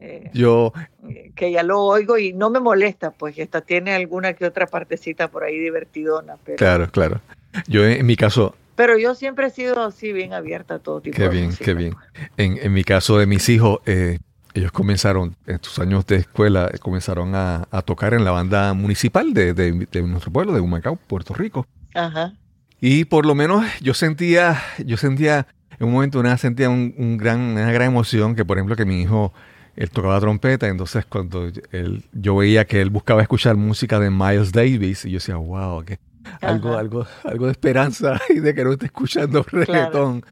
Eh, 0.00 0.30
yo. 0.32 0.72
Eh, 1.08 1.30
que 1.36 1.52
ya 1.52 1.62
lo 1.62 1.80
oigo 1.82 2.18
y 2.18 2.32
no 2.32 2.50
me 2.50 2.58
molesta, 2.58 3.12
pues, 3.12 3.38
esta 3.38 3.60
tiene 3.60 3.94
alguna 3.94 4.32
que 4.32 4.46
otra 4.46 4.66
partecita 4.66 5.28
por 5.28 5.44
ahí 5.44 5.58
divertidona. 5.58 6.36
Pero... 6.44 6.56
Claro, 6.56 6.90
claro. 6.90 7.20
Yo 7.68 7.84
en 7.86 8.04
mi 8.04 8.16
caso, 8.16 8.56
pero 8.80 8.96
yo 8.96 9.14
siempre 9.14 9.48
he 9.48 9.50
sido 9.50 9.84
así, 9.84 10.10
bien 10.10 10.32
abierta 10.32 10.76
a 10.76 10.78
todo 10.78 11.02
tipo 11.02 11.14
qué 11.14 11.28
bien, 11.28 11.54
Qué 11.54 11.74
bien, 11.74 11.94
en, 12.38 12.58
en, 12.62 12.72
mi 12.72 12.82
caso 12.82 13.18
de 13.18 13.26
mis 13.26 13.46
hijos, 13.50 13.80
eh, 13.84 14.20
ellos 14.54 14.72
comenzaron, 14.72 15.36
en 15.46 15.62
sus 15.62 15.78
años 15.80 16.06
de 16.06 16.16
escuela, 16.16 16.72
comenzaron 16.80 17.34
a, 17.34 17.66
tocar 17.84 18.14
en 18.14 18.24
la 18.24 18.30
banda 18.30 18.72
municipal 18.72 19.34
de, 19.34 19.52
de, 19.52 20.02
nuestro 20.04 20.32
pueblo, 20.32 20.54
de 20.54 20.60
Humacao, 20.60 20.96
Puerto 20.96 21.34
Rico. 21.34 21.66
Ajá. 21.94 22.32
Y 22.80 23.04
por 23.04 23.26
lo 23.26 23.34
menos 23.34 23.66
yo 23.82 23.92
sentía, 23.92 24.58
yo 24.78 24.96
sentía, 24.96 25.46
en 25.78 25.86
un 25.86 25.92
momento 25.92 26.18
una, 26.18 26.38
sentía 26.38 26.70
un, 26.70 27.18
gran, 27.18 27.38
una 27.38 27.70
gran 27.72 27.88
emoción 27.88 28.34
que, 28.34 28.46
por 28.46 28.56
ejemplo, 28.56 28.76
que 28.76 28.86
mi 28.86 29.02
hijo, 29.02 29.34
él 29.76 29.90
tocaba 29.90 30.18
trompeta, 30.20 30.68
entonces 30.68 31.04
cuando 31.04 31.52
él, 31.70 32.04
yo 32.14 32.36
veía 32.36 32.64
que 32.64 32.80
él 32.80 32.88
buscaba 32.88 33.20
escuchar 33.20 33.56
música 33.56 34.00
de 34.00 34.08
Miles 34.08 34.52
Davis, 34.52 35.04
y 35.04 35.10
yo 35.10 35.18
decía, 35.18 35.36
wow, 35.36 35.84
qué 35.84 35.98
algo, 36.40 36.76
algo, 36.76 37.06
algo 37.24 37.46
de 37.46 37.52
esperanza 37.52 38.20
y 38.28 38.40
de 38.40 38.54
que 38.54 38.64
no 38.64 38.72
esté 38.72 38.86
escuchando 38.86 39.42
reggaetón. 39.50 40.24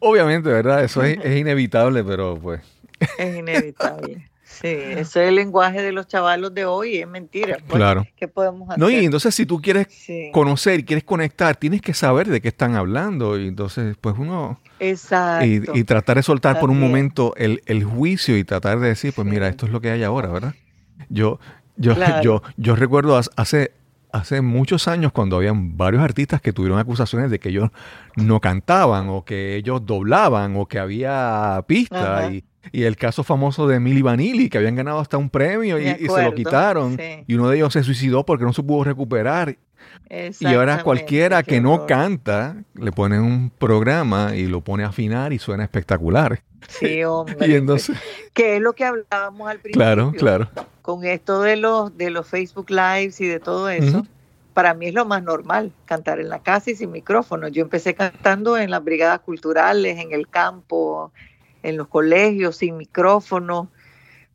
Obviamente, 0.00 0.48
¿verdad? 0.48 0.84
Eso 0.84 1.02
es, 1.02 1.18
inevitable, 1.24 2.02
pero 2.04 2.38
pues. 2.40 2.62
Es 3.18 3.36
inevitable. 3.36 4.30
Sí, 4.54 4.68
ese 4.68 5.00
es 5.00 5.16
el 5.16 5.34
lenguaje 5.34 5.82
de 5.82 5.90
los 5.90 6.06
chavalos 6.06 6.54
de 6.54 6.64
hoy, 6.64 6.98
es 6.98 7.08
mentira. 7.08 7.56
Pues, 7.66 7.76
claro. 7.76 8.06
¿Qué 8.14 8.28
podemos 8.28 8.68
hacer? 8.68 8.78
No, 8.78 8.88
y 8.88 9.04
entonces 9.04 9.34
si 9.34 9.46
tú 9.46 9.60
quieres 9.60 9.88
conocer 10.32 10.78
y 10.78 10.84
quieres 10.84 11.02
conectar, 11.02 11.56
tienes 11.56 11.82
que 11.82 11.92
saber 11.92 12.28
de 12.28 12.40
qué 12.40 12.48
están 12.48 12.76
hablando. 12.76 13.36
Y 13.36 13.48
entonces, 13.48 13.96
pues 14.00 14.14
uno. 14.16 14.60
Exacto. 14.78 15.72
Y, 15.74 15.82
tratar 15.82 16.18
de 16.18 16.22
soltar 16.22 16.60
por 16.60 16.70
un 16.70 16.78
momento 16.78 17.34
el, 17.36 17.84
juicio 17.84 18.38
y 18.38 18.44
tratar 18.44 18.78
de 18.78 18.88
decir, 18.88 19.12
pues 19.12 19.26
mira, 19.26 19.48
esto 19.48 19.66
es 19.66 19.72
lo 19.72 19.80
que 19.80 19.90
hay 19.90 20.04
ahora, 20.04 20.28
¿verdad? 20.28 20.54
Yo, 21.08 21.40
yo, 21.76 21.96
yo, 22.22 22.42
yo 22.56 22.76
recuerdo 22.76 23.20
hace 23.36 23.72
hace 24.14 24.40
muchos 24.42 24.86
años 24.86 25.10
cuando 25.10 25.36
habían 25.36 25.76
varios 25.76 26.00
artistas 26.00 26.40
que 26.40 26.52
tuvieron 26.52 26.78
acusaciones 26.78 27.32
de 27.32 27.40
que 27.40 27.48
ellos 27.48 27.70
no 28.14 28.40
cantaban 28.40 29.08
o 29.08 29.24
que 29.24 29.56
ellos 29.56 29.84
doblaban 29.84 30.56
o 30.56 30.66
que 30.66 30.78
había 30.78 31.62
pista. 31.66 32.30
Y, 32.32 32.44
el 32.72 32.96
caso 32.96 33.24
famoso 33.24 33.68
de 33.68 33.78
Milly 33.78 34.00
Vanilli 34.00 34.48
que 34.48 34.56
habían 34.56 34.74
ganado 34.74 34.98
hasta 34.98 35.18
un 35.18 35.28
premio 35.28 35.78
y, 35.78 35.84
se 36.08 36.22
lo 36.22 36.34
quitaron. 36.34 36.96
y 37.26 37.34
uno 37.34 37.48
de 37.48 37.56
ellos 37.56 37.72
se 37.72 37.82
suicidó 37.82 38.24
porque 38.24 38.44
no 38.44 38.52
se 38.54 38.62
pudo 38.62 38.84
recuperar 38.84 39.58
y 40.40 40.46
ahora 40.46 40.82
cualquiera 40.82 41.42
que 41.42 41.60
no 41.60 41.86
canta 41.86 42.56
le 42.74 42.92
ponen 42.92 43.20
un 43.20 43.50
programa 43.50 44.36
y 44.36 44.46
lo 44.46 44.60
pone 44.60 44.84
a 44.84 44.88
afinar 44.88 45.32
y 45.32 45.38
suena 45.38 45.64
espectacular. 45.64 46.42
Sí, 46.68 47.02
hombre. 47.04 47.48
y 47.48 47.54
entonces, 47.54 47.96
que 48.32 48.56
es 48.56 48.62
lo 48.62 48.72
que 48.74 48.84
hablábamos 48.84 49.48
al 49.48 49.58
principio. 49.58 49.80
Claro, 49.80 50.12
claro 50.12 50.50
con 50.84 51.06
esto 51.06 51.40
de 51.40 51.56
los, 51.56 51.96
de 51.96 52.10
los 52.10 52.28
Facebook 52.28 52.68
Lives 52.68 53.18
y 53.22 53.26
de 53.26 53.40
todo 53.40 53.70
eso, 53.70 54.06
para 54.52 54.74
mí 54.74 54.88
es 54.88 54.92
lo 54.92 55.06
más 55.06 55.22
normal, 55.22 55.72
cantar 55.86 56.20
en 56.20 56.28
la 56.28 56.42
casa 56.42 56.72
y 56.72 56.76
sin 56.76 56.90
micrófono. 56.90 57.48
Yo 57.48 57.62
empecé 57.62 57.94
cantando 57.94 58.58
en 58.58 58.70
las 58.70 58.84
brigadas 58.84 59.20
culturales, 59.20 59.98
en 59.98 60.12
el 60.12 60.28
campo, 60.28 61.10
en 61.62 61.78
los 61.78 61.88
colegios, 61.88 62.58
sin 62.58 62.76
micrófono. 62.76 63.70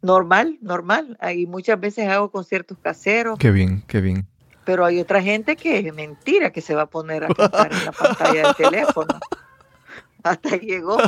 Normal, 0.01 0.57
normal. 0.61 1.17
Ahí 1.21 1.45
muchas 1.45 1.79
veces 1.79 2.09
hago 2.09 2.31
conciertos 2.31 2.79
caseros. 2.81 3.37
Qué 3.37 3.51
bien, 3.51 3.83
qué 3.85 4.01
bien. 4.01 4.25
Pero 4.69 4.85
hay 4.85 4.99
otra 4.99 5.19
gente 5.19 5.55
que 5.55 5.79
es 5.79 5.93
mentira 5.95 6.51
que 6.51 6.61
se 6.61 6.75
va 6.75 6.83
a 6.83 6.85
poner 6.85 7.23
a 7.23 7.29
cantar 7.29 7.73
en 7.73 7.85
la 7.85 7.91
pantalla 7.91 8.43
del 8.43 8.55
teléfono 8.55 9.19
hasta 10.23 10.57
llegó. 10.57 10.99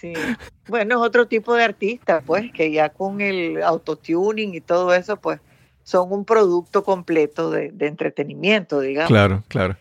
Sí. 0.00 0.12
Bueno, 0.66 0.96
es 0.96 1.06
otro 1.06 1.28
tipo 1.28 1.54
de 1.54 1.62
artista, 1.62 2.20
pues, 2.26 2.50
que 2.52 2.72
ya 2.72 2.88
con 2.88 3.20
el 3.20 3.62
autotuning 3.62 4.56
y 4.56 4.60
todo 4.60 4.92
eso, 4.92 5.18
pues, 5.18 5.38
son 5.84 6.10
un 6.10 6.24
producto 6.24 6.82
completo 6.82 7.52
de, 7.52 7.72
entretenimiento, 7.78 8.80
digamos. 8.80 9.08
Claro, 9.08 9.44
claro. 9.46 9.76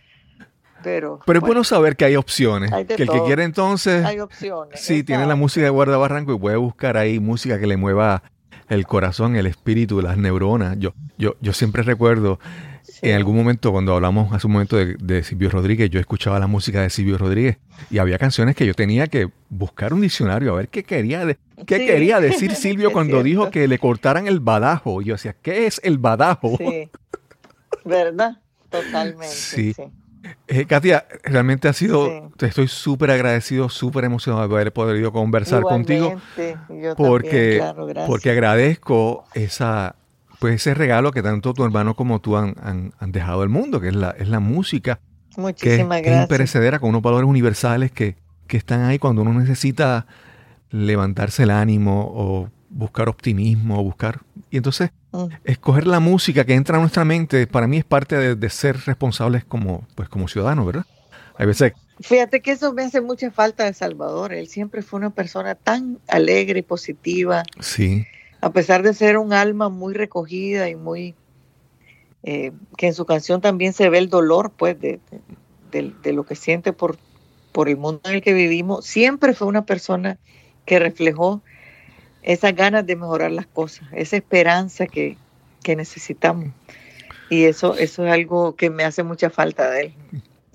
Pero, 0.84 1.20
Pero 1.26 1.40
es 1.40 1.44
bueno 1.44 1.64
saber 1.64 1.96
que 1.96 2.06
hay 2.06 2.16
opciones. 2.16 2.70
que 2.70 2.94
el 2.94 3.10
que 3.10 3.24
quiere 3.26 3.44
entonces. 3.44 4.06
Hay 4.06 4.20
opciones. 4.20 4.80
Sí, 4.80 5.02
tiene 5.02 5.26
la 5.26 5.36
música 5.36 5.64
de 5.64 5.72
Guarda 5.72 5.98
Barranco 5.98 6.32
y 6.32 6.38
puede 6.38 6.58
buscar 6.58 6.96
ahí 6.96 7.20
música 7.20 7.60
que 7.60 7.66
le 7.66 7.76
mueva 7.76 8.22
el 8.68 8.86
corazón, 8.86 9.36
el 9.36 9.48
espíritu, 9.48 10.00
las 10.00 10.16
neuronas. 10.18 10.78
Yo, 10.78 10.94
yo, 11.18 11.38
yo 11.42 11.54
siempre 11.54 11.82
recuerdo 11.82 12.40
En 13.02 13.16
algún 13.16 13.36
momento, 13.38 13.72
cuando 13.72 13.96
hablamos 13.96 14.34
hace 14.34 14.48
un 14.48 14.54
momento 14.54 14.78
de, 14.78 15.24
Silvio 15.24 15.50
Rodríguez, 15.50 15.90
yo 15.90 16.00
escuchaba 16.00 16.40
la 16.40 16.48
música 16.48 16.82
de 16.82 16.90
Silvio 16.90 17.18
Rodríguez 17.18 17.58
y 17.90 17.98
había 17.98 18.18
canciones 18.18 18.56
que 18.56 18.66
yo 18.66 18.74
tenía 18.74 19.08
que 19.08 19.30
buscar 19.50 19.94
un 19.94 20.02
diccionario 20.02 20.54
a 20.54 20.58
ver 20.58 20.70
qué 20.70 20.84
quería, 20.84 21.26
qué 21.66 21.86
quería 21.86 22.20
decir 22.20 22.56
Silvio 22.56 22.92
cuando 22.94 23.24
dijo 23.24 23.50
que 23.50 23.68
le 23.68 23.80
cortaran 23.80 24.28
el 24.28 24.40
badajo. 24.40 25.02
Y 25.02 25.06
yo 25.06 25.14
decía, 25.14 25.36
¿qué 25.42 25.66
es 25.66 25.80
el 25.84 25.98
badajo? 25.98 26.58
Sí, 26.58 26.90
¿verdad? 27.86 28.38
Totalmente. 28.70 29.28
Sí. 29.28 29.74
Eh, 30.48 30.66
Katia, 30.66 31.06
realmente 31.24 31.68
ha 31.68 31.74
sido, 31.74 32.32
te 32.38 32.48
estoy 32.48 32.68
súper 32.68 33.12
agradecido, 33.12 33.70
súper 33.70 34.04
emocionado 34.04 34.48
de 34.48 34.54
haber 34.54 34.74
podido 34.74 35.12
conversar 35.12 35.64
contigo. 35.64 36.20
porque, 36.98 37.64
porque 38.06 38.32
agradezco 38.32 39.26
esa, 39.34 39.96
pues 40.40 40.56
ese 40.56 40.74
regalo 40.74 41.12
que 41.12 41.22
tanto 41.22 41.54
tu 41.54 41.64
hermano 41.64 41.96
como 41.96 42.20
tú 42.20 42.38
han, 42.38 42.94
dejado 43.08 43.42
al 43.42 43.50
mundo, 43.50 43.82
que 43.82 43.90
es 43.90 43.96
la, 43.96 44.12
es 44.12 44.30
la 44.30 44.40
música. 44.40 45.00
Muchísimas 45.38 46.02
que, 46.02 46.04
gracias. 46.04 46.16
es 46.16 46.22
imperecedera, 46.24 46.80
con 46.80 46.90
unos 46.90 47.02
valores 47.02 47.30
universales 47.30 47.92
que, 47.92 48.16
que 48.48 48.58
están 48.58 48.82
ahí 48.82 49.00
cuando 49.00 49.22
uno 49.22 49.34
necesita 49.34 50.08
levantarse 50.72 51.44
el 51.44 51.52
ánimo 51.52 52.12
o 52.14 52.50
buscar 52.70 53.10
optimismo, 53.10 53.84
buscar... 53.84 54.22
Y 54.50 54.58
entonces, 54.58 54.92
mm. 55.12 55.26
escoger 55.44 55.88
la 55.88 56.00
música 56.00 56.46
que 56.46 56.54
entra 56.54 56.78
a 56.78 56.80
nuestra 56.80 57.06
mente, 57.06 57.48
para 57.48 57.68
mí 57.68 57.78
es 57.78 57.86
parte 57.86 58.36
de, 58.36 58.50
ser 58.50 58.78
responsables 58.86 59.44
como, 59.44 59.88
pues, 59.96 60.10
como 60.10 60.28
ciudadanos, 60.28 60.66
¿verdad? 60.66 60.86
Hay 61.38 61.46
veces... 61.46 61.74
Fíjate 62.02 62.42
que 62.42 62.52
eso 62.52 62.74
me 62.74 62.84
hace 62.84 63.02
mucha 63.02 63.30
falta 63.30 63.66
de 63.66 63.74
Salvador. 63.74 64.34
Él 64.34 64.48
siempre 64.48 64.82
fue 64.82 65.00
una 65.00 65.10
persona 65.10 65.56
tan 65.56 66.00
alegre 66.08 66.60
y 66.60 66.64
positiva. 66.64 67.44
Sí. 67.60 68.06
A 68.42 68.52
pesar 68.52 68.84
de 68.84 68.94
ser 68.94 69.18
un 69.18 69.34
alma 69.34 69.70
muy 69.70 69.94
recogida 69.94 70.70
y 70.70 70.76
muy... 70.76 71.16
Eh, 72.24 72.52
que 72.78 72.88
en 72.88 72.94
su 72.94 73.06
canción 73.06 73.40
también 73.40 73.72
se 73.74 73.90
ve 73.90 73.98
el 73.98 74.10
dolor, 74.10 74.52
pues, 74.52 74.80
de, 74.80 75.00
de 75.72 76.14
lo 76.14 76.26
que 76.26 76.36
siente 76.36 76.74
por, 76.74 76.98
por 77.52 77.70
el 77.70 77.78
mundo 77.78 78.02
en 78.06 78.16
el 78.16 78.22
que 78.22 78.34
vivimos. 78.34 78.86
Siempre 78.86 79.34
fue 79.34 79.48
una 79.48 79.66
persona 79.66 80.18
que 80.66 80.80
reflejó 80.80 81.42
esas 82.22 82.56
ganas 82.56 82.86
de 82.86 82.96
mejorar 82.96 83.32
las 83.32 83.48
cosas, 83.48 83.88
esa 83.94 84.18
esperanza 84.18 84.86
que, 84.88 85.18
necesitamos. 85.68 86.50
Y 87.30 87.44
eso, 87.44 87.78
eso 87.78 88.08
es 88.08 88.12
algo 88.12 88.56
que 88.56 88.72
me 88.72 88.84
hace 88.84 89.04
mucha 89.04 89.30
falta 89.30 89.70
de 89.70 89.82
él 89.82 89.94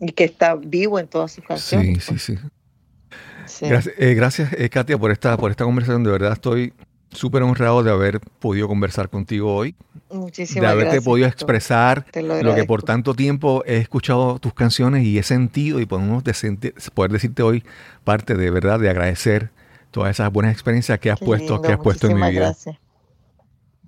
y 0.01 0.11
que 0.11 0.25
está 0.25 0.57
vivo 0.57 0.99
en 0.99 1.07
todas 1.07 1.31
sus 1.31 1.45
canciones. 1.45 2.05
Sí, 2.05 2.19
sí, 2.19 2.37
sí. 2.37 3.67
Gracias, 3.69 3.95
eh, 3.97 4.15
gracias 4.15 4.53
eh, 4.55 4.69
Katia, 4.71 4.99
por 4.99 5.13
esta, 5.13 5.37
por 5.37 5.53
esta 5.53 5.65
conversación. 5.65 6.03
De 6.03 6.11
verdad 6.11 6.33
estoy 6.33 6.73
súper 7.15 7.43
honrado 7.43 7.83
de 7.83 7.91
haber 7.91 8.21
podido 8.21 8.69
conversar 8.69 9.09
contigo 9.09 9.55
hoy. 9.55 9.75
Muchísimas 10.11 10.63
De 10.63 10.69
haberte 10.69 11.01
podido 11.01 11.27
expresar 11.27 12.07
lo, 12.15 12.55
que 12.55 12.65
por 12.65 12.83
tanto 12.83 13.15
tiempo 13.15 13.63
he 13.67 13.79
escuchado 13.79 14.39
tus 14.39 14.55
canciones 14.55 15.05
y 15.05 15.19
he 15.19 15.23
sentido 15.23 15.81
y 15.81 15.87
podemos 15.87 16.23
poder 16.95 17.13
decirte 17.13 17.43
hoy 17.43 17.65
parte 18.05 18.35
de 18.35 18.51
verdad 18.51 18.79
de 18.79 18.91
agradecer 18.91 19.51
todas 19.91 20.11
esas 20.11 20.33
buenas 20.33 20.53
experiencias 20.53 20.99
que 20.99 21.11
has 21.11 21.19
puesto, 21.19 21.63
que 21.63 21.73
has 21.73 21.79
puesto 21.79 22.09
en 22.09 22.21
mi 22.21 22.31
vida. 22.31 22.55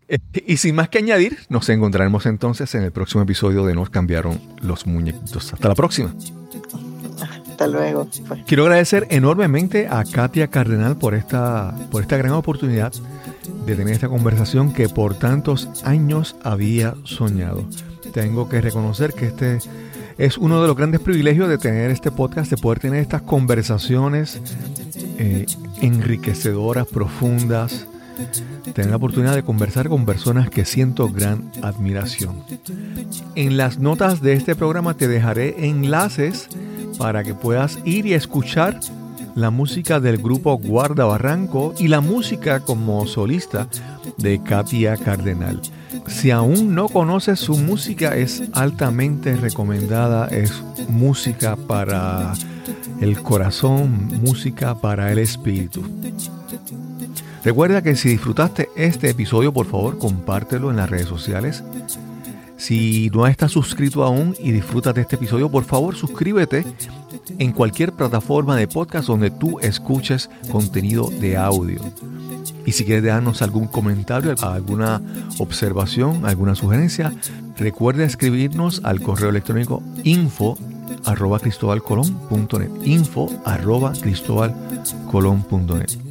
Eh, 0.09 0.18
y 0.47 0.57
sin 0.59 0.74
más 0.74 0.89
que 0.89 0.99
añadir, 0.99 1.39
nos 1.49 1.68
encontraremos 1.68 2.27
entonces 2.27 2.74
en 2.74 2.83
el 2.83 2.93
próximo 2.93 3.22
episodio 3.22 3.64
de 3.66 3.74
Nos 3.74 3.91
cambiaron 3.91 4.41
los 4.62 4.87
muñequitos. 4.87 5.53
Hasta 5.53 5.68
la 5.68 5.74
próxima. 5.74 6.14
Hasta 7.57 7.68
luego. 7.68 8.07
Quiero 8.46 8.64
agradecer 8.64 9.07
enormemente 9.09 9.88
a 9.88 10.04
Katia 10.04 10.48
Cardenal 10.48 10.98
por 10.98 11.14
esta, 11.14 11.74
por 11.90 12.02
esta 12.02 12.18
gran 12.18 12.32
oportunidad 12.32 12.92
de 13.64 13.74
tener 13.74 13.94
esta 13.94 14.11
conversación 14.11 14.74
que 14.74 14.90
por 14.90 15.14
tantos 15.14 15.70
años 15.82 16.36
había 16.42 16.96
soñado. 17.04 17.64
Tengo 18.12 18.50
que 18.50 18.61
reconocer 18.61 19.14
que 19.14 19.28
este 19.28 19.59
es 20.18 20.36
uno 20.36 20.61
de 20.61 20.68
los 20.68 20.76
grandes 20.76 21.00
privilegios 21.00 21.48
de 21.48 21.57
tener 21.57 21.90
este 21.90 22.11
podcast, 22.11 22.50
de 22.50 22.59
poder 22.59 22.78
tener 22.78 23.00
estas 23.00 23.22
conversaciones 23.22 24.38
eh, 25.16 25.46
enriquecedoras, 25.80 26.86
profundas, 26.86 27.86
tener 28.74 28.90
la 28.90 28.96
oportunidad 28.96 29.34
de 29.34 29.42
conversar 29.42 29.88
con 29.88 30.06
personas 30.06 30.50
que 30.50 30.64
siento 30.64 31.08
gran 31.08 31.50
admiración. 31.62 32.42
En 33.34 33.56
las 33.56 33.78
notas 33.78 34.20
de 34.20 34.32
este 34.34 34.54
programa 34.54 34.94
te 34.94 35.08
dejaré 35.08 35.66
enlaces 35.66 36.48
para 36.98 37.24
que 37.24 37.34
puedas 37.34 37.78
ir 37.84 38.06
y 38.06 38.14
escuchar 38.14 38.80
la 39.34 39.50
música 39.50 40.00
del 40.00 40.16
grupo 40.16 40.56
Guarda 40.56 41.04
Barranco 41.04 41.74
y 41.78 41.88
la 41.88 42.00
música 42.00 42.60
como 42.60 43.06
solista 43.06 43.68
de 44.16 44.42
Katia 44.42 44.96
Cardenal. 44.96 45.60
Si 46.06 46.30
aún 46.30 46.74
no 46.74 46.88
conoces 46.88 47.40
su 47.40 47.56
música, 47.56 48.16
es 48.16 48.42
altamente 48.52 49.36
recomendada. 49.36 50.28
Es 50.28 50.62
música 50.88 51.56
para 51.56 52.32
el 53.00 53.20
corazón, 53.22 54.20
música 54.22 54.74
para 54.80 55.12
el 55.12 55.18
espíritu. 55.18 55.82
Recuerda 57.45 57.82
que 57.82 57.97
si 57.97 58.09
disfrutaste 58.09 58.68
este 58.76 59.11
episodio, 59.11 59.53
por 59.53 59.66
favor, 59.66 59.99
compártelo 59.99 60.70
en 60.70 60.76
las 60.76 60.91
redes 60.91 61.07
sociales. 61.07 61.62
Si 62.57 63.11
no 63.14 63.26
estás 63.26 63.53
suscrito 63.53 64.03
aún 64.03 64.34
y 64.41 64.51
disfrutas 64.51 64.95
de 64.95 65.03
este 65.03 65.16
episodio, 65.16 65.51
por 65.51 65.64
favor 65.64 65.95
suscríbete 65.95 66.64
en 67.39 67.53
cualquier 67.53 67.93
plataforma 67.93 68.57
de 68.57 68.66
podcast 68.66 69.09
donde 69.09 69.30
tú 69.30 69.59
escuches 69.61 70.30
contenido 70.51 71.11
de 71.20 71.37
audio. 71.37 71.80
Y 72.64 72.72
si 72.72 72.84
quieres 72.84 73.05
darnos 73.05 73.43
algún 73.43 73.68
comentario, 73.68 74.34
alguna 74.43 75.01
observación, 75.39 76.26
alguna 76.26 76.55
sugerencia, 76.55 77.12
recuerda 77.57 78.05
escribirnos 78.05 78.80
al 78.84 79.03
correo 79.03 79.30
electrónico 79.30 79.82
info 80.03 80.59
arroba 81.05 81.39
cristobalcolón.net 81.39 82.70
info 82.84 83.28
arroba 83.45 83.93
cristobalcolón.net 83.93 86.05